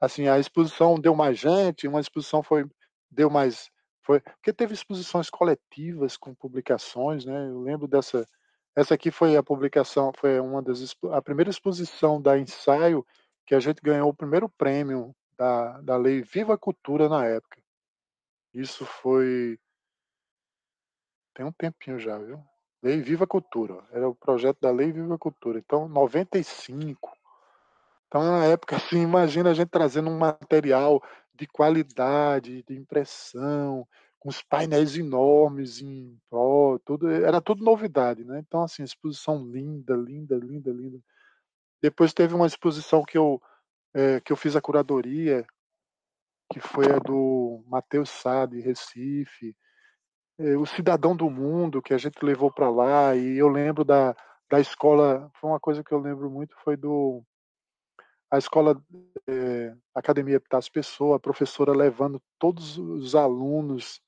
assim 0.00 0.28
a 0.28 0.38
exposição 0.38 0.98
deu 0.98 1.14
mais 1.14 1.38
gente, 1.38 1.86
uma 1.86 2.00
exposição 2.00 2.42
foi 2.42 2.64
deu 3.10 3.30
mais. 3.30 3.70
Foi, 4.10 4.18
porque 4.18 4.52
teve 4.52 4.74
exposições 4.74 5.30
coletivas 5.30 6.16
com 6.16 6.34
publicações, 6.34 7.24
né? 7.24 7.48
Eu 7.48 7.60
lembro 7.60 7.86
dessa. 7.86 8.26
Essa 8.74 8.94
aqui 8.94 9.08
foi 9.08 9.36
a 9.36 9.42
publicação, 9.42 10.10
foi 10.18 10.40
uma 10.40 10.60
das 10.60 10.96
a 11.12 11.22
primeira 11.22 11.48
exposição 11.48 12.20
da 12.20 12.36
ensaio 12.36 13.06
que 13.46 13.54
a 13.54 13.60
gente 13.60 13.80
ganhou 13.80 14.08
o 14.08 14.14
primeiro 14.14 14.48
prêmio 14.48 15.14
da, 15.38 15.80
da 15.82 15.96
lei 15.96 16.22
Viva 16.22 16.58
Cultura 16.58 17.08
na 17.08 17.24
época. 17.24 17.62
Isso 18.52 18.84
foi 18.84 19.56
tem 21.32 21.46
um 21.46 21.52
tempinho 21.52 22.00
já, 22.00 22.18
viu? 22.18 22.42
Lei 22.82 23.00
Viva 23.00 23.28
Cultura. 23.28 23.78
Era 23.92 24.08
o 24.08 24.14
projeto 24.16 24.58
da 24.60 24.72
Lei 24.72 24.90
Viva 24.90 25.16
Cultura. 25.18 25.60
Então, 25.60 25.88
95. 25.88 27.16
Então, 28.08 28.24
na 28.24 28.44
época, 28.46 28.74
assim, 28.74 29.02
imagina 29.02 29.50
a 29.50 29.54
gente 29.54 29.68
trazendo 29.68 30.10
um 30.10 30.18
material 30.18 31.00
de 31.40 31.46
qualidade, 31.46 32.62
de 32.62 32.76
impressão, 32.76 33.88
com 34.18 34.28
os 34.28 34.42
painéis 34.42 34.94
enormes 34.96 35.80
em 35.80 36.12
interior, 36.12 36.78
tudo 36.84 37.10
era 37.10 37.40
tudo 37.40 37.64
novidade, 37.64 38.22
né? 38.24 38.40
Então 38.40 38.62
assim, 38.62 38.82
exposição 38.82 39.42
linda, 39.46 39.96
linda, 39.96 40.36
linda, 40.36 40.70
linda. 40.70 41.00
Depois 41.82 42.12
teve 42.12 42.34
uma 42.34 42.46
exposição 42.46 43.02
que 43.02 43.16
eu 43.16 43.40
é, 43.94 44.20
que 44.20 44.32
eu 44.32 44.36
fiz 44.36 44.54
a 44.54 44.60
curadoria, 44.60 45.46
que 46.52 46.60
foi 46.60 46.86
a 46.92 46.98
do 46.98 47.64
Matheus 47.66 48.10
Sá 48.10 48.44
de 48.44 48.60
Recife, 48.60 49.56
é, 50.38 50.56
o 50.58 50.66
Cidadão 50.66 51.16
do 51.16 51.30
Mundo 51.30 51.82
que 51.82 51.94
a 51.94 51.98
gente 51.98 52.22
levou 52.22 52.52
para 52.52 52.70
lá 52.70 53.16
e 53.16 53.38
eu 53.38 53.48
lembro 53.48 53.84
da 53.84 54.14
da 54.50 54.60
escola, 54.60 55.30
foi 55.40 55.48
uma 55.48 55.60
coisa 55.60 55.82
que 55.82 55.92
eu 55.92 56.00
lembro 56.00 56.28
muito 56.30 56.56
foi 56.64 56.76
do 56.76 57.24
a 58.30 58.38
escola 58.38 58.80
é, 59.26 59.74
Academia 59.94 60.36
Epitácio 60.36 60.70
Pessoa, 60.72 61.16
a 61.16 61.20
professora 61.20 61.72
levando 61.72 62.22
todos 62.38 62.78
os 62.78 63.14
alunos 63.14 64.00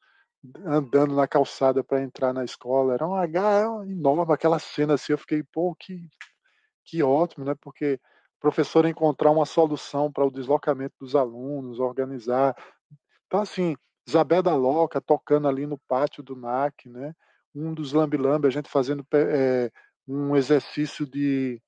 andando 0.65 1.15
na 1.15 1.27
calçada 1.27 1.83
para 1.83 2.03
entrar 2.03 2.33
na 2.33 2.45
escola. 2.45 2.95
Era 2.95 3.07
uma 3.07 3.23
H 3.23 3.85
enorme, 3.87 4.33
aquela 4.33 4.59
cena 4.59 4.95
assim, 4.95 5.13
eu 5.13 5.19
fiquei, 5.19 5.43
pô, 5.43 5.75
que, 5.75 6.09
que 6.85 7.03
ótimo, 7.03 7.45
né? 7.45 7.55
Porque 7.61 8.01
professor 8.41 8.85
encontrar 8.87 9.31
uma 9.31 9.47
solução 9.47 10.11
para 10.11 10.25
o 10.25 10.31
deslocamento 10.31 10.95
dos 11.01 11.15
alunos, 11.15 11.79
organizar. 11.79 12.57
Então, 13.27 13.41
assim, 13.41 13.77
Isabel 14.07 14.43
da 14.43 14.55
Loca 14.55 15.01
tocando 15.01 15.47
ali 15.47 15.65
no 15.65 15.79
pátio 15.79 16.23
do 16.23 16.35
NAC, 16.35 16.89
né? 16.89 17.15
Um 17.55 17.73
dos 17.73 17.93
lambi-lambi, 17.93 18.49
a 18.49 18.51
gente 18.51 18.69
fazendo 18.69 19.07
é, 19.15 19.71
um 20.09 20.35
exercício 20.35 21.07
de, 21.07 21.63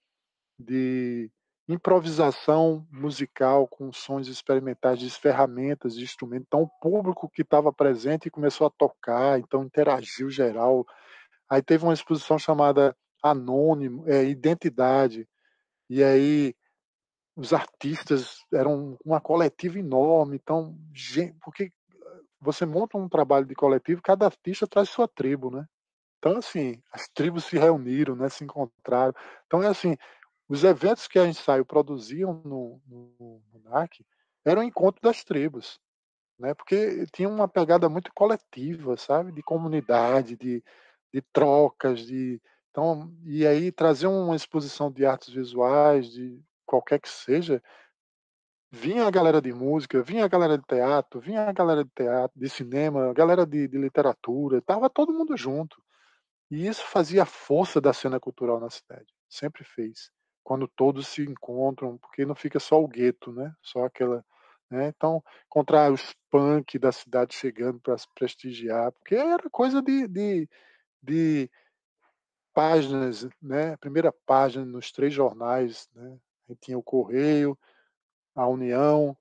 de 0.59 1.30
improvisação 1.66 2.86
musical 2.90 3.66
com 3.66 3.92
sons 3.92 4.28
experimentais 4.28 4.98
de 4.98 5.10
ferramentas, 5.10 5.94
de 5.94 6.04
instrumentos. 6.04 6.46
Então, 6.46 6.62
o 6.62 6.68
público 6.80 7.28
que 7.28 7.42
estava 7.42 7.72
presente 7.72 8.30
começou 8.30 8.66
a 8.66 8.70
tocar, 8.70 9.38
então 9.38 9.64
interagiu 9.64 10.28
geral. 10.28 10.86
Aí 11.48 11.62
teve 11.62 11.84
uma 11.84 11.94
exposição 11.94 12.38
chamada 12.38 12.94
Anônimo, 13.22 14.04
é, 14.06 14.24
Identidade, 14.24 15.26
e 15.88 16.02
aí 16.02 16.54
os 17.36 17.52
artistas 17.52 18.38
eram 18.52 18.96
uma 19.04 19.20
coletiva 19.20 19.78
enorme. 19.78 20.36
Então, 20.36 20.76
gente, 20.92 21.36
porque 21.42 21.72
você 22.40 22.66
monta 22.66 22.98
um 22.98 23.08
trabalho 23.08 23.46
de 23.46 23.54
coletivo, 23.54 24.02
cada 24.02 24.26
artista 24.26 24.66
traz 24.66 24.90
sua 24.90 25.08
tribo, 25.08 25.50
né? 25.50 25.66
Então, 26.18 26.38
assim, 26.38 26.80
as 26.92 27.08
tribos 27.08 27.44
se 27.44 27.58
reuniram, 27.58 28.16
né, 28.16 28.28
se 28.28 28.44
encontraram. 28.44 29.14
Então, 29.46 29.62
é 29.62 29.66
assim, 29.66 29.96
os 30.49 30.62
eventos 30.64 31.09
que 31.09 31.18
a 31.18 31.26
ensaio 31.26 31.64
produziam 31.64 32.42
no, 32.45 32.80
no, 32.86 33.42
no 33.53 33.70
NAC 33.70 34.05
eram 34.45 34.62
o 34.62 34.64
encontro 34.64 35.01
das 35.01 35.24
tribos, 35.24 35.80
né? 36.38 36.55
Porque 36.55 37.07
tinha 37.12 37.28
uma 37.28 37.49
pegada 37.49 37.88
muito 37.88 38.12
coletiva, 38.14 38.97
sabe? 38.97 39.32
De 39.32 39.42
comunidade, 39.42 40.36
de, 40.36 40.62
de 41.12 41.22
trocas, 41.32 42.01
de 42.01 42.40
então 42.70 43.12
e 43.24 43.47
aí 43.47 43.70
trazer 43.72 44.07
uma 44.07 44.36
exposição 44.36 44.90
de 44.90 45.07
artes 45.07 45.32
visuais, 45.32 46.11
de 46.11 46.42
qualquer 46.66 47.01
que 47.01 47.09
seja, 47.09 47.62
vinha 48.70 49.07
a 49.07 49.11
galera 49.11 49.40
de 49.40 49.53
música, 49.53 50.03
vinha 50.03 50.24
a 50.24 50.28
galera 50.28 50.59
de 50.59 50.64
teatro, 50.66 51.20
vinha 51.20 51.49
a 51.49 51.53
galera 51.53 51.84
de 51.84 51.90
teatro, 51.95 52.38
de 52.38 52.49
cinema, 52.51 53.11
a 53.11 53.12
galera 53.12 53.47
de, 53.47 53.68
de 53.68 53.78
literatura, 53.78 54.61
tava 54.61 54.90
todo 54.90 55.12
mundo 55.12 55.36
junto. 55.36 55.82
E 56.51 56.66
isso 56.66 56.84
fazia 56.84 57.22
a 57.22 57.26
força 57.26 57.80
da 57.80 57.92
cena 57.92 58.20
cultural 58.20 58.61
na 58.61 58.68
cidade, 58.68 59.07
sempre 59.28 59.64
fez 59.64 60.11
quando 60.45 60.68
todos 60.68 61.09
se 61.09 61.22
encontram, 61.22 61.97
porque 61.99 62.26
não 62.26 62.34
fica 62.34 62.61
só 62.61 62.80
o 62.80 62.86
gueto, 62.86 63.32
né? 63.32 63.53
Só 63.62 63.84
aquela, 63.84 64.24
né? 64.70 64.92
Então, 64.95 65.24
encontrar 65.47 65.90
os 65.90 66.14
punk 66.30 66.78
da 66.78 66.92
cidade 66.92 67.34
chegando 67.34 67.80
para 67.80 67.97
se 67.99 68.07
prestigiar, 68.14 68.92
porque 68.92 69.14
era 69.14 69.49
coisa 69.51 69.82
de, 69.82 70.07
de, 70.07 70.49
de 71.03 71.51
páginas, 72.53 73.28
né? 73.42 73.76
Primeira 73.78 74.12
página 74.26 74.64
nos 74.64 74.92
três 74.92 75.12
jornais, 75.12 75.88
né? 75.95 76.18
Aí 76.49 76.57
tinha 76.57 76.78
o 76.78 76.82
Correio, 76.82 77.59
a 78.34 78.47
União, 78.47 79.16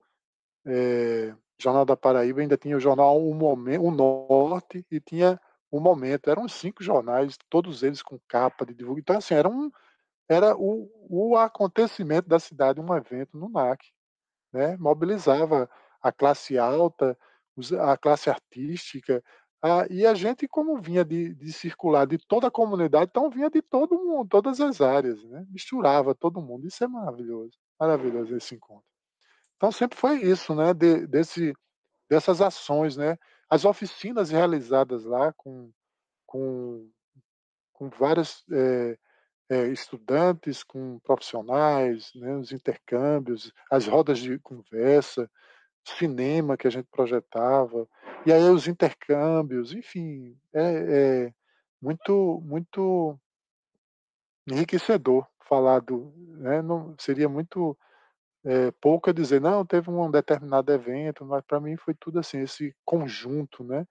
é, 0.65 1.33
Jornal 1.57 1.85
da 1.85 1.95
Paraíba, 1.95 2.41
ainda 2.41 2.57
tinha 2.57 2.75
o 2.75 2.79
jornal 2.79 3.21
O 3.25 3.33
Momento, 3.33 3.83
o 3.83 3.91
Norte 3.91 4.85
e 4.91 4.99
tinha 4.99 5.39
o 5.71 5.79
Momento. 5.79 6.29
Eram 6.29 6.47
cinco 6.47 6.83
jornais, 6.83 7.37
todos 7.49 7.83
eles 7.83 8.01
com 8.01 8.19
capa 8.27 8.65
de 8.65 8.73
divulgação. 8.73 9.01
Então, 9.01 9.17
assim, 9.17 9.33
era 9.33 9.47
um, 9.49 9.71
era 10.27 10.55
o, 10.55 10.89
o 11.09 11.37
acontecimento 11.37 12.27
da 12.27 12.39
cidade, 12.39 12.79
um 12.79 12.95
evento 12.95 13.37
no 13.37 13.49
NAC. 13.49 13.85
Né? 14.51 14.77
Mobilizava 14.77 15.69
a 16.01 16.11
classe 16.11 16.57
alta, 16.57 17.17
a 17.79 17.97
classe 17.97 18.29
artística, 18.29 19.23
a, 19.61 19.87
e 19.89 20.05
a 20.05 20.13
gente, 20.13 20.47
como 20.47 20.81
vinha 20.81 21.05
de, 21.05 21.33
de, 21.33 21.53
circular 21.53 22.05
de 22.05 22.17
toda 22.17 22.47
a 22.47 22.51
comunidade, 22.51 23.09
então 23.09 23.29
vinha 23.29 23.49
de 23.49 23.61
todo 23.61 23.97
mundo, 23.97 24.27
todas 24.27 24.59
as 24.59 24.81
áreas, 24.81 25.23
né? 25.23 25.45
misturava 25.49 26.13
todo 26.13 26.41
mundo. 26.41 26.67
Isso 26.67 26.83
é 26.83 26.87
maravilhoso, 26.87 27.57
maravilhoso 27.79 28.35
esse 28.35 28.55
encontro. 28.55 28.83
Então 29.55 29.71
sempre 29.71 29.97
foi 29.97 30.21
isso, 30.21 30.53
né? 30.53 30.73
De, 30.73 31.07
desse, 31.07 31.53
dessas 32.09 32.41
ações, 32.41 32.97
né? 32.97 33.17
As 33.49 33.63
oficinas 33.63 34.29
realizadas 34.29 35.05
lá 35.05 35.31
com, 35.31 35.71
com, 36.25 36.89
com 37.71 37.89
várias 37.89 38.43
é, 38.51 38.97
é, 39.53 39.67
estudantes 39.67 40.63
com 40.63 40.97
profissionais, 40.99 42.11
né, 42.15 42.35
os 42.35 42.51
intercâmbios, 42.51 43.53
as 43.69 43.87
rodas 43.87 44.17
de 44.17 44.39
conversa, 44.39 45.29
cinema 45.83 46.57
que 46.57 46.65
a 46.65 46.71
gente 46.71 46.87
projetava, 46.89 47.87
e 48.25 48.33
aí 48.33 48.49
os 48.49 48.67
intercâmbios, 48.67 49.71
enfim, 49.73 50.35
é, 50.53 51.27
é 51.27 51.33
muito, 51.79 52.41
muito 52.43 53.19
enriquecedor 54.49 55.27
falar 55.47 55.81
do, 55.81 56.11
né, 56.17 56.61
não, 56.61 56.95
seria 56.97 57.29
muito 57.29 57.77
é, 58.43 58.71
pouco 58.71 59.09
a 59.09 59.13
dizer, 59.13 59.39
não, 59.39 59.65
teve 59.65 59.89
um 59.89 60.09
determinado 60.09 60.71
evento, 60.71 61.23
mas 61.25 61.43
para 61.45 61.59
mim 61.59 61.77
foi 61.77 61.93
tudo 61.93 62.19
assim, 62.19 62.39
esse 62.41 62.75
conjunto, 62.83 63.63
né, 63.63 63.85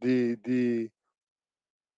de, 0.00 0.36
de 0.36 0.92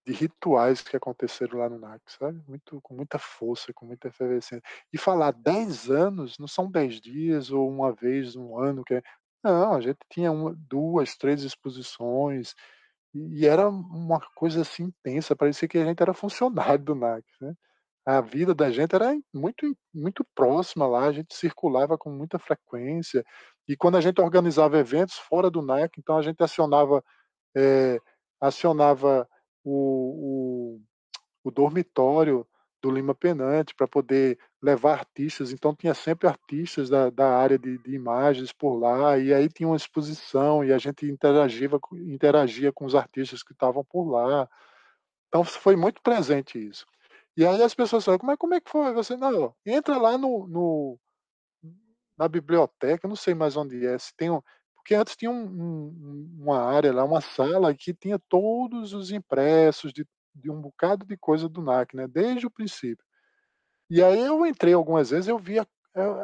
de 0.06 0.12
rituais 0.12 0.82
que 0.82 0.96
aconteceram 0.96 1.58
lá 1.58 1.68
no 1.68 1.78
NAC, 1.78 2.00
sabe? 2.08 2.42
Muito, 2.48 2.80
com 2.82 2.94
muita 2.94 3.18
força, 3.18 3.72
com 3.72 3.86
muita 3.86 4.08
efervescência. 4.08 4.62
E 4.92 4.98
falar 4.98 5.32
10 5.32 5.90
anos 5.90 6.38
não 6.38 6.48
são 6.48 6.70
10 6.70 7.00
dias 7.00 7.50
ou 7.50 7.68
uma 7.70 7.92
vez 7.92 8.36
um 8.36 8.58
ano 8.58 8.84
que 8.84 8.94
é... 8.94 9.02
Não, 9.44 9.74
a 9.74 9.80
gente 9.80 9.98
tinha 10.10 10.30
uma, 10.30 10.54
duas, 10.56 11.16
três 11.16 11.42
exposições 11.42 12.54
e 13.14 13.46
era 13.46 13.68
uma 13.68 14.20
coisa 14.34 14.62
assim 14.62 14.84
intensa, 14.84 15.36
parecia 15.36 15.68
que 15.68 15.78
a 15.78 15.84
gente 15.84 16.00
era 16.02 16.14
funcionário 16.14 16.84
do 16.84 16.94
NAC, 16.94 17.24
né? 17.40 17.54
A 18.06 18.20
vida 18.20 18.54
da 18.54 18.70
gente 18.70 18.94
era 18.94 19.14
muito 19.32 19.76
muito 19.94 20.24
próxima 20.34 20.86
lá, 20.86 21.06
a 21.06 21.12
gente 21.12 21.34
circulava 21.34 21.96
com 21.98 22.10
muita 22.10 22.38
frequência 22.38 23.24
e 23.68 23.76
quando 23.76 23.96
a 23.96 24.00
gente 24.00 24.20
organizava 24.20 24.78
eventos 24.78 25.16
fora 25.16 25.50
do 25.50 25.62
NAC, 25.62 25.98
então 25.98 26.16
a 26.18 26.22
gente 26.22 26.42
acionava 26.42 27.04
é, 27.56 28.00
acionava 28.40 29.28
o, 29.64 30.76
o, 30.76 30.80
o 31.44 31.50
dormitório 31.50 32.46
do 32.82 32.90
Lima 32.90 33.14
Penante 33.14 33.74
para 33.74 33.86
poder 33.86 34.38
levar 34.60 34.94
artistas. 34.94 35.52
Então 35.52 35.74
tinha 35.74 35.94
sempre 35.94 36.26
artistas 36.26 36.90
da, 36.90 37.10
da 37.10 37.36
área 37.36 37.58
de, 37.58 37.78
de, 37.78 37.94
imagens 37.94 38.52
por 38.52 38.74
lá 38.76 39.16
e 39.16 39.32
aí 39.32 39.48
tinha 39.48 39.68
uma 39.68 39.76
exposição 39.76 40.64
e 40.64 40.72
a 40.72 40.78
gente 40.78 41.06
interagia, 41.06 41.70
interagia 41.92 42.72
com 42.72 42.84
os 42.84 42.94
artistas 42.94 43.42
que 43.42 43.52
estavam 43.52 43.84
por 43.84 44.10
lá. 44.10 44.48
Então 45.28 45.44
foi 45.44 45.76
muito 45.76 46.02
presente 46.02 46.58
isso. 46.58 46.84
E 47.36 47.46
aí 47.46 47.62
as 47.62 47.74
pessoas 47.74 48.04
falam, 48.04 48.18
é, 48.32 48.36
como 48.36 48.54
é 48.54 48.60
que 48.60 48.70
foi? 48.70 48.92
Você, 48.92 49.16
não, 49.16 49.54
entra 49.64 49.96
lá 49.96 50.18
no, 50.18 50.46
no 50.46 50.98
na 52.18 52.28
biblioteca, 52.28 53.08
não 53.08 53.16
sei 53.16 53.34
mais 53.34 53.56
onde 53.56 53.86
é, 53.86 53.98
se 53.98 54.14
tem 54.14 54.30
um, 54.30 54.42
porque 54.82 54.96
antes 54.96 55.16
tinha 55.16 55.30
um, 55.30 55.44
um, 55.44 56.36
uma 56.40 56.60
área 56.60 56.92
lá, 56.92 57.04
uma 57.04 57.20
sala 57.20 57.72
que 57.72 57.94
tinha 57.94 58.18
todos 58.18 58.92
os 58.92 59.12
impressos 59.12 59.92
de, 59.92 60.04
de 60.34 60.50
um 60.50 60.60
bocado 60.60 61.06
de 61.06 61.16
coisa 61.16 61.48
do 61.48 61.62
NAC, 61.62 61.94
né? 61.96 62.08
Desde 62.08 62.46
o 62.46 62.50
princípio. 62.50 63.04
E 63.88 64.02
aí 64.02 64.20
eu 64.20 64.44
entrei 64.44 64.74
algumas 64.74 65.10
vezes, 65.10 65.28
eu 65.28 65.38
via 65.38 65.66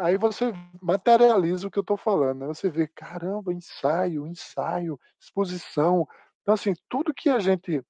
aí 0.01 0.17
você 0.17 0.53
materializa 0.81 1.69
o 1.69 1.71
que 1.71 1.79
eu 1.79 1.83
estou 1.83 1.97
falando, 1.97 2.41
né? 2.41 2.47
Você 2.47 2.71
vê, 2.71 2.89
caramba, 2.89 3.53
ensaio, 3.53 4.27
ensaio, 4.27 4.99
exposição. 5.21 6.09
Então, 6.43 6.55
assim, 6.55 6.75
tudo 6.89 7.15
que 7.15 7.29
a 7.29 7.39
gente. 7.39 7.83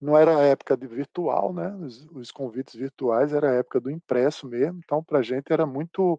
Não 0.00 0.16
era 0.16 0.40
época 0.42 0.76
de 0.76 0.86
virtual, 0.86 1.52
né? 1.52 1.74
Os, 1.76 2.06
os 2.12 2.30
convites 2.30 2.74
virtuais 2.74 3.32
era 3.34 3.54
época 3.54 3.80
do 3.80 3.90
impresso 3.90 4.46
mesmo. 4.48 4.80
Então, 4.84 5.02
para 5.04 5.18
a 5.18 5.22
gente 5.22 5.52
era 5.52 5.66
muito 5.66 6.18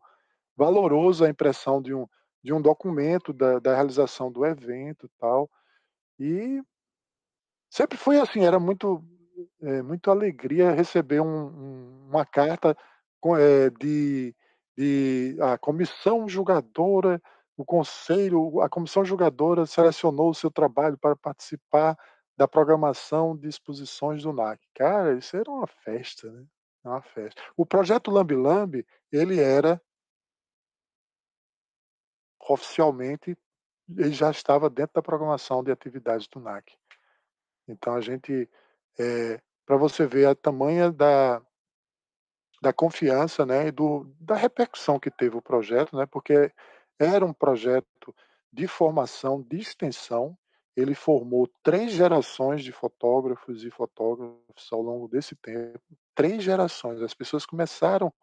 valoroso 0.55 1.25
a 1.25 1.29
impressão 1.29 1.81
de 1.81 1.93
um, 1.93 2.07
de 2.43 2.53
um 2.53 2.61
documento 2.61 3.31
da, 3.33 3.59
da 3.59 3.75
realização 3.75 4.31
do 4.31 4.45
evento 4.45 5.09
tal. 5.19 5.49
E 6.19 6.61
sempre 7.69 7.97
foi 7.97 8.19
assim, 8.19 8.43
era 8.43 8.59
muito, 8.59 9.03
é, 9.61 9.81
muito 9.81 10.09
alegria 10.09 10.71
receber 10.71 11.21
um, 11.21 11.45
um, 11.47 12.07
uma 12.09 12.25
carta 12.25 12.75
com, 13.19 13.37
é, 13.37 13.69
de, 13.69 14.35
de 14.77 15.37
a 15.39 15.57
comissão 15.57 16.27
julgadora, 16.27 17.21
o 17.55 17.63
conselho, 17.63 18.59
a 18.61 18.69
comissão 18.69 19.05
julgadora 19.05 19.65
selecionou 19.65 20.31
o 20.31 20.35
seu 20.35 20.49
trabalho 20.49 20.97
para 20.97 21.15
participar 21.15 21.95
da 22.35 22.47
programação 22.47 23.37
de 23.37 23.47
exposições 23.47 24.23
do 24.23 24.33
NAC. 24.33 24.59
Cara, 24.73 25.13
isso 25.13 25.37
era 25.37 25.49
uma 25.51 25.67
festa, 25.67 26.31
né? 26.31 26.43
Uma 26.83 27.01
festa. 27.01 27.39
O 27.55 27.65
projeto 27.65 28.09
Lambi 28.09 28.35
Lambi, 28.35 28.85
ele 29.11 29.39
era 29.39 29.79
oficialmente 32.51 33.37
ele 33.97 34.11
já 34.11 34.31
estava 34.31 34.69
dentro 34.69 34.93
da 34.95 35.01
programação 35.01 35.63
de 35.63 35.71
atividades 35.71 36.27
do 36.27 36.39
NAC. 36.39 36.73
Então 37.67 37.93
a 37.93 38.01
gente, 38.01 38.49
é, 38.99 39.41
para 39.65 39.77
você 39.77 40.05
ver 40.05 40.27
a 40.27 40.35
tamanha 40.35 40.91
da, 40.91 41.41
da 42.61 42.71
confiança, 42.71 43.45
né, 43.45 43.67
e 43.67 43.71
do, 43.71 44.05
da 44.19 44.35
repercussão 44.35 44.99
que 44.99 45.11
teve 45.11 45.35
o 45.35 45.41
projeto, 45.41 45.95
né, 45.95 46.05
porque 46.05 46.51
era 46.99 47.25
um 47.25 47.33
projeto 47.33 48.15
de 48.51 48.67
formação, 48.67 49.41
de 49.41 49.57
extensão. 49.57 50.37
Ele 50.75 50.95
formou 50.95 51.49
três 51.63 51.91
gerações 51.91 52.63
de 52.63 52.71
fotógrafos 52.71 53.63
e 53.63 53.71
fotógrafos 53.71 54.71
ao 54.71 54.81
longo 54.81 55.07
desse 55.07 55.35
tempo. 55.35 55.81
Três 56.15 56.43
gerações. 56.43 57.01
As 57.01 57.13
pessoas 57.13 57.45
começaram 57.45 58.13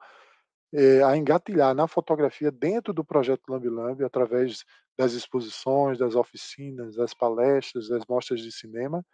é, 0.73 1.03
a 1.03 1.16
engatilhar 1.16 1.74
na 1.74 1.89
fotografia 1.89 2.51
dentro 2.51 2.93
do 2.93 3.05
projeto 3.05 3.49
Lambi 3.49 3.69
Lambi, 3.69 4.05
através 4.05 4.65
das 4.97 5.12
exposições, 5.12 5.99
das 5.99 6.15
oficinas, 6.15 6.97
das 6.97 7.15
palestras, 7.15 7.89
das 7.89 8.05
mostras 8.07 8.40
de 8.40 8.53
cinema, 8.53 9.05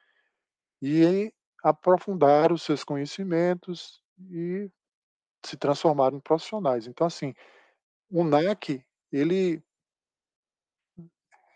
e 0.83 1.33
aprofundar 1.63 2.53
os 2.53 2.63
seus 2.63 2.85
conhecimentos 2.85 4.01
e 4.31 4.71
se 5.45 5.57
transformaram 5.57 6.17
em 6.17 6.21
profissionais. 6.21 6.87
Então, 6.87 7.07
assim, 7.07 7.35
o 8.11 8.25
NAC, 8.25 8.85
ele 9.13 9.63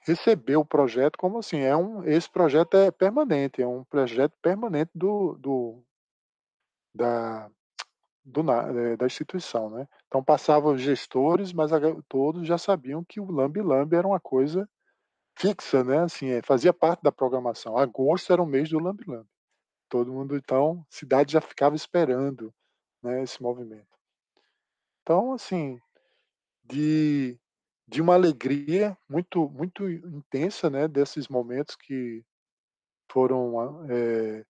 recebeu 0.06 0.60
o 0.60 0.66
projeto 0.66 1.18
como 1.18 1.38
assim, 1.38 1.60
é 1.60 1.76
um, 1.76 2.02
esse 2.04 2.30
projeto 2.30 2.74
é 2.76 2.90
permanente, 2.90 3.60
é 3.60 3.66
um 3.66 3.84
projeto 3.84 4.34
permanente 4.40 4.90
do, 4.94 5.34
do 5.34 5.84
da, 6.94 7.50
do, 8.28 8.42
eh, 8.50 8.96
da 8.96 9.06
instituição, 9.06 9.70
né? 9.70 9.88
Então 10.06 10.22
passavam 10.22 10.74
os 10.74 10.82
gestores, 10.82 11.52
mas 11.52 11.70
todos 12.08 12.46
já 12.46 12.58
sabiam 12.58 13.04
que 13.04 13.20
o 13.20 13.30
Lambi 13.30 13.60
Lambi 13.62 13.96
era 13.96 14.06
uma 14.06 14.20
coisa 14.20 14.68
fixa, 15.36 15.84
né? 15.84 16.00
Assim, 16.00 16.28
é, 16.30 16.42
fazia 16.42 16.72
parte 16.72 17.02
da 17.02 17.12
programação. 17.12 17.76
Agosto 17.78 18.32
era 18.32 18.42
o 18.42 18.46
mês 18.46 18.70
do 18.70 18.78
Lambi 18.78 19.04
Lambi. 19.06 19.28
Todo 19.88 20.12
mundo, 20.12 20.36
então, 20.36 20.84
cidade 20.90 21.32
já 21.32 21.40
ficava 21.40 21.76
esperando, 21.76 22.52
né, 23.02 23.22
esse 23.22 23.42
movimento. 23.42 23.88
Então, 25.02 25.32
assim, 25.32 25.80
de 26.64 27.38
de 27.88 28.02
uma 28.02 28.14
alegria 28.14 28.96
muito 29.08 29.48
muito 29.50 29.88
intensa, 29.90 30.70
né, 30.70 30.88
desses 30.88 31.28
momentos 31.28 31.76
que 31.76 32.22
foram 33.10 33.86
é, 33.90 34.44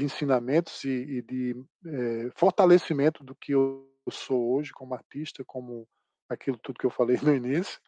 de 0.00 0.06
ensinamentos 0.06 0.82
e, 0.84 0.88
e 0.88 1.22
de 1.22 1.64
é, 1.86 2.30
fortalecimento 2.34 3.22
do 3.22 3.34
que 3.34 3.52
eu 3.52 3.86
sou 4.10 4.54
hoje 4.54 4.72
como 4.72 4.94
artista, 4.94 5.44
como 5.44 5.86
aquilo 6.28 6.56
tudo 6.56 6.78
que 6.78 6.86
eu 6.86 6.90
falei 6.90 7.16
no 7.22 7.34
início, 7.34 7.78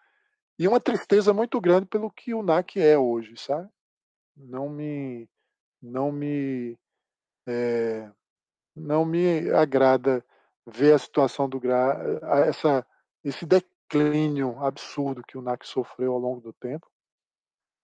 e 0.58 0.68
uma 0.68 0.78
tristeza 0.78 1.32
muito 1.32 1.58
grande 1.60 1.86
pelo 1.86 2.10
que 2.10 2.34
o 2.34 2.42
NAC 2.42 2.78
é 2.78 2.98
hoje, 2.98 3.34
sabe? 3.36 3.68
Não 4.36 4.68
me 4.68 5.28
não 5.80 6.12
me 6.12 6.78
é, 7.48 8.08
não 8.76 9.04
me 9.04 9.50
agrada 9.50 10.24
ver 10.66 10.92
a 10.92 10.98
situação 10.98 11.48
do 11.48 11.58
gra 11.58 11.98
essa 12.46 12.86
esse 13.24 13.46
declínio 13.46 14.62
absurdo 14.64 15.24
que 15.26 15.38
o 15.38 15.42
NAC 15.42 15.66
sofreu 15.66 16.12
ao 16.12 16.18
longo 16.18 16.40
do 16.40 16.52
tempo, 16.52 16.86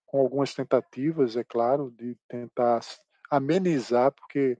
com 0.05 0.19
algumas 0.19 0.53
tentativas, 0.53 1.35
é 1.35 1.43
claro, 1.43 1.91
de 1.91 2.15
tentar 2.27 2.79
amenizar, 3.29 4.11
porque 4.11 4.57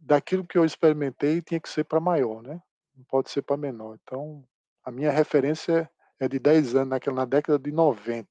daquilo 0.00 0.46
que 0.46 0.58
eu 0.58 0.64
experimentei 0.64 1.42
tinha 1.42 1.60
que 1.60 1.68
ser 1.68 1.84
para 1.84 2.00
maior, 2.00 2.42
né? 2.42 2.60
Não 2.96 3.04
pode 3.04 3.30
ser 3.30 3.42
para 3.42 3.56
menor. 3.56 3.98
Então, 4.02 4.46
a 4.84 4.90
minha 4.90 5.10
referência 5.10 5.90
é 6.18 6.28
de 6.28 6.38
10 6.38 6.74
anos, 6.74 6.88
naquela, 6.88 7.16
na 7.16 7.24
década 7.24 7.58
de 7.58 7.72
90, 7.72 8.26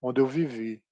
onde 0.00 0.20
eu 0.20 0.26
vivi. 0.26 0.82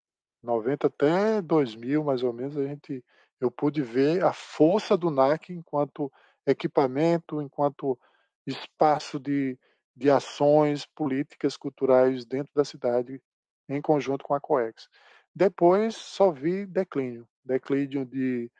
90 0.42 0.86
até 0.86 1.42
2000, 1.42 2.04
mais 2.04 2.22
ou 2.22 2.32
menos, 2.32 2.56
a 2.56 2.64
gente, 2.64 3.04
eu 3.40 3.50
pude 3.50 3.82
ver 3.82 4.22
a 4.24 4.32
força 4.32 4.96
do 4.96 5.10
NAC 5.10 5.52
enquanto 5.52 6.12
equipamento, 6.46 7.42
enquanto 7.42 7.98
espaço 8.46 9.18
de, 9.18 9.58
de 9.94 10.10
ações 10.10 10.86
políticas, 10.86 11.56
culturais 11.56 12.24
dentro 12.24 12.52
da 12.54 12.64
cidade, 12.64 13.20
em 13.68 13.82
conjunto 13.82 14.24
com 14.24 14.34
a 14.34 14.40
COEX. 14.40 14.88
Depois 15.38 15.94
só 15.94 16.32
vi 16.32 16.66
declínio, 16.66 17.24
declínio 17.44 18.04
de, 18.04 18.50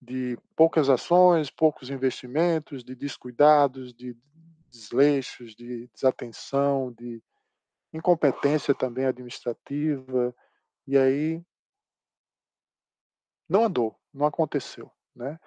de 0.00 0.38
poucas 0.54 0.88
ações, 0.88 1.50
poucos 1.50 1.90
investimentos, 1.90 2.84
de 2.84 2.94
descuidados, 2.94 3.92
de 3.92 4.16
desleixos, 4.70 5.56
de 5.56 5.88
desatenção, 5.92 6.92
de 6.92 7.20
incompetência 7.92 8.72
também 8.72 9.04
administrativa, 9.04 10.32
e 10.86 10.96
aí 10.96 11.42
não 13.48 13.64
andou, 13.64 13.98
não 14.14 14.24
aconteceu, 14.24 14.92
né? 15.16 15.40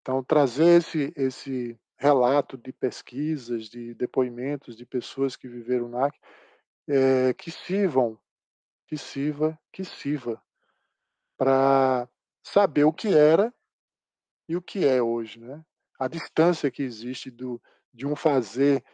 Então 0.00 0.22
trazer 0.22 0.78
esse 0.78 1.12
esse 1.16 1.76
relato 1.96 2.56
de 2.56 2.72
pesquisas, 2.72 3.64
de 3.68 3.94
depoimentos 3.94 4.76
de 4.76 4.86
pessoas 4.86 5.34
que 5.34 5.48
viveram 5.48 5.88
NAC, 5.88 6.16
é, 6.86 7.34
que 7.34 7.50
sirvam, 7.50 8.16
que 8.86 8.96
sirva, 8.96 9.58
que 9.72 9.84
sirva 9.84 10.42
para 11.36 12.08
saber 12.42 12.84
o 12.84 12.92
que 12.92 13.14
era 13.14 13.52
e 14.48 14.56
o 14.56 14.62
que 14.62 14.86
é 14.86 15.02
hoje, 15.02 15.40
né? 15.40 15.64
A 15.98 16.08
distância 16.08 16.70
que 16.70 16.82
existe 16.82 17.30
do, 17.30 17.60
de 17.92 18.06
um 18.06 18.14
fazer 18.14 18.84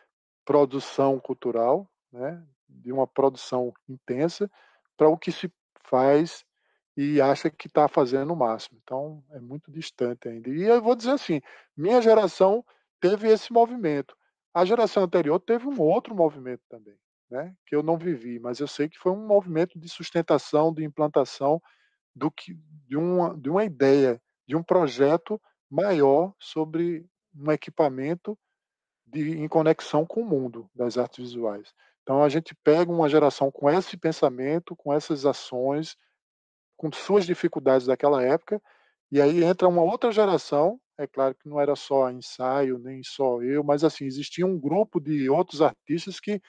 produção 0.45 1.21
cultural, 1.21 1.91
né? 2.11 2.45
De 2.69 2.93
uma 2.93 3.07
produção 3.07 3.73
intensa 3.89 4.51
para 4.97 5.09
o 5.09 5.19
que 5.19 5.31
se 5.31 5.53
faz 5.85 6.45
e 6.97 7.21
acha 7.21 7.51
que 7.51 7.67
está 7.67 7.89
fazendo 7.89 8.33
o 8.33 8.37
máximo. 8.37 8.79
Então, 8.83 9.23
é 9.31 9.41
muito 9.41 9.71
distante 9.71 10.29
ainda. 10.29 10.49
E 10.51 10.63
eu 10.63 10.81
vou 10.83 10.95
dizer 10.95 11.13
assim, 11.13 11.41
minha 11.77 12.01
geração 12.01 12.65
teve 13.01 13.29
esse 13.29 13.53
movimento. 13.53 14.17
A 14.55 14.65
geração 14.65 15.05
anterior 15.05 15.41
teve 15.41 15.67
um 15.67 15.81
outro 15.81 16.15
movimento 16.15 16.63
também, 16.69 16.97
né? 17.33 17.55
Que 17.67 17.75
eu 17.75 17.83
não 17.83 17.97
vivi, 17.97 18.39
mas 18.39 18.61
eu 18.61 18.69
sei 18.69 18.89
que 18.89 18.99
foi 18.99 19.11
um 19.11 19.27
movimento 19.27 19.79
de 19.79 19.89
sustentação, 19.89 20.73
de 20.73 20.85
implantação 20.85 21.61
do 22.15 22.31
que 22.31 22.55
de 22.87 22.97
uma, 22.97 23.35
de 23.35 23.49
uma 23.49 23.65
ideia, 23.65 24.21
de 24.47 24.55
um 24.55 24.63
projeto 24.63 25.41
maior 25.71 26.35
sobre 26.39 27.07
um 27.35 27.51
equipamento 27.51 28.39
de, 29.07 29.39
em 29.39 29.49
conexão 29.49 30.05
com 30.05 30.21
o 30.21 30.27
mundo 30.27 30.69
das 30.75 30.99
artes 30.99 31.25
visuais. 31.25 31.73
Então 32.03 32.23
a 32.23 32.29
gente 32.29 32.55
pega 32.63 32.93
uma 32.93 33.09
geração 33.09 33.51
com 33.51 33.71
esse 33.71 33.97
pensamento, 33.97 34.77
com 34.77 34.93
essas 34.93 35.25
ações, 35.25 35.97
com 36.77 36.93
suas 36.93 37.25
dificuldades 37.25 37.87
daquela 37.87 38.23
época, 38.23 38.61
e 39.11 39.23
aí 39.23 39.43
entra 39.43 39.69
uma 39.69 39.83
outra 39.83 40.13
geração. 40.13 40.79
É 40.99 41.07
claro 41.07 41.35
que 41.35 41.49
não 41.49 41.59
era 41.59 41.75
só 41.75 42.11
ensaio, 42.11 42.79
nem 42.79 43.03
só 43.03 43.43
eu, 43.43 43.65
mas 43.65 43.85
assim 43.85 44.05
existia 44.05 44.45
um 44.45 44.61
grupo 44.61 45.01
de 45.01 45.31
outros 45.31 45.63
artistas 45.63 46.21
que 46.21 46.43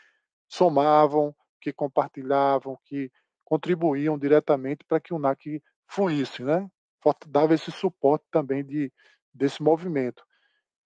somavam, 0.54 1.36
que 1.60 1.74
compartilhavam, 1.74 2.78
que 2.86 3.12
contribuíam 3.44 4.20
diretamente 4.20 4.84
para 4.86 5.00
que 5.00 5.12
o 5.12 5.18
NAC 5.18 5.64
fluísse, 5.88 6.44
né? 6.44 6.70
dava 7.28 7.56
esse 7.56 7.72
suporte 7.72 8.24
também 8.30 8.64
de, 8.64 8.94
desse 9.34 9.64
movimento. 9.64 10.24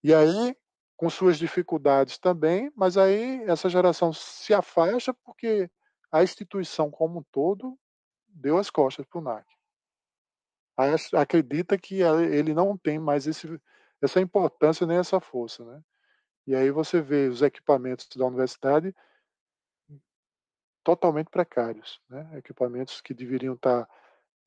E 0.02 0.14
aí, 0.14 0.56
com 0.96 1.10
suas 1.10 1.38
dificuldades 1.38 2.18
também, 2.18 2.72
mas 2.76 2.98
aí 2.98 3.44
essa 3.44 3.68
geração 3.70 4.14
se 4.14 4.54
afasta 4.54 5.14
porque 5.14 5.70
a 6.12 6.24
instituição 6.24 6.90
como 6.90 7.20
um 7.20 7.24
todo 7.30 7.78
deu 8.26 8.58
as 8.58 8.70
costas 8.70 9.06
para 9.06 9.20
o 9.20 9.22
NAC. 9.22 9.46
Acredita 11.14 11.78
que 11.78 12.02
ele 12.02 12.54
não 12.54 12.78
tem 12.78 13.00
mais 13.00 13.28
esse, 13.28 13.60
essa 14.02 14.22
importância 14.22 14.88
nem 14.88 14.98
essa 14.98 15.20
força. 15.20 15.66
Né? 15.66 15.82
E 16.48 16.56
aí 16.56 16.72
você 16.72 17.02
vê 17.02 17.28
os 17.28 17.42
equipamentos 17.42 18.08
da 18.16 18.26
universidade 18.26 18.96
totalmente 20.88 21.30
precários, 21.30 22.00
né? 22.10 22.38
equipamentos 22.38 23.02
que 23.02 23.14
deveriam 23.14 23.56
estar 23.56 23.86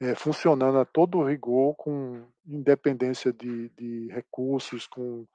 é, 0.01 0.15
funcionando 0.15 0.79
a 0.79 0.87
todo 0.87 1.23
rigor, 1.23 1.75
com 1.75 2.27
independência 2.47 3.31
de, 3.31 3.69
de 3.77 4.09
recursos, 4.11 4.87
com, 4.87 5.27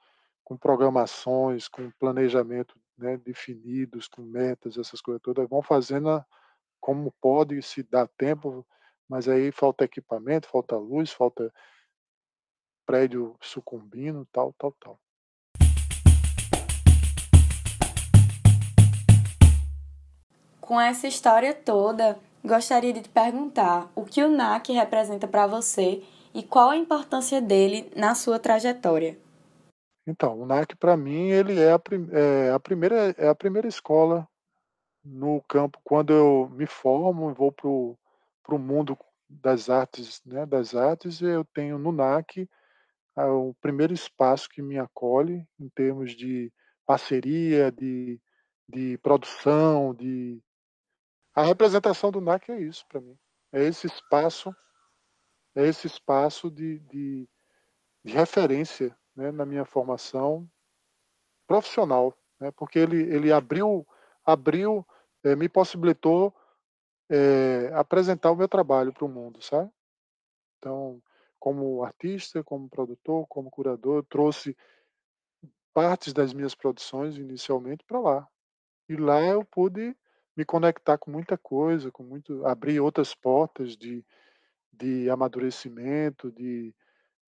com 0.43 0.57
programações, 0.57 1.67
com 1.67 1.91
planejamento 1.99 2.75
né, 2.97 3.17
definidos, 3.17 4.07
com 4.07 4.23
metas, 4.23 4.79
essas 4.79 4.99
coisas 4.99 5.21
todas, 5.21 5.47
vão 5.47 5.61
fazendo 5.61 6.25
como 6.81 7.13
pode, 7.21 7.61
se 7.61 7.83
dá 7.83 8.07
tempo, 8.07 8.65
mas 9.07 9.27
aí 9.27 9.51
falta 9.51 9.85
equipamento, 9.85 10.47
falta 10.47 10.75
luz, 10.75 11.11
falta 11.11 11.53
prédio 12.83 13.37
sucumbindo, 13.39 14.27
tal, 14.31 14.51
tal, 14.53 14.71
tal. 14.79 14.99
Com 20.65 20.81
essa 20.81 21.07
história 21.07 21.53
toda, 21.53 22.17
gostaria 22.43 22.91
de 22.91 23.03
te 23.03 23.09
perguntar 23.09 23.91
o 23.93 24.03
que 24.03 24.23
o 24.23 24.27
NAC 24.27 24.73
representa 24.73 25.27
para 25.27 25.45
você 25.45 26.01
e 26.33 26.41
qual 26.41 26.71
a 26.71 26.75
importância 26.75 27.39
dele 27.39 27.91
na 27.95 28.15
sua 28.15 28.39
trajetória. 28.39 29.15
Então, 30.07 30.41
o 30.41 30.43
NAC 30.43 30.75
para 30.75 30.97
mim 30.97 31.29
ele 31.29 31.59
é 31.59 31.71
a, 31.71 31.79
é 32.11 32.51
a, 32.51 32.59
primeira 32.59 33.13
é 33.15 33.27
a 33.27 33.35
primeira 33.35 33.67
escola 33.67 34.27
no 35.03 35.39
campo 35.47 35.79
quando 35.83 36.11
eu 36.11 36.49
me 36.51 36.65
formo 36.65 37.29
e 37.29 37.33
vou 37.35 37.51
para 37.51 37.67
o 37.67 38.57
mundo 38.57 38.97
das 39.29 39.69
artes, 39.69 40.19
né, 40.25 40.47
das 40.47 40.73
artes, 40.73 41.21
eu 41.21 41.45
tenho 41.45 41.77
no 41.77 41.91
NAC 41.91 42.49
é 43.15 43.25
o 43.25 43.53
primeiro 43.61 43.93
espaço 43.93 44.49
que 44.49 44.63
me 44.63 44.79
acolhe 44.79 45.47
em 45.59 45.69
termos 45.69 46.15
de 46.15 46.51
parceria, 46.87 47.71
de, 47.71 48.19
de 48.67 48.97
produção, 48.97 49.93
de 49.93 50.41
a 51.35 51.43
representação 51.43 52.11
do 52.11 52.21
NAC 52.21 52.49
é 52.49 52.59
isso 52.59 52.85
para 52.87 53.01
mim. 53.01 53.17
É 53.51 53.63
esse 53.63 53.87
espaço, 53.87 54.55
é 55.53 55.67
esse 55.67 55.85
espaço 55.85 56.49
de, 56.49 56.79
de, 56.79 57.29
de 58.03 58.13
referência 58.13 58.97
né, 59.15 59.31
na 59.31 59.45
minha 59.45 59.65
formação 59.65 60.49
profissional, 61.45 62.17
né, 62.39 62.51
porque 62.51 62.79
ele, 62.79 63.03
ele 63.13 63.31
abriu, 63.31 63.85
abriu 64.25 64.85
é, 65.23 65.35
me 65.35 65.49
possibilitou 65.49 66.33
é, 67.09 67.71
apresentar 67.73 68.31
o 68.31 68.35
meu 68.35 68.47
trabalho 68.47 68.93
para 68.93 69.05
o 69.05 69.09
mundo, 69.09 69.41
sabe? 69.41 69.71
Então, 70.57 71.01
como 71.39 71.83
artista, 71.83 72.43
como 72.43 72.69
produtor, 72.69 73.27
como 73.27 73.51
curador, 73.51 74.03
trouxe 74.05 74.57
partes 75.73 76.13
das 76.13 76.33
minhas 76.33 76.55
produções 76.55 77.17
inicialmente 77.17 77.83
para 77.83 77.99
lá. 77.99 78.27
E 78.87 78.95
lá 78.95 79.21
eu 79.21 79.43
pude 79.43 79.95
me 80.35 80.45
conectar 80.45 80.97
com 80.97 81.11
muita 81.11 81.37
coisa, 81.37 81.91
com 81.91 82.03
muito 82.03 82.45
abrir 82.45 82.79
outras 82.79 83.15
portas 83.15 83.77
de, 83.77 84.05
de 84.71 85.09
amadurecimento, 85.09 86.31
de, 86.31 86.73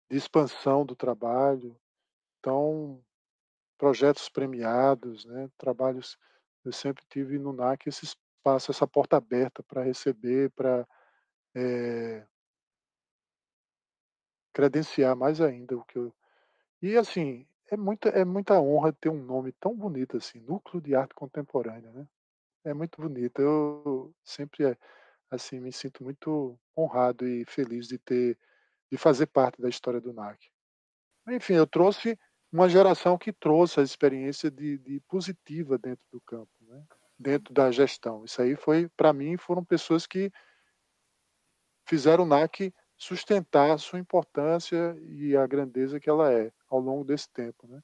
de 0.09 0.17
expansão 0.17 0.85
do 0.85 0.95
trabalho. 0.95 1.75
Então, 2.39 3.01
projetos 3.77 4.29
premiados, 4.29 5.25
né, 5.25 5.49
trabalhos 5.57 6.17
eu 6.65 6.73
sempre 6.73 7.05
tive 7.09 7.39
no 7.39 7.53
NAC 7.53 7.87
esse 7.87 8.03
espaço, 8.03 8.71
essa 8.71 8.85
porta 8.85 9.15
aberta 9.15 9.63
para 9.63 9.83
receber, 9.83 10.49
para 10.51 10.85
é, 11.55 12.27
credenciar 14.53 15.15
mais 15.15 15.39
ainda 15.39 15.77
o 15.77 15.83
que 15.85 15.97
eu 15.97 16.13
e 16.81 16.97
assim 16.97 17.47
é 17.71 17.77
muita 17.77 18.09
é 18.09 18.25
muita 18.25 18.59
honra 18.59 18.91
ter 18.93 19.09
um 19.09 19.23
nome 19.23 19.51
tão 19.53 19.75
bonito 19.75 20.17
assim, 20.17 20.39
Núcleo 20.41 20.81
de 20.81 20.95
Arte 20.95 21.13
Contemporânea, 21.15 21.91
né? 21.91 22.07
É 22.67 22.73
muito 22.73 23.01
bonito. 23.01 23.41
Eu 23.41 24.13
sempre 24.25 24.65
eh, 24.65 24.77
assim 25.31 25.57
me 25.59 25.71
sinto 25.71 26.03
muito 26.03 26.59
honrado 26.77 27.25
e 27.25 27.45
feliz 27.45 27.87
de 27.87 27.97
ter 27.97 28.37
de 28.91 28.97
fazer 28.97 29.27
parte 29.27 29.61
da 29.61 29.69
história 29.69 30.01
do 30.01 30.13
NAC. 30.13 30.49
Enfim, 31.29 31.53
eu 31.53 31.65
trouxe 31.65 32.19
uma 32.51 32.69
geração 32.69 33.17
que 33.17 33.33
trouxe 33.33 33.79
a 33.79 33.83
experiência 33.83 34.49
de, 34.51 34.77
de 34.77 34.99
positiva 35.01 35.77
dentro 35.77 36.03
do 36.11 36.21
campo, 36.21 36.51
né? 36.61 36.83
dentro 37.17 37.53
da 37.53 37.71
gestão. 37.71 38.23
Isso 38.23 38.41
aí 38.41 38.55
foi, 38.55 38.89
para 38.95 39.11
mim, 39.11 39.37
foram 39.37 39.63
pessoas 39.63 40.05
que 40.05 40.31
fizeram 41.85 42.23
o 42.23 42.27
NAC 42.27 42.73
sustentar 42.97 43.71
a 43.71 43.77
sua 43.77 43.99
importância 43.99 44.95
e 45.01 45.35
a 45.35 45.45
grandeza 45.47 45.99
que 45.99 46.09
ela 46.09 46.31
é 46.33 46.51
ao 46.69 46.79
longo 46.79 47.03
desse 47.03 47.29
tempo, 47.31 47.67
né? 47.67 47.81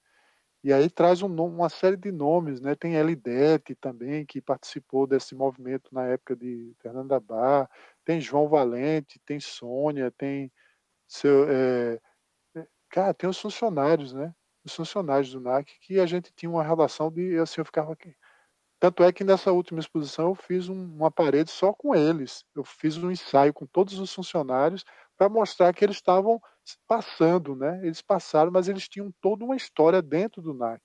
E 0.63 0.71
aí 0.71 0.89
traz 0.89 1.21
um, 1.21 1.27
uma 1.27 1.69
série 1.69 1.97
de 1.97 2.11
nomes, 2.11 2.61
né? 2.61 2.73
Tem 2.75 2.95
Elidete 2.95 3.75
também, 3.75 4.25
que 4.25 4.41
participou 4.41 5.05
desse 5.05 5.35
movimento 5.35 5.93
na 5.93 6.05
época 6.05 6.35
de 6.35 6.73
Fernanda 6.79 7.19
Bar, 7.19 7.69
tem 8.05 8.21
João 8.21 8.47
Valente, 8.47 9.19
tem 9.25 9.39
Sônia, 9.41 10.09
tem 10.11 10.51
seu, 11.07 11.45
é, 11.49 11.99
cara, 12.89 13.13
tem 13.13 13.29
os 13.29 13.39
funcionários, 13.39 14.13
né? 14.13 14.33
Os 14.63 14.75
funcionários 14.75 15.31
do 15.33 15.41
NAC 15.41 15.67
que 15.81 15.99
a 15.99 16.05
gente 16.05 16.31
tinha 16.33 16.49
uma 16.49 16.63
relação 16.63 17.11
de 17.11 17.37
assim 17.39 17.59
eu 17.59 17.65
ficava 17.65 17.93
aqui. 17.93 18.15
Tanto 18.79 19.03
é 19.03 19.11
que 19.13 19.23
nessa 19.23 19.51
última 19.51 19.79
exposição 19.79 20.29
eu 20.29 20.35
fiz 20.35 20.69
um, 20.69 20.95
uma 20.95 21.11
parede 21.11 21.51
só 21.51 21.73
com 21.73 21.95
eles. 21.95 22.45
Eu 22.55 22.63
fiz 22.63 22.97
um 22.97 23.11
ensaio 23.11 23.53
com 23.53 23.65
todos 23.65 23.99
os 23.99 24.13
funcionários 24.13 24.85
para 25.17 25.29
mostrar 25.29 25.73
que 25.73 25.83
eles 25.83 25.97
estavam 25.97 26.41
passando, 26.87 27.55
né? 27.55 27.79
Eles 27.83 28.01
passaram, 28.01 28.51
mas 28.51 28.67
eles 28.67 28.87
tinham 28.87 29.13
toda 29.21 29.43
uma 29.43 29.55
história 29.55 30.01
dentro 30.01 30.41
do 30.41 30.53
NAC. 30.53 30.81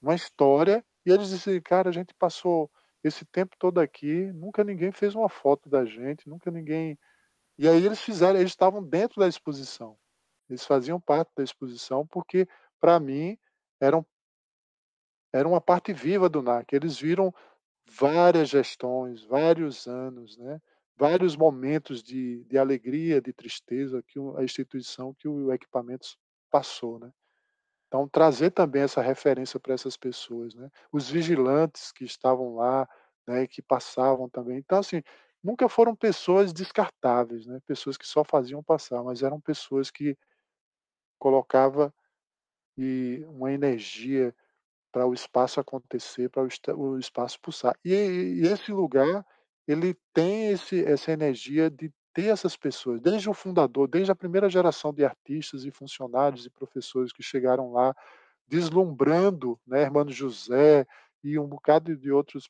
Uma 0.00 0.14
história, 0.14 0.84
e 1.04 1.10
eles 1.10 1.28
disseram, 1.30 1.60
cara, 1.62 1.88
a 1.88 1.92
gente 1.92 2.14
passou 2.14 2.70
esse 3.02 3.24
tempo 3.24 3.56
todo 3.58 3.78
aqui, 3.78 4.32
nunca 4.32 4.64
ninguém 4.64 4.90
fez 4.90 5.14
uma 5.14 5.28
foto 5.28 5.68
da 5.68 5.84
gente, 5.84 6.28
nunca 6.28 6.50
ninguém. 6.50 6.98
E 7.58 7.68
aí 7.68 7.84
eles 7.84 8.00
fizeram, 8.00 8.38
eles 8.38 8.52
estavam 8.52 8.82
dentro 8.82 9.20
da 9.20 9.28
exposição. 9.28 9.96
Eles 10.48 10.64
faziam 10.64 11.00
parte 11.00 11.30
da 11.36 11.42
exposição 11.42 12.06
porque, 12.06 12.48
para 12.80 12.98
mim, 13.00 13.38
eram 13.80 14.04
era 15.32 15.46
uma 15.46 15.60
parte 15.60 15.92
viva 15.92 16.28
do 16.28 16.40
NAC. 16.40 16.74
Eles 16.74 16.98
viram 16.98 17.34
várias 17.86 18.48
gestões, 18.48 19.22
vários 19.22 19.86
anos, 19.86 20.36
né? 20.38 20.60
Vários 20.96 21.36
momentos 21.36 22.02
de, 22.02 22.44
de 22.44 22.58
alegria, 22.58 23.20
de 23.20 23.32
tristeza 23.32 24.02
que 24.02 24.18
a 24.36 24.42
instituição, 24.42 25.14
que 25.14 25.28
o 25.28 25.52
equipamento 25.52 26.06
passou, 26.50 26.98
né? 26.98 27.12
Então 27.88 28.08
trazer 28.08 28.50
também 28.50 28.82
essa 28.82 29.02
referência 29.02 29.60
para 29.60 29.74
essas 29.74 29.96
pessoas, 29.96 30.54
né? 30.54 30.70
Os 30.92 31.08
vigilantes 31.10 31.92
que 31.92 32.04
estavam 32.04 32.56
lá, 32.56 32.88
né? 33.26 33.46
Que 33.46 33.62
passavam 33.62 34.28
também. 34.28 34.58
Então 34.58 34.78
assim, 34.78 35.02
nunca 35.42 35.68
foram 35.68 35.94
pessoas 35.94 36.52
descartáveis, 36.52 37.46
né? 37.46 37.60
Pessoas 37.66 37.96
que 37.96 38.06
só 38.06 38.24
faziam 38.24 38.62
passar, 38.62 39.02
mas 39.02 39.22
eram 39.22 39.40
pessoas 39.40 39.90
que 39.90 40.16
colocava 41.18 41.92
e 42.78 43.24
uma 43.28 43.52
energia 43.52 44.34
para 44.92 45.06
o 45.06 45.14
espaço 45.14 45.60
acontecer, 45.60 46.30
para 46.30 46.42
o 46.76 46.98
espaço 46.98 47.40
pulsar. 47.40 47.78
E, 47.84 47.92
e 47.92 48.46
esse 48.46 48.72
lugar 48.72 49.24
ele 49.66 49.96
tem 50.12 50.50
esse, 50.50 50.84
essa 50.84 51.12
energia 51.12 51.70
de 51.70 51.92
ter 52.14 52.26
essas 52.26 52.56
pessoas, 52.56 53.00
desde 53.00 53.28
o 53.28 53.34
fundador, 53.34 53.88
desde 53.88 54.10
a 54.10 54.16
primeira 54.16 54.48
geração 54.48 54.92
de 54.92 55.04
artistas 55.04 55.64
e 55.64 55.70
funcionários 55.70 56.46
e 56.46 56.50
professores 56.50 57.12
que 57.12 57.22
chegaram 57.22 57.72
lá, 57.72 57.94
deslumbrando, 58.48 59.60
né, 59.66 59.82
Hermano 59.82 60.10
José 60.10 60.86
e 61.22 61.38
um 61.38 61.46
bocado 61.46 61.96
de 61.96 62.10
outros 62.10 62.48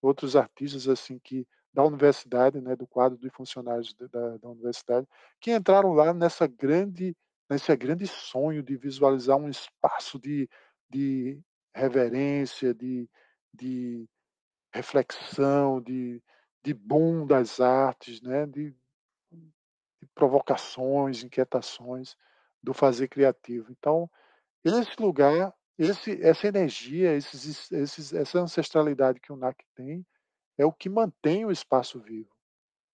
outros 0.00 0.36
artistas 0.36 0.86
assim 0.86 1.18
que 1.18 1.46
da 1.72 1.82
universidade, 1.82 2.60
né, 2.60 2.76
do 2.76 2.86
quadro 2.86 3.18
de 3.18 3.28
funcionários 3.30 3.94
da, 3.94 4.36
da 4.36 4.48
universidade, 4.48 5.06
que 5.40 5.50
entraram 5.50 5.92
lá 5.92 6.14
nessa 6.14 6.46
grande 6.46 7.16
nesse 7.50 7.74
grande 7.76 8.06
sonho 8.06 8.62
de 8.62 8.76
visualizar 8.76 9.36
um 9.36 9.48
espaço 9.48 10.18
de, 10.18 10.48
de 10.88 11.38
reverência, 11.74 12.72
de, 12.72 13.08
de 13.52 14.06
reflexão, 14.72 15.80
de, 15.80 16.22
de 16.64 16.72
boom 16.72 17.26
das 17.26 17.60
artes, 17.60 18.22
né? 18.22 18.46
de, 18.46 18.74
de 19.30 20.06
provocações, 20.14 21.22
inquietações 21.22 22.16
do 22.62 22.72
fazer 22.72 23.08
criativo. 23.08 23.70
Então, 23.70 24.10
esse 24.64 24.90
lugar, 24.98 25.54
esse, 25.78 26.20
essa 26.22 26.48
energia, 26.48 27.14
esses, 27.14 27.70
esses, 27.70 28.12
essa 28.14 28.40
ancestralidade 28.40 29.20
que 29.20 29.30
o 29.30 29.36
NAC 29.36 29.62
tem, 29.74 30.06
é 30.56 30.64
o 30.64 30.72
que 30.72 30.88
mantém 30.88 31.44
o 31.44 31.52
espaço 31.52 32.00
vivo 32.00 32.34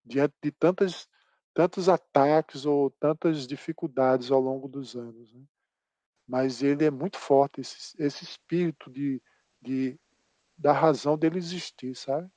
diante 0.04 0.34
de 0.42 0.50
tantas, 0.50 1.08
tantos 1.54 1.88
ataques 1.88 2.66
ou 2.66 2.90
tantas 2.90 3.46
dificuldades 3.46 4.32
ao 4.32 4.40
longo 4.40 4.66
dos 4.66 4.96
anos. 4.96 5.32
Né? 5.32 5.44
Mas 6.26 6.62
ele 6.62 6.84
é 6.84 6.90
muito 6.90 7.18
forte, 7.18 7.60
esse, 7.60 7.94
esse 8.02 8.24
espírito 8.24 8.90
de, 8.90 9.22
de, 9.62 10.00
da 10.58 10.72
razão 10.72 11.16
dele 11.16 11.38
existir, 11.38 11.94
sabe? 11.94 12.28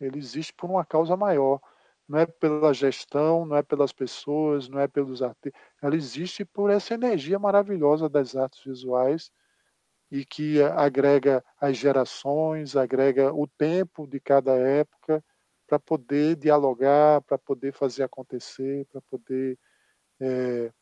Ele 0.00 0.18
existe 0.18 0.52
por 0.52 0.70
uma 0.70 0.84
causa 0.84 1.16
maior. 1.16 1.60
Não 2.08 2.18
é 2.18 2.26
pela 2.26 2.72
gestão, 2.72 3.44
não 3.44 3.56
é 3.56 3.62
pelas 3.62 3.92
pessoas, 3.92 4.68
não 4.68 4.78
é 4.78 4.86
pelos 4.86 5.22
artistas. 5.22 5.60
Ela 5.82 5.96
existe 5.96 6.44
por 6.44 6.70
essa 6.70 6.94
energia 6.94 7.38
maravilhosa 7.38 8.08
das 8.08 8.36
artes 8.36 8.62
visuais 8.64 9.30
e 10.10 10.24
que 10.24 10.62
agrega 10.62 11.44
as 11.60 11.76
gerações, 11.76 12.76
agrega 12.76 13.32
o 13.32 13.46
tempo 13.46 14.06
de 14.06 14.20
cada 14.20 14.52
época 14.54 15.24
para 15.66 15.78
poder 15.80 16.36
dialogar, 16.36 17.20
para 17.22 17.38
poder 17.38 17.72
fazer 17.72 18.04
acontecer, 18.04 18.86
para 18.86 19.00
poder 19.02 19.58
é, 20.20 20.72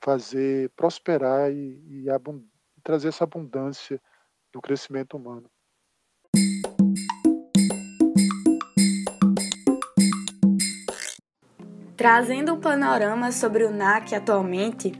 fazer 0.00 0.70
prosperar 0.70 1.52
e, 1.52 2.06
e 2.06 2.82
trazer 2.82 3.08
essa 3.08 3.24
abundância 3.24 4.00
do 4.52 4.60
crescimento 4.62 5.16
humano. 5.16 5.50
Trazendo 11.96 12.52
um 12.52 12.60
panorama 12.60 13.32
sobre 13.32 13.64
o 13.64 13.70
NAC 13.70 14.14
atualmente, 14.14 14.92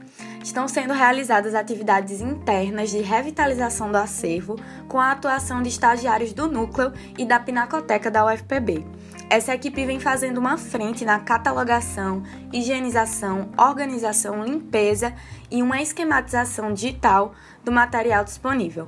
estão 0.43 0.67
sendo 0.67 0.93
realizadas 0.93 1.53
atividades 1.53 2.21
internas 2.21 2.89
de 2.89 3.01
revitalização 3.01 3.91
do 3.91 3.97
acervo 3.97 4.55
com 4.87 4.99
a 4.99 5.11
atuação 5.11 5.61
de 5.61 5.69
estagiários 5.69 6.33
do 6.33 6.47
núcleo 6.47 6.91
e 7.15 7.23
da 7.23 7.39
Pinacoteca 7.39 8.09
da 8.09 8.25
UFPB. 8.25 8.83
Essa 9.29 9.53
equipe 9.53 9.85
vem 9.85 9.99
fazendo 9.99 10.39
uma 10.39 10.57
frente 10.57 11.05
na 11.05 11.19
catalogação, 11.19 12.23
higienização, 12.51 13.51
organização, 13.57 14.43
limpeza 14.43 15.13
e 15.51 15.61
uma 15.61 15.79
esquematização 15.79 16.73
digital 16.73 17.35
do 17.63 17.71
material 17.71 18.23
disponível. 18.23 18.87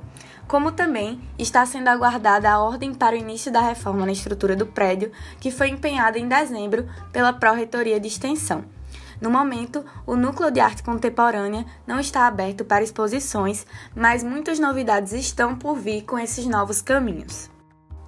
Como 0.50 0.72
também 0.72 1.20
está 1.38 1.64
sendo 1.64 1.86
aguardada 1.86 2.50
a 2.50 2.58
ordem 2.58 2.92
para 2.92 3.14
o 3.14 3.18
início 3.18 3.52
da 3.52 3.60
reforma 3.60 4.04
na 4.04 4.10
estrutura 4.10 4.56
do 4.56 4.66
prédio, 4.66 5.12
que 5.38 5.48
foi 5.48 5.68
empenhada 5.68 6.18
em 6.18 6.26
dezembro 6.26 6.88
pela 7.12 7.32
Pró-Reitoria 7.32 8.00
de 8.00 8.08
Extensão. 8.08 8.64
No 9.20 9.30
momento, 9.30 9.84
o 10.04 10.16
Núcleo 10.16 10.50
de 10.50 10.58
Arte 10.58 10.82
Contemporânea 10.82 11.64
não 11.86 12.00
está 12.00 12.26
aberto 12.26 12.64
para 12.64 12.82
exposições, 12.82 13.64
mas 13.94 14.24
muitas 14.24 14.58
novidades 14.58 15.12
estão 15.12 15.54
por 15.54 15.76
vir 15.76 16.02
com 16.02 16.18
esses 16.18 16.44
novos 16.46 16.82
caminhos. 16.82 17.48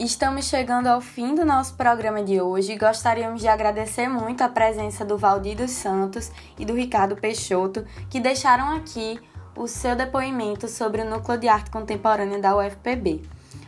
Estamos 0.01 0.47
chegando 0.47 0.89
ao 0.89 1.01
fim 1.01 1.36
do 1.36 1.44
nosso 1.44 1.77
programa 1.77 2.24
de 2.24 2.40
hoje. 2.40 2.77
Gostaríamos 2.77 3.40
de 3.40 3.47
agradecer 3.47 4.09
muito 4.09 4.43
a 4.43 4.48
presença 4.48 5.05
do 5.05 5.16
Valdir 5.16 5.56
dos 5.56 5.70
Santos 5.70 6.32
e 6.59 6.64
do 6.64 6.74
Ricardo 6.74 7.14
Peixoto, 7.14 7.86
que 8.10 8.19
deixaram 8.19 8.74
aqui 8.74 9.20
o 9.56 9.66
seu 9.66 9.94
depoimento 9.94 10.68
sobre 10.68 11.02
o 11.02 11.08
Núcleo 11.08 11.38
de 11.38 11.48
Arte 11.48 11.70
Contemporânea 11.70 12.38
da 12.38 12.56
UFPB. 12.56 13.22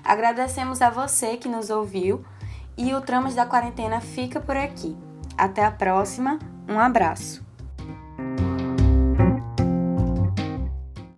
Agradecemos 0.04 0.82
a 0.82 0.90
você 0.90 1.36
que 1.36 1.48
nos 1.48 1.70
ouviu 1.70 2.24
e 2.76 2.94
o 2.94 3.00
Tramas 3.00 3.34
da 3.34 3.46
Quarentena 3.46 4.00
fica 4.00 4.40
por 4.40 4.56
aqui. 4.56 4.96
Até 5.36 5.64
a 5.64 5.70
próxima, 5.70 6.38
um 6.68 6.78
abraço. 6.78 7.44